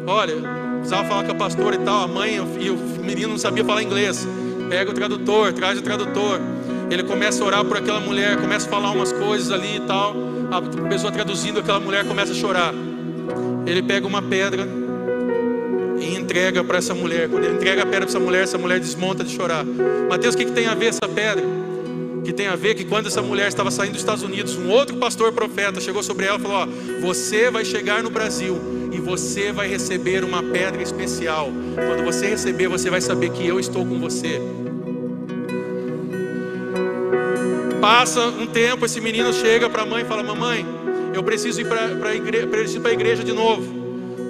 Olha, 0.06 0.36
precisava 0.78 1.08
falar 1.08 1.24
com 1.24 1.32
a 1.32 1.36
pastora 1.36 1.76
e 1.76 1.80
tal. 1.80 2.04
A 2.04 2.08
mãe 2.08 2.36
e 2.60 2.70
o 2.70 2.76
menino 3.04 3.30
não 3.30 3.38
sabia 3.38 3.64
falar 3.64 3.84
inglês. 3.84 4.28
Pega 4.70 4.92
o 4.92 4.94
tradutor, 4.94 5.54
traz 5.54 5.80
o 5.80 5.82
tradutor. 5.82 6.40
Ele 6.90 7.04
começa 7.04 7.44
a 7.44 7.48
orar 7.48 7.66
por 7.66 7.78
aquela 7.78 8.00
mulher, 8.00 8.38
começa 8.38 8.68
a 8.68 8.70
falar 8.70 8.92
umas 8.92 9.12
coisas 9.12 9.52
ali 9.52 9.78
e 9.78 9.80
tal. 9.82 10.16
A 10.52 10.62
pessoa 10.88 11.12
traduzindo, 11.12 11.60
aquela 11.60 11.80
mulher 11.80 12.06
começa 12.06 12.32
a 12.32 12.36
chorar. 12.36 12.74
Ele 13.66 13.82
pega 13.82 14.06
uma 14.06 14.22
pedra 14.22 14.68
e 16.00 16.16
entrega 16.16 16.64
para 16.64 16.78
essa 16.78 16.94
mulher. 16.94 17.30
Quando 17.30 17.46
ele 17.46 17.56
entrega 17.56 17.84
a 17.84 17.86
pedra 17.86 18.02
para 18.02 18.10
essa 18.10 18.20
mulher, 18.20 18.44
essa 18.44 18.58
mulher 18.58 18.80
desmonta 18.80 19.24
de 19.24 19.32
chorar. 19.32 19.66
Mateus, 20.10 20.36
o 20.36 20.38
que, 20.38 20.46
que 20.46 20.52
tem 20.52 20.68
a 20.68 20.76
ver 20.76 20.88
essa 20.88 21.08
pedra? 21.08 21.44
Que 22.24 22.32
tem 22.32 22.48
a 22.48 22.56
ver 22.56 22.76
que 22.76 22.86
quando 22.86 23.08
essa 23.08 23.22
mulher 23.22 23.48
estava 23.48 23.70
saindo 23.70 23.94
dos 23.94 24.02
Estados 24.02 24.24
Unidos, 24.24 24.56
um 24.56 24.70
outro 24.70 24.96
pastor 24.98 25.32
profeta 25.32 25.82
chegou 25.82 26.02
sobre 26.02 26.26
ela 26.26 26.38
e 26.38 26.42
falou: 26.42 26.58
ó, 26.58 26.68
Você 27.02 27.52
vai 27.52 27.66
chegar 27.66 28.02
no 28.02 28.10
Brasil 28.10 28.58
e 28.92 29.00
você 29.00 29.52
vai 29.52 29.68
receber 29.68 30.24
uma 30.24 30.42
pedra 30.42 30.82
especial. 30.82 31.50
Quando 31.76 32.06
você 32.06 32.28
receber, 32.28 32.68
você 32.68 32.90
vai 32.90 33.02
saber 33.02 33.32
que 33.32 33.46
eu 33.46 33.60
estou 33.60 33.86
com 33.86 34.00
você. 34.00 34.42
Passa 37.82 38.28
um 38.28 38.48
tempo, 38.48 38.86
esse 38.86 39.02
menino 39.02 39.34
chega 39.34 39.70
para 39.70 39.84
a 39.84 39.86
mãe 39.86 40.04
e 40.04 40.06
fala: 40.06 40.24
Mamãe, 40.24 40.66
eu 41.14 41.24
preciso 41.24 41.62
ir 41.62 41.66
para 41.66 42.10
a 42.10 42.16
igreja, 42.16 42.48
igreja 42.92 43.24
de 43.24 43.34
novo. 43.34 43.84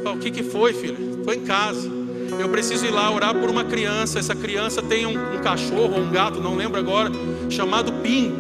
Fala, 0.04 0.16
o 0.16 0.20
que, 0.20 0.32
que 0.32 0.44
foi, 0.44 0.74
filho? 0.74 1.22
Foi 1.24 1.36
em 1.36 1.41
casa. 1.46 2.03
Eu 2.39 2.49
preciso 2.49 2.86
ir 2.86 2.91
lá 2.91 3.11
orar 3.11 3.34
por 3.36 3.49
uma 3.49 3.63
criança. 3.63 4.19
Essa 4.19 4.36
criança 4.36 4.81
tem 4.81 5.05
um, 5.05 5.36
um 5.36 5.41
cachorro 5.41 5.95
ou 5.95 6.01
um 6.01 6.11
gato, 6.11 6.39
não 6.39 6.55
lembro 6.55 6.79
agora, 6.79 7.11
chamado 7.49 7.93
Pim. 8.01 8.34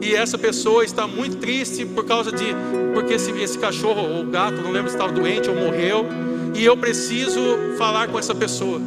E 0.00 0.14
essa 0.14 0.36
pessoa 0.36 0.84
está 0.84 1.06
muito 1.06 1.36
triste 1.36 1.86
por 1.86 2.04
causa 2.04 2.32
de 2.32 2.44
porque 2.92 3.14
esse, 3.14 3.30
esse 3.40 3.58
cachorro 3.58 4.02
ou 4.02 4.26
gato, 4.26 4.60
não 4.60 4.72
lembro 4.72 4.90
se 4.90 4.96
estava 4.96 5.12
doente 5.12 5.48
ou 5.48 5.54
morreu. 5.54 6.06
E 6.54 6.64
eu 6.64 6.76
preciso 6.76 7.40
falar 7.78 8.08
com 8.08 8.18
essa 8.18 8.34
pessoa. 8.34 8.80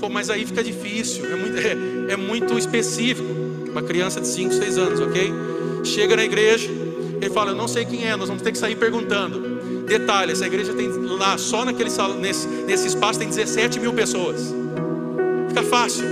Pô, 0.00 0.08
mas 0.08 0.30
aí 0.30 0.46
fica 0.46 0.64
difícil, 0.64 1.24
é 1.30 1.36
muito, 1.36 1.58
é, 2.10 2.12
é 2.12 2.16
muito 2.16 2.56
específico. 2.56 3.28
Uma 3.70 3.82
criança 3.82 4.20
de 4.20 4.28
5, 4.28 4.52
6 4.52 4.78
anos, 4.78 5.00
ok? 5.00 5.32
Chega 5.84 6.16
na 6.16 6.24
igreja, 6.24 6.68
ele 7.20 7.30
fala: 7.30 7.50
Eu 7.50 7.56
não 7.56 7.68
sei 7.68 7.84
quem 7.84 8.06
é, 8.06 8.16
nós 8.16 8.28
vamos 8.28 8.42
ter 8.42 8.52
que 8.52 8.58
sair 8.58 8.76
perguntando. 8.76 9.51
Detalhe, 9.92 10.32
essa 10.32 10.46
igreja 10.46 10.72
tem 10.72 10.88
lá, 10.88 11.36
só 11.36 11.66
naquele 11.66 11.90
salão, 11.90 12.16
nesse, 12.16 12.48
nesse 12.48 12.86
espaço 12.86 13.18
tem 13.18 13.28
17 13.28 13.78
mil 13.78 13.92
pessoas. 13.92 14.54
Fica 15.48 15.62
fácil. 15.62 16.06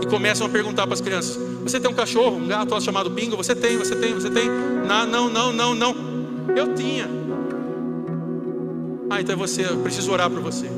E 0.00 0.06
começam 0.06 0.46
a 0.46 0.50
perguntar 0.50 0.86
para 0.86 0.94
as 0.94 1.00
crianças: 1.00 1.36
Você 1.64 1.80
tem 1.80 1.90
um 1.90 1.94
cachorro, 1.94 2.36
um 2.36 2.46
gato 2.46 2.80
chamado 2.80 3.10
Pingo? 3.10 3.36
Você 3.36 3.56
tem, 3.56 3.76
você 3.76 3.96
tem, 3.96 4.14
você 4.14 4.30
tem? 4.30 4.48
Não, 4.86 5.04
não, 5.04 5.28
não, 5.28 5.52
não, 5.52 5.74
não. 5.74 5.96
Eu 6.54 6.72
tinha. 6.74 7.10
Ah, 9.10 9.20
então 9.20 9.34
é 9.34 9.36
você, 9.36 9.64
eu 9.64 9.78
preciso 9.78 10.12
orar 10.12 10.30
por 10.30 10.40
você. 10.40 10.70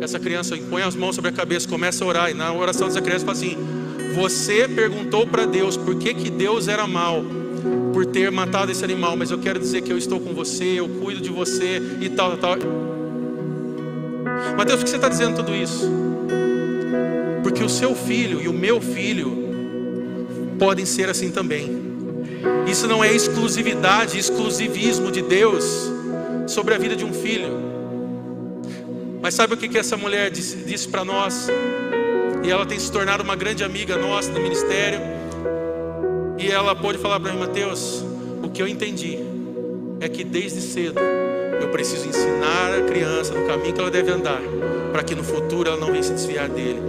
Essa 0.00 0.18
criança 0.18 0.56
põe 0.68 0.82
as 0.82 0.96
mãos 0.96 1.14
sobre 1.14 1.30
a 1.30 1.32
cabeça, 1.32 1.68
começa 1.68 2.04
a 2.04 2.08
orar, 2.08 2.28
e 2.28 2.34
na 2.34 2.52
oração 2.52 2.88
dessa 2.88 3.00
criança 3.00 3.24
fala 3.24 3.38
assim: 3.38 3.56
Você 4.16 4.66
perguntou 4.66 5.28
para 5.28 5.46
Deus 5.46 5.76
por 5.76 5.94
que, 5.94 6.12
que 6.12 6.28
Deus 6.28 6.66
era 6.66 6.88
mal 6.88 7.24
por 7.96 8.04
ter 8.04 8.30
matado 8.30 8.70
esse 8.70 8.84
animal, 8.84 9.16
mas 9.16 9.30
eu 9.30 9.38
quero 9.38 9.58
dizer 9.58 9.80
que 9.80 9.90
eu 9.90 9.96
estou 9.96 10.20
com 10.20 10.34
você, 10.34 10.64
eu 10.64 10.86
cuido 10.86 11.18
de 11.18 11.30
você 11.30 11.80
e 11.98 12.10
tal, 12.10 12.36
tal. 12.36 12.54
Mateus, 14.54 14.80
por 14.80 14.84
que 14.84 14.90
você 14.90 14.96
está 14.96 15.08
dizendo 15.08 15.36
tudo 15.36 15.54
isso? 15.54 15.90
Porque 17.42 17.64
o 17.64 17.70
seu 17.70 17.94
filho 17.94 18.42
e 18.42 18.48
o 18.48 18.52
meu 18.52 18.82
filho 18.82 19.34
podem 20.58 20.84
ser 20.84 21.08
assim 21.08 21.30
também. 21.30 21.74
Isso 22.70 22.86
não 22.86 23.02
é 23.02 23.10
exclusividade, 23.14 24.18
exclusivismo 24.18 25.10
de 25.10 25.22
Deus 25.22 25.90
sobre 26.46 26.74
a 26.74 26.78
vida 26.78 26.94
de 26.94 27.02
um 27.06 27.14
filho. 27.14 27.48
Mas 29.22 29.32
sabe 29.32 29.54
o 29.54 29.56
que, 29.56 29.70
que 29.70 29.78
essa 29.78 29.96
mulher 29.96 30.30
disse, 30.30 30.56
disse 30.58 30.86
para 30.86 31.02
nós? 31.02 31.48
E 32.44 32.50
ela 32.50 32.66
tem 32.66 32.78
se 32.78 32.92
tornado 32.92 33.22
uma 33.22 33.36
grande 33.36 33.64
amiga 33.64 33.96
nossa 33.96 34.30
no 34.30 34.40
ministério. 34.40 35.00
E 36.38 36.50
ela 36.50 36.74
pôde 36.74 36.98
falar 36.98 37.18
para 37.18 37.32
mim, 37.32 37.38
Mateus, 37.38 38.04
o 38.42 38.48
que 38.48 38.60
eu 38.60 38.68
entendi 38.68 39.18
é 40.00 40.08
que 40.08 40.22
desde 40.22 40.60
cedo 40.60 41.00
eu 41.60 41.68
preciso 41.68 42.06
ensinar 42.06 42.74
a 42.78 42.82
criança 42.82 43.32
no 43.32 43.46
caminho 43.46 43.72
que 43.72 43.80
ela 43.80 43.90
deve 43.90 44.10
andar, 44.10 44.40
para 44.92 45.02
que 45.02 45.14
no 45.14 45.24
futuro 45.24 45.68
ela 45.68 45.78
não 45.78 45.88
venha 45.88 46.02
se 46.02 46.12
desviar 46.12 46.48
dele. 46.48 46.80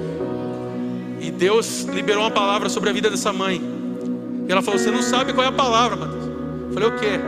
E 1.22 1.32
Deus 1.32 1.84
liberou 1.84 2.24
uma 2.24 2.32
palavra 2.32 2.68
sobre 2.68 2.90
a 2.90 2.94
vida 2.94 3.10
dessa 3.10 3.32
mãe. 3.32 3.62
E 4.48 4.52
ela 4.52 4.62
falou: 4.62 4.80
Você 4.80 4.92
não 4.92 5.02
sabe 5.02 5.34
qual 5.34 5.46
é 5.46 5.50
a 5.50 5.54
palavra, 5.54 5.96
Mateus. 5.96 6.26
Eu 6.68 6.74
falei: 6.74 6.90
O 6.90 7.00
quê? 7.00 7.20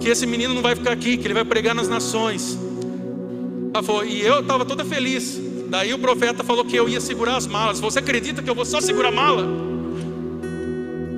Que 0.00 0.08
esse 0.08 0.26
menino 0.26 0.54
não 0.54 0.62
vai 0.62 0.76
ficar 0.76 0.92
aqui, 0.92 1.16
que 1.16 1.26
ele 1.26 1.34
vai 1.34 1.44
pregar 1.44 1.74
nas 1.74 1.88
nações. 1.88 2.58
Ela 3.74 3.82
falou: 3.82 4.04
E 4.04 4.22
eu 4.22 4.40
estava 4.40 4.64
toda 4.64 4.84
feliz. 4.84 5.40
Daí 5.68 5.92
o 5.92 5.98
profeta 5.98 6.42
falou 6.42 6.64
que 6.64 6.76
eu 6.76 6.88
ia 6.88 7.00
segurar 7.00 7.36
as 7.36 7.46
malas. 7.46 7.78
Você 7.80 7.98
acredita 7.98 8.40
que 8.40 8.48
eu 8.48 8.54
vou 8.54 8.64
só 8.64 8.80
segurar 8.80 9.08
a 9.08 9.12
mala? 9.12 9.67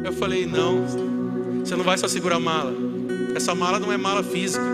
Eu 0.05 0.13
falei: 0.13 0.47
Não, 0.47 0.85
você 1.65 1.77
não 1.77 1.85
vai 1.85 1.99
só 1.99 2.09
segurar 2.09 2.37
a 2.37 2.41
mala. 2.41 2.73
Essa 3.35 3.55
mala 3.55 3.79
não 3.79 3.93
é 3.93 3.97
mala 3.97 4.23
física. 4.23 4.65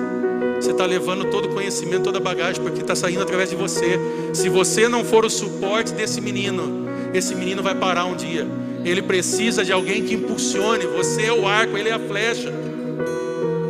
Você 0.61 0.71
está 0.71 0.87
levando 0.87 1.31
todo 1.31 1.47
o 1.47 1.49
conhecimento, 1.49 2.05
toda 2.05 2.19
a 2.19 2.21
bagagem, 2.21 2.63
porque 2.63 2.81
está 2.81 2.95
saindo 2.95 3.23
através 3.23 3.51
de 3.51 3.57
você. 3.57 3.99
Se 4.33 4.49
você 4.49 4.89
não 4.89 5.05
for 5.05 5.25
o 5.25 5.31
suporte 5.31 5.93
desse 5.93 6.21
menino, 6.21 6.87
esse 7.13 7.35
menino 7.35 7.63
vai 7.63 7.75
parar 7.75 8.07
um 8.07 8.17
dia. 8.17 8.47
Ele 8.85 9.03
precisa 9.03 9.65
de 9.65 9.73
alguém 9.73 10.05
que 10.05 10.15
impulsione. 10.15 10.87
Você 10.87 11.25
é 11.27 11.33
o 11.33 11.47
arco, 11.47 11.77
ele 11.77 11.89
é 11.89 11.93
a 11.93 11.99
flecha. 11.99 12.53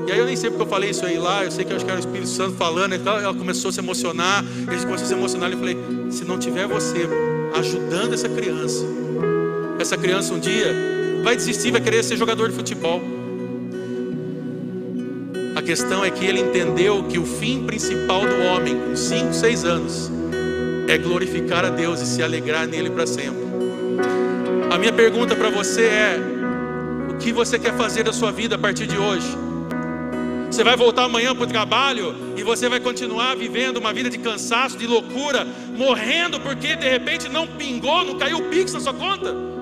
E 0.07 0.13
aí 0.13 0.19
eu 0.19 0.25
nem 0.25 0.37
sei 0.37 0.51
porque 0.51 0.63
eu 0.63 0.69
falei 0.69 0.91
isso 0.91 1.05
aí 1.05 1.19
lá, 1.19 1.45
eu 1.45 1.51
sei 1.51 1.65
que 1.65 1.73
eu 1.73 1.77
acho 1.77 1.85
que 1.85 1.91
era 1.91 1.99
o 1.99 2.01
Espírito 2.01 2.29
Santo 2.29 2.55
falando, 2.57 2.95
ela 2.95 3.35
começou 3.35 3.71
a 3.71 3.73
se 3.73 3.81
emocionar, 3.81 4.45
ele 4.71 4.81
começou 4.83 5.05
a 5.05 5.09
se 5.09 5.13
emocionar, 5.13 5.51
eu 5.51 5.59
falei, 5.59 5.77
se 6.11 6.25
não 6.25 6.39
tiver 6.39 6.69
você 6.69 7.09
ajudando 7.55 8.15
essa 8.15 8.29
criança, 8.29 8.85
essa 9.81 9.97
criança 9.97 10.33
um 10.33 10.39
dia 10.39 10.96
vai 11.27 11.35
desistir, 11.35 11.73
vai 11.73 11.81
querer 11.81 12.05
ser 12.05 12.17
jogador 12.17 12.49
de 12.49 12.55
futebol. 12.55 13.03
A 15.57 15.61
questão 15.61 16.05
é 16.05 16.09
que 16.09 16.25
ele 16.25 16.39
entendeu 16.39 17.03
que 17.03 17.19
o 17.19 17.27
fim 17.27 17.67
principal 17.67 18.21
do 18.21 18.43
homem, 18.45 18.79
com 18.79 18.95
5, 18.95 19.35
6 19.35 19.65
anos, 19.65 20.13
é 20.87 20.97
glorificar 20.97 21.65
a 21.65 21.69
Deus 21.69 22.01
e 22.01 22.07
se 22.07 22.23
alegrar 22.23 22.69
nele 22.69 22.91
para 22.91 23.09
sempre. 23.09 23.45
A 24.71 24.79
minha 24.79 24.93
pergunta 24.93 25.35
para 25.35 25.51
você 25.51 25.87
é: 25.87 26.17
o 27.11 27.17
que 27.17 27.33
você 27.33 27.59
quer 27.59 27.77
fazer 27.77 28.05
da 28.05 28.13
sua 28.13 28.31
vida 28.31 28.55
a 28.55 28.59
partir 28.59 28.87
de 28.87 28.97
hoje? 28.97 29.27
Você 30.49 30.63
vai 30.63 30.77
voltar 30.77 31.07
amanhã 31.07 31.35
para 31.35 31.43
o 31.43 31.49
trabalho 31.49 32.15
e 32.37 32.45
você 32.45 32.69
vai 32.69 32.79
continuar 32.79 33.35
vivendo 33.35 33.79
uma 33.79 33.93
vida 33.93 34.09
de 34.09 34.19
cansaço, 34.19 34.79
de 34.79 34.87
loucura, 34.87 35.45
morrendo 35.77 36.39
porque 36.39 36.77
de 36.77 36.89
repente 36.89 37.29
não 37.29 37.49
pingou, 37.49 38.05
não 38.05 38.17
caiu 38.17 38.39
o 38.39 38.43
pix 38.43 38.73
na 38.73 38.79
sua 38.79 38.95
conta? 38.95 39.56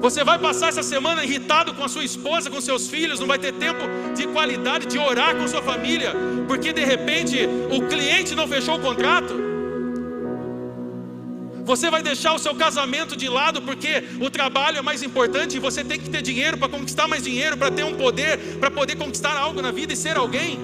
Você 0.00 0.24
vai 0.24 0.38
passar 0.38 0.68
essa 0.68 0.82
semana 0.82 1.22
irritado 1.22 1.74
com 1.74 1.84
a 1.84 1.88
sua 1.88 2.02
esposa, 2.02 2.50
com 2.50 2.58
seus 2.60 2.88
filhos, 2.88 3.20
não 3.20 3.26
vai 3.26 3.38
ter 3.38 3.52
tempo 3.52 3.80
de 4.16 4.26
qualidade 4.28 4.86
de 4.86 4.98
orar 4.98 5.36
com 5.36 5.46
sua 5.46 5.62
família, 5.62 6.14
porque 6.48 6.72
de 6.72 6.82
repente 6.82 7.36
o 7.70 7.86
cliente 7.86 8.34
não 8.34 8.48
fechou 8.48 8.76
o 8.76 8.80
contrato. 8.80 9.50
Você 11.64 11.90
vai 11.90 12.02
deixar 12.02 12.32
o 12.32 12.38
seu 12.38 12.54
casamento 12.54 13.14
de 13.14 13.28
lado 13.28 13.60
porque 13.60 14.02
o 14.20 14.30
trabalho 14.30 14.78
é 14.78 14.82
mais 14.82 15.02
importante 15.02 15.58
e 15.58 15.60
você 15.60 15.84
tem 15.84 16.00
que 16.00 16.08
ter 16.08 16.22
dinheiro 16.22 16.56
para 16.56 16.68
conquistar 16.68 17.06
mais 17.06 17.22
dinheiro, 17.22 17.56
para 17.56 17.70
ter 17.70 17.84
um 17.84 17.94
poder, 17.94 18.38
para 18.58 18.70
poder 18.70 18.96
conquistar 18.96 19.36
algo 19.36 19.60
na 19.60 19.70
vida 19.70 19.92
e 19.92 19.96
ser 19.96 20.16
alguém. 20.16 20.58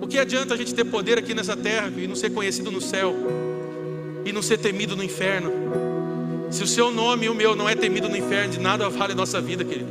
O 0.00 0.06
que 0.06 0.18
adianta 0.18 0.54
a 0.54 0.56
gente 0.56 0.74
ter 0.74 0.84
poder 0.84 1.18
aqui 1.18 1.34
nessa 1.34 1.56
terra 1.56 1.92
e 1.96 2.06
não 2.06 2.16
ser 2.16 2.30
conhecido 2.30 2.70
no 2.70 2.80
céu 2.80 3.14
e 4.24 4.32
não 4.32 4.40
ser 4.42 4.58
temido 4.58 4.96
no 4.96 5.04
inferno? 5.04 5.93
Se 6.54 6.62
o 6.62 6.68
seu 6.68 6.92
nome 6.92 7.26
e 7.26 7.28
o 7.28 7.34
meu 7.34 7.56
não 7.56 7.68
é 7.68 7.74
temido 7.74 8.08
no 8.08 8.16
inferno, 8.16 8.52
de 8.52 8.60
nada 8.60 8.88
vale 8.88 9.12
a 9.12 9.16
nossa 9.16 9.40
vida, 9.40 9.64
querido. 9.64 9.90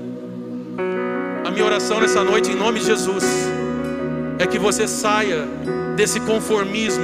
A 1.43 1.51
minha 1.51 1.66
oração 1.66 1.99
nessa 1.99 2.24
noite, 2.24 2.51
em 2.51 2.55
nome 2.55 2.80
de 2.80 2.86
Jesus, 2.86 3.26
é 4.39 4.47
que 4.47 4.57
você 4.57 4.88
saia 4.88 5.45
desse 5.97 6.22
conformismo 6.22 7.03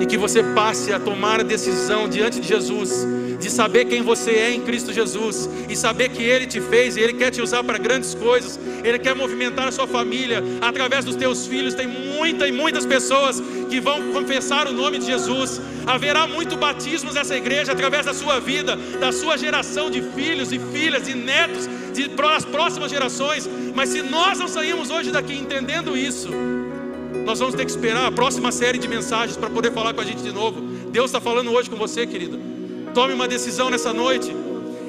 e 0.00 0.06
que 0.06 0.18
você 0.18 0.42
passe 0.42 0.92
a 0.92 0.98
tomar 0.98 1.38
a 1.38 1.44
decisão 1.44 2.08
diante 2.08 2.40
de 2.40 2.48
Jesus 2.48 3.06
de 3.40 3.50
saber 3.50 3.86
quem 3.86 4.02
você 4.02 4.30
é 4.32 4.52
em 4.52 4.60
Cristo 4.60 4.92
Jesus 4.92 5.48
e 5.68 5.74
saber 5.74 6.10
que 6.10 6.22
Ele 6.22 6.46
te 6.46 6.60
fez 6.60 6.96
e 6.96 7.00
Ele 7.00 7.14
quer 7.14 7.30
te 7.30 7.40
usar 7.40 7.64
para 7.64 7.78
grandes 7.78 8.14
coisas, 8.14 8.58
Ele 8.84 8.98
quer 8.98 9.14
movimentar 9.14 9.66
a 9.68 9.72
sua 9.72 9.86
família 9.86 10.42
através 10.60 11.04
dos 11.04 11.16
teus 11.16 11.46
filhos. 11.46 11.74
Tem 11.74 11.86
muita 11.86 12.46
e 12.46 12.52
muitas 12.52 12.84
pessoas 12.84 13.42
que 13.70 13.80
vão 13.80 14.12
confessar 14.12 14.68
o 14.68 14.72
nome 14.72 14.98
de 14.98 15.06
Jesus. 15.06 15.60
Haverá 15.86 16.26
muito 16.26 16.56
batismos 16.56 17.14
nessa 17.14 17.36
igreja 17.36 17.72
através 17.72 18.04
da 18.06 18.14
sua 18.14 18.38
vida, 18.38 18.76
da 19.00 19.10
sua 19.10 19.36
geração 19.36 19.90
de 19.90 20.02
filhos 20.02 20.52
e 20.52 20.58
filhas 20.58 21.08
e 21.08 21.14
netos, 21.14 21.68
de, 21.94 22.08
das 22.08 22.44
próximas 22.44 22.90
gerações. 22.90 23.48
Mas 23.74 23.88
se 23.88 24.02
nós 24.02 24.38
não 24.38 24.48
saímos 24.48 24.90
hoje 24.90 25.10
daqui 25.10 25.34
entendendo 25.34 25.96
isso, 25.96 26.28
Nós 27.24 27.38
vamos 27.38 27.54
ter 27.54 27.64
que 27.64 27.70
esperar 27.70 28.06
a 28.06 28.12
próxima 28.12 28.50
série 28.50 28.78
de 28.78 28.88
mensagens 28.88 29.36
para 29.36 29.50
poder 29.50 29.72
falar 29.72 29.94
com 29.94 30.00
a 30.00 30.04
gente 30.04 30.22
de 30.22 30.32
novo. 30.32 30.60
Deus 30.90 31.06
está 31.06 31.20
falando 31.20 31.52
hoje 31.52 31.70
com 31.70 31.76
você, 31.76 32.06
querido. 32.06 32.59
Tome 32.94 33.14
uma 33.14 33.28
decisão 33.28 33.70
nessa 33.70 33.92
noite. 33.92 34.34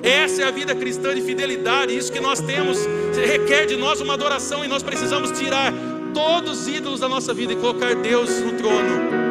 Essa 0.02 0.41
é 0.41 0.45
a 0.45 0.52
vida 0.52 0.74
cristã 0.74 1.14
de 1.14 1.22
fidelidade. 1.22 1.95
Isso 1.95 2.12
que 2.12 2.20
nós 2.20 2.39
temos 2.39 2.80
requer 3.16 3.66
de 3.66 3.76
nós 3.76 4.02
uma 4.02 4.14
adoração 4.14 4.66
e 4.66 4.68
nós 4.68 4.82
precisamos 4.82 5.32
tirar 5.38 5.72
todos 6.14 6.62
os 6.62 6.68
ídolos 6.68 6.99
da 6.99 7.08
nossa 7.08 7.34
vida 7.34 7.54
e 7.54 7.56
colocar 7.56 7.95
Deus 7.95 8.30
no 8.39 8.54
trono. 8.54 9.22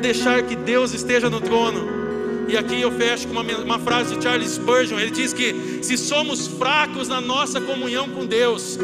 Deixar 0.00 0.42
que 0.42 0.56
Deus 0.56 0.94
esteja 0.94 1.28
no 1.28 1.40
trono. 1.40 2.04
E 2.48 2.56
aqui 2.56 2.80
eu 2.80 2.90
fecho 2.92 3.26
com 3.28 3.32
uma, 3.32 3.42
uma, 3.42 3.78
frase 3.78 4.16
de 4.16 4.22
Charles 4.22 4.50
Spurgeon. 4.52 4.98
Ele 4.98 5.10
diz 5.10 5.32
que 5.32 5.80
se 5.82 5.96
somos 5.96 6.46
fracos 6.46 7.08
na 7.08 7.20
nossa 7.20 7.60
comunhão 7.60 8.08
com 8.08 8.26
Deus, 8.26 8.78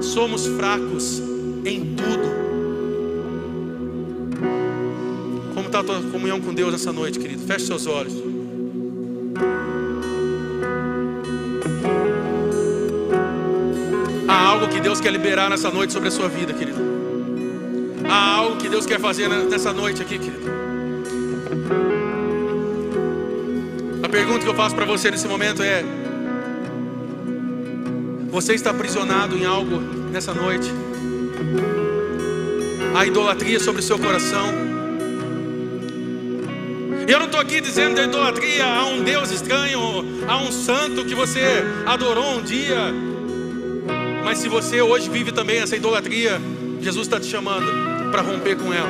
somos 0.00 0.46
fracos 0.46 1.20
em 1.64 1.94
tudo. 1.94 2.53
Está 5.74 5.92
a 5.92 5.98
tua 5.98 6.08
comunhão 6.08 6.40
com 6.40 6.54
Deus 6.54 6.70
nessa 6.70 6.92
noite, 6.92 7.18
querido? 7.18 7.44
Feche 7.48 7.66
seus 7.66 7.84
olhos. 7.88 8.12
Há 14.28 14.40
algo 14.50 14.68
que 14.68 14.78
Deus 14.78 15.00
quer 15.00 15.10
liberar 15.10 15.50
nessa 15.50 15.72
noite 15.72 15.92
sobre 15.92 16.10
a 16.10 16.12
sua 16.12 16.28
vida, 16.28 16.52
querido. 16.52 16.78
Há 18.08 18.36
algo 18.36 18.56
que 18.58 18.68
Deus 18.68 18.86
quer 18.86 19.00
fazer 19.00 19.28
nessa 19.28 19.72
noite 19.72 20.00
aqui, 20.00 20.16
querido. 20.16 20.44
A 24.04 24.08
pergunta 24.08 24.44
que 24.44 24.48
eu 24.48 24.54
faço 24.54 24.76
para 24.76 24.84
você 24.84 25.10
nesse 25.10 25.26
momento 25.26 25.60
é: 25.60 25.84
Você 28.30 28.54
está 28.54 28.70
aprisionado 28.70 29.36
em 29.36 29.44
algo 29.44 29.80
nessa 30.12 30.32
noite? 30.32 30.70
A 32.96 33.04
idolatria 33.04 33.58
sobre 33.58 33.80
o 33.80 33.84
seu 33.84 33.98
coração? 33.98 34.63
Eu 37.06 37.18
não 37.18 37.26
estou 37.26 37.40
aqui 37.40 37.60
dizendo 37.60 37.96
da 37.96 38.04
idolatria 38.04 38.64
a 38.64 38.86
um 38.86 39.02
Deus 39.02 39.30
estranho, 39.30 39.78
a 40.26 40.38
um 40.38 40.50
santo 40.50 41.04
que 41.04 41.14
você 41.14 41.62
adorou 41.84 42.38
um 42.38 42.42
dia, 42.42 42.92
mas 44.24 44.38
se 44.38 44.48
você 44.48 44.80
hoje 44.80 45.10
vive 45.10 45.30
também 45.30 45.58
essa 45.58 45.76
idolatria, 45.76 46.40
Jesus 46.80 47.06
está 47.06 47.20
te 47.20 47.26
chamando 47.26 48.10
para 48.10 48.22
romper 48.22 48.56
com 48.56 48.72
ela. 48.72 48.88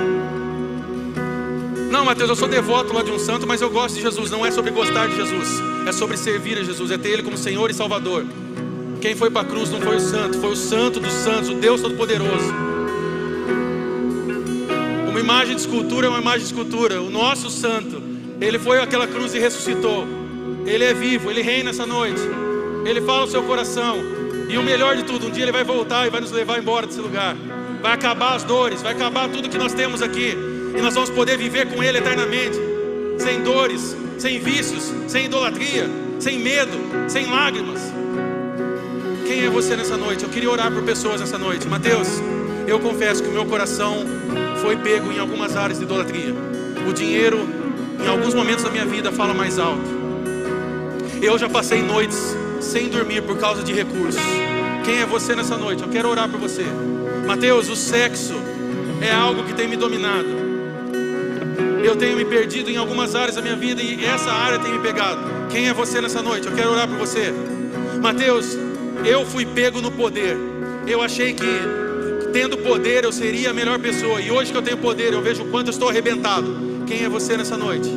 Não, 1.90 2.04
Mateus, 2.04 2.30
eu 2.30 2.36
sou 2.36 2.48
devoto 2.48 2.92
lá 2.92 3.02
de 3.02 3.10
um 3.10 3.18
santo, 3.18 3.46
mas 3.46 3.60
eu 3.60 3.70
gosto 3.70 3.96
de 3.96 4.02
Jesus. 4.02 4.30
Não 4.30 4.44
é 4.44 4.50
sobre 4.50 4.70
gostar 4.70 5.08
de 5.08 5.16
Jesus, 5.16 5.48
é 5.86 5.92
sobre 5.92 6.16
servir 6.16 6.58
a 6.58 6.62
Jesus, 6.62 6.90
é 6.90 6.98
ter 6.98 7.10
Ele 7.10 7.22
como 7.22 7.36
Senhor 7.36 7.70
e 7.70 7.74
Salvador. 7.74 8.24
Quem 9.00 9.14
foi 9.14 9.30
para 9.30 9.42
a 9.42 9.44
cruz 9.44 9.70
não 9.70 9.80
foi 9.80 9.96
o 9.96 10.00
santo, 10.00 10.40
foi 10.40 10.50
o 10.50 10.56
santo 10.56 11.00
dos 11.00 11.12
santos, 11.12 11.50
o 11.50 11.54
Deus 11.54 11.80
Todo-Poderoso. 11.80 12.52
Uma 15.08 15.20
imagem 15.20 15.54
de 15.54 15.60
escultura 15.60 16.06
é 16.06 16.10
uma 16.10 16.20
imagem 16.20 16.40
de 16.40 16.46
escultura. 16.46 17.00
O 17.00 17.10
nosso 17.10 17.48
santo, 17.48 18.02
ele 18.40 18.58
foi 18.58 18.80
aquela 18.80 19.06
cruz 19.06 19.34
e 19.34 19.38
ressuscitou. 19.38 20.06
Ele 20.66 20.84
é 20.84 20.94
vivo, 20.94 21.30
ele 21.30 21.42
reina 21.42 21.70
essa 21.70 21.86
noite. 21.86 22.20
Ele 22.84 23.00
fala 23.00 23.20
ao 23.20 23.26
seu 23.26 23.42
coração. 23.42 23.96
E 24.48 24.58
o 24.58 24.62
melhor 24.62 24.96
de 24.96 25.04
tudo, 25.04 25.26
um 25.26 25.30
dia 25.30 25.44
Ele 25.44 25.52
vai 25.52 25.64
voltar 25.64 26.06
e 26.06 26.10
vai 26.10 26.20
nos 26.20 26.30
levar 26.30 26.58
embora 26.58 26.86
desse 26.86 27.00
lugar. 27.00 27.34
Vai 27.80 27.92
acabar 27.92 28.34
as 28.34 28.44
dores, 28.44 28.82
vai 28.82 28.92
acabar 28.92 29.28
tudo 29.28 29.48
que 29.48 29.58
nós 29.58 29.72
temos 29.72 30.02
aqui. 30.02 30.36
E 30.76 30.80
nós 30.80 30.94
vamos 30.94 31.10
poder 31.10 31.38
viver 31.38 31.66
com 31.72 31.82
Ele 31.82 31.98
eternamente. 31.98 32.58
Sem 33.18 33.42
dores, 33.42 33.96
sem 34.18 34.38
vícios, 34.40 34.92
sem 35.06 35.26
idolatria, 35.26 35.88
sem 36.18 36.38
medo, 36.38 36.72
sem 37.08 37.26
lágrimas. 37.26 37.80
Quem 39.26 39.44
é 39.44 39.48
você 39.48 39.76
nessa 39.76 39.96
noite? 39.96 40.24
Eu 40.24 40.30
queria 40.30 40.50
orar 40.50 40.70
por 40.70 40.82
pessoas 40.82 41.20
nessa 41.20 41.38
noite. 41.38 41.66
Mateus, 41.66 42.08
eu 42.66 42.78
confesso 42.80 43.22
que 43.22 43.28
o 43.28 43.32
meu 43.32 43.46
coração 43.46 44.04
foi 44.60 44.76
pego 44.76 45.10
em 45.10 45.18
algumas 45.18 45.56
áreas 45.56 45.78
de 45.78 45.84
idolatria. 45.84 46.34
O 46.88 46.92
dinheiro, 46.92 47.48
em 48.04 48.08
alguns 48.08 48.34
momentos 48.34 48.62
da 48.62 48.70
minha 48.70 48.84
vida, 48.84 49.10
fala 49.10 49.32
mais 49.32 49.58
alto. 49.58 50.04
Eu 51.22 51.38
já 51.38 51.48
passei 51.48 51.82
noites 51.82 52.36
sem 52.60 52.88
dormir 52.88 53.22
por 53.22 53.38
causa 53.38 53.62
de 53.62 53.72
recursos. 53.72 54.20
Quem 54.84 55.00
é 55.00 55.06
você 55.06 55.34
nessa 55.34 55.56
noite? 55.56 55.82
Eu 55.82 55.88
quero 55.88 56.10
orar 56.10 56.28
por 56.28 56.38
você. 56.38 56.64
Mateus, 57.26 57.70
o 57.70 57.76
sexo 57.76 58.34
é 59.00 59.10
algo 59.14 59.44
que 59.44 59.54
tem 59.54 59.66
me 59.66 59.76
dominado. 59.76 60.44
Eu 61.82 61.96
tenho 61.96 62.16
me 62.16 62.24
perdido 62.24 62.70
em 62.70 62.76
algumas 62.76 63.14
áreas 63.14 63.36
da 63.36 63.42
minha 63.42 63.56
vida 63.56 63.82
e 63.82 64.04
essa 64.04 64.30
área 64.30 64.58
tem 64.58 64.72
me 64.72 64.78
pegado. 64.80 65.20
Quem 65.50 65.68
é 65.68 65.72
você 65.72 66.00
nessa 66.00 66.22
noite? 66.22 66.46
Eu 66.46 66.54
quero 66.54 66.70
orar 66.72 66.86
por 66.86 66.98
você. 66.98 67.32
Mateus, 68.02 68.56
eu 69.04 69.24
fui 69.24 69.46
pego 69.46 69.80
no 69.80 69.90
poder. 69.90 70.36
Eu 70.86 71.00
achei 71.00 71.32
que 71.32 71.44
tendo 72.32 72.58
poder 72.58 73.04
eu 73.04 73.12
seria 73.12 73.50
a 73.50 73.54
melhor 73.54 73.78
pessoa. 73.78 74.20
E 74.20 74.30
hoje 74.30 74.52
que 74.52 74.58
eu 74.58 74.62
tenho 74.62 74.76
poder, 74.76 75.12
eu 75.14 75.22
vejo 75.22 75.42
o 75.42 75.50
quanto 75.50 75.68
eu 75.68 75.72
estou 75.72 75.88
arrebentado. 75.88 76.73
Quem 76.86 77.02
é 77.02 77.08
você 77.08 77.36
nessa 77.36 77.56
noite? 77.56 77.90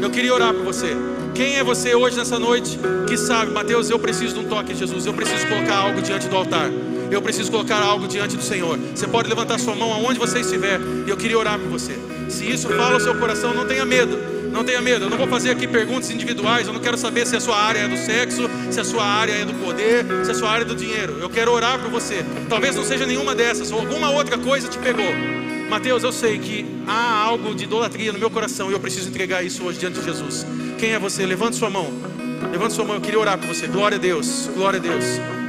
Eu 0.00 0.10
queria 0.10 0.32
orar 0.32 0.54
por 0.54 0.64
você. 0.64 0.96
Quem 1.34 1.56
é 1.56 1.64
você 1.64 1.94
hoje 1.94 2.16
nessa 2.16 2.38
noite 2.38 2.78
que 3.06 3.16
sabe, 3.16 3.50
Mateus, 3.50 3.90
eu 3.90 3.98
preciso 3.98 4.34
de 4.34 4.40
um 4.40 4.48
toque 4.48 4.72
de 4.72 4.78
Jesus, 4.78 5.06
eu 5.06 5.12
preciso 5.12 5.46
colocar 5.46 5.76
algo 5.76 6.00
diante 6.00 6.28
do 6.28 6.36
altar. 6.36 6.70
Eu 7.10 7.20
preciso 7.20 7.50
colocar 7.50 7.80
algo 7.80 8.06
diante 8.06 8.36
do 8.36 8.42
Senhor. 8.42 8.78
Você 8.94 9.06
pode 9.06 9.28
levantar 9.28 9.58
sua 9.58 9.74
mão 9.74 9.92
aonde 9.92 10.18
você 10.18 10.40
estiver. 10.40 10.78
E 11.06 11.10
eu 11.10 11.16
queria 11.16 11.38
orar 11.38 11.58
por 11.58 11.68
você. 11.68 11.98
Se 12.28 12.48
isso 12.48 12.68
fala 12.68 12.94
ao 12.94 13.00
seu 13.00 13.14
coração, 13.16 13.54
não 13.54 13.66
tenha 13.66 13.84
medo. 13.84 14.18
Não 14.52 14.62
tenha 14.62 14.80
medo. 14.80 15.06
Eu 15.06 15.10
não 15.10 15.16
vou 15.16 15.26
fazer 15.26 15.50
aqui 15.50 15.66
perguntas 15.66 16.10
individuais. 16.10 16.66
Eu 16.66 16.72
não 16.72 16.80
quero 16.80 16.98
saber 16.98 17.26
se 17.26 17.34
a 17.34 17.40
sua 17.40 17.56
área 17.56 17.80
é 17.80 17.88
do 17.88 17.96
sexo, 17.96 18.42
se 18.70 18.78
a 18.78 18.84
sua 18.84 19.04
área 19.04 19.32
é 19.32 19.44
do 19.44 19.54
poder, 19.54 20.04
se 20.24 20.30
a 20.30 20.34
sua 20.34 20.50
área 20.50 20.64
é 20.64 20.66
do 20.66 20.74
dinheiro. 20.74 21.16
Eu 21.18 21.30
quero 21.30 21.50
orar 21.50 21.78
por 21.78 21.90
você. 21.90 22.24
Talvez 22.48 22.76
não 22.76 22.84
seja 22.84 23.06
nenhuma 23.06 23.34
dessas, 23.34 23.72
ou 23.72 23.80
alguma 23.80 24.10
outra 24.10 24.36
coisa 24.36 24.68
te 24.68 24.78
pegou. 24.78 25.37
Mateus, 25.68 26.02
eu 26.02 26.12
sei 26.12 26.38
que 26.38 26.64
há 26.86 27.22
algo 27.24 27.54
de 27.54 27.64
idolatria 27.64 28.10
no 28.10 28.18
meu 28.18 28.30
coração 28.30 28.70
e 28.70 28.72
eu 28.72 28.80
preciso 28.80 29.08
entregar 29.10 29.44
isso 29.44 29.62
hoje 29.64 29.78
diante 29.78 29.98
de 29.98 30.04
Jesus. 30.04 30.46
Quem 30.78 30.92
é 30.92 30.98
você? 30.98 31.26
Levante 31.26 31.56
sua 31.56 31.68
mão. 31.68 31.92
Levante 32.50 32.72
sua 32.72 32.86
mão. 32.86 32.94
Eu 32.94 33.00
queria 33.02 33.20
orar 33.20 33.36
por 33.36 33.46
você. 33.46 33.66
Glória 33.66 33.98
a 33.98 34.00
Deus. 34.00 34.48
Glória 34.54 34.78
a 34.78 34.82
Deus. 34.82 35.04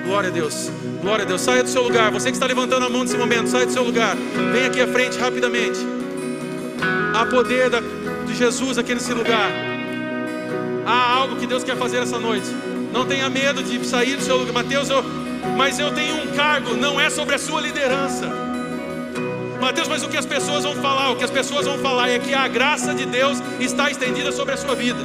Glória 0.06 0.30
a 0.30 0.32
Deus. 0.32 0.70
Glória 1.02 1.24
a 1.24 1.28
Deus. 1.28 1.40
Saia 1.40 1.64
do 1.64 1.70
seu 1.70 1.84
lugar. 1.84 2.12
Você 2.12 2.30
que 2.30 2.36
está 2.36 2.46
levantando 2.46 2.86
a 2.86 2.90
mão 2.90 3.04
nesse 3.04 3.18
momento, 3.18 3.48
saia 3.48 3.66
do 3.66 3.72
seu 3.72 3.84
lugar. 3.84 4.18
Vem 4.52 4.66
aqui 4.66 4.82
à 4.82 4.88
frente 4.88 5.18
rapidamente. 5.18 5.80
Há 7.16 7.26
poder 7.26 7.70
da, 7.70 7.80
de 7.80 8.36
Jesus 8.36 8.78
aqui 8.78 8.94
nesse 8.94 9.14
lugar. 9.14 9.50
Há 10.86 11.14
algo 11.14 11.38
que 11.38 11.48
Deus 11.48 11.64
quer 11.64 11.78
fazer 11.78 11.98
essa 11.98 12.20
noite. 12.20 12.48
Não 12.92 13.06
tenha 13.06 13.30
medo 13.30 13.64
de 13.64 13.86
sair 13.88 14.18
do 14.18 14.22
seu 14.22 14.36
lugar. 14.36 14.52
Mateus, 14.52 14.90
eu, 14.90 15.02
mas 15.56 15.80
eu 15.80 15.94
tenho 15.94 16.24
um 16.24 16.28
cargo. 16.36 16.76
Não 16.76 17.00
é 17.00 17.10
sobre 17.10 17.36
a 17.36 17.40
sua 17.40 17.62
liderança. 17.62 18.49
Mateus, 19.60 19.88
mas 19.88 20.04
o 20.04 20.10
que 20.10 20.18
as 20.18 20.26
pessoas 20.26 20.64
vão 20.64 20.76
falar? 20.76 21.12
O 21.12 21.16
que 21.18 21.24
as 21.24 21.32
pessoas 21.32 21.66
vão 21.66 21.78
falar 21.80 22.10
é 22.10 22.18
que 22.18 22.34
a 22.34 22.48
graça 22.48 22.94
de 22.94 23.06
Deus 23.06 23.40
está 23.60 23.92
estendida 23.92 24.32
sobre 24.32 24.54
a 24.54 24.58
sua 24.58 24.74
vida. 24.74 25.00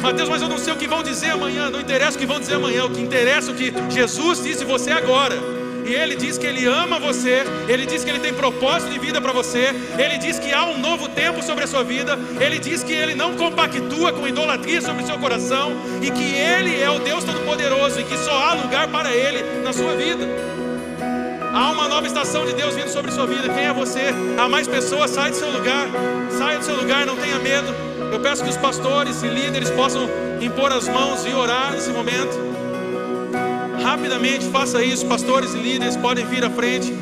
Mateus, 0.00 0.28
mas 0.28 0.40
eu 0.40 0.48
não 0.48 0.58
sei 0.58 0.72
o 0.72 0.76
que 0.76 0.86
vão 0.86 1.02
dizer 1.02 1.30
amanhã, 1.30 1.68
não 1.68 1.80
interessa 1.80 2.16
o 2.16 2.20
que 2.20 2.26
vão 2.26 2.40
dizer 2.40 2.54
amanhã, 2.54 2.84
o 2.84 2.90
que 2.90 3.00
interessa 3.00 3.50
é 3.50 3.52
o 3.52 3.56
que 3.56 3.72
Jesus 3.90 4.42
disse 4.42 4.64
você 4.64 4.90
agora. 4.90 5.36
E 5.84 5.92
Ele 5.92 6.14
diz 6.14 6.38
que 6.38 6.46
Ele 6.46 6.66
ama 6.66 6.98
você, 7.00 7.42
Ele 7.68 7.84
diz 7.84 8.04
que 8.04 8.10
Ele 8.10 8.20
tem 8.20 8.32
propósito 8.32 8.92
de 8.92 8.98
vida 8.98 9.20
para 9.20 9.32
você, 9.32 9.74
Ele 9.98 10.18
diz 10.18 10.38
que 10.38 10.52
há 10.52 10.64
um 10.64 10.78
novo 10.78 11.08
tempo 11.08 11.42
sobre 11.42 11.64
a 11.64 11.66
sua 11.66 11.82
vida, 11.82 12.18
Ele 12.40 12.58
diz 12.58 12.82
que 12.82 12.92
Ele 12.92 13.14
não 13.14 13.34
compactua 13.36 14.12
com 14.12 14.26
idolatria 14.26 14.80
sobre 14.80 15.02
o 15.02 15.06
seu 15.06 15.18
coração 15.18 15.72
e 16.00 16.10
que 16.10 16.34
Ele 16.34 16.80
é 16.80 16.88
o 16.88 17.00
Deus 17.00 17.24
Todo-Poderoso 17.24 18.00
e 18.00 18.04
que 18.04 18.16
só 18.18 18.32
há 18.32 18.54
lugar 18.54 18.88
para 18.88 19.14
Ele 19.14 19.62
na 19.62 19.72
sua 19.72 19.96
vida. 19.96 20.49
Há 21.52 21.70
uma 21.72 21.88
nova 21.88 22.06
estação 22.06 22.46
de 22.46 22.52
Deus 22.52 22.74
vindo 22.74 22.88
sobre 22.88 23.10
sua 23.10 23.26
vida. 23.26 23.48
Quem 23.48 23.64
é 23.64 23.72
você? 23.72 24.14
Há 24.38 24.48
mais 24.48 24.68
pessoas, 24.68 25.10
sai 25.10 25.30
do 25.30 25.36
seu 25.36 25.50
lugar. 25.50 25.88
Saia 26.30 26.58
do 26.58 26.64
seu 26.64 26.76
lugar, 26.76 27.04
não 27.04 27.16
tenha 27.16 27.38
medo. 27.38 27.74
Eu 28.12 28.20
peço 28.20 28.44
que 28.44 28.50
os 28.50 28.56
pastores 28.56 29.22
e 29.22 29.28
líderes 29.28 29.70
possam 29.70 30.08
impor 30.40 30.72
as 30.72 30.86
mãos 30.86 31.26
e 31.26 31.34
orar 31.34 31.72
nesse 31.72 31.90
momento. 31.90 32.38
Rapidamente 33.82 34.46
faça 34.46 34.82
isso. 34.84 35.06
Pastores 35.06 35.52
e 35.54 35.58
líderes 35.58 35.96
podem 35.96 36.24
vir 36.24 36.44
à 36.44 36.50
frente. 36.50 36.92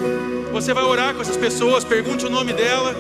Você 0.53 0.73
vai 0.73 0.85
orar 0.85 1.15
com 1.15 1.21
essas 1.21 1.37
pessoas, 1.37 1.85
pergunte 1.85 2.25
o 2.25 2.31
nome 2.31 2.53
dela. 2.55 2.95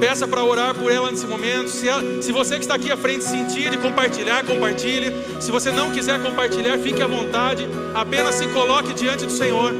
Peça 0.00 0.28
para 0.28 0.44
orar 0.44 0.74
por 0.74 0.90
ela 0.90 1.10
nesse 1.10 1.26
momento. 1.26 1.68
Se, 1.68 1.88
ela, 1.88 2.02
se 2.22 2.30
você 2.32 2.56
que 2.56 2.62
está 2.62 2.74
aqui 2.74 2.90
à 2.90 2.96
frente 2.96 3.24
sentir 3.24 3.70
de 3.70 3.78
compartilhar, 3.78 4.44
compartilhe. 4.44 5.12
Se 5.40 5.50
você 5.50 5.70
não 5.70 5.90
quiser 5.90 6.22
compartilhar, 6.22 6.78
fique 6.78 7.00
à 7.00 7.06
vontade. 7.06 7.66
Apenas 7.94 8.34
se 8.34 8.46
coloque 8.48 8.92
diante 8.92 9.24
do 9.24 9.32
Senhor. 9.32 9.72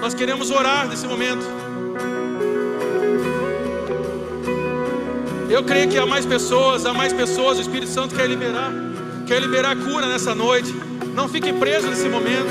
Nós 0.00 0.14
queremos 0.14 0.50
orar 0.50 0.86
nesse 0.88 1.06
momento. 1.06 1.44
Eu 5.50 5.64
creio 5.64 5.88
que 5.88 5.98
há 5.98 6.06
mais 6.06 6.24
pessoas, 6.24 6.86
há 6.86 6.92
mais 6.92 7.12
pessoas. 7.12 7.58
O 7.58 7.60
Espírito 7.60 7.90
Santo 7.90 8.14
quer 8.14 8.28
liberar, 8.28 8.72
quer 9.26 9.40
liberar 9.40 9.76
cura 9.76 10.06
nessa 10.06 10.34
noite. 10.34 10.72
Não 11.14 11.28
fique 11.28 11.52
preso 11.52 11.88
nesse 11.88 12.08
momento. 12.08 12.48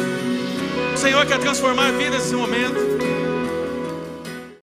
O 0.94 0.98
Senhor 0.98 1.26
quer 1.26 1.40
transformar 1.40 1.90
a 1.90 1.92
vida 1.92 2.12
nesse 2.12 2.34
momento. 2.34 3.15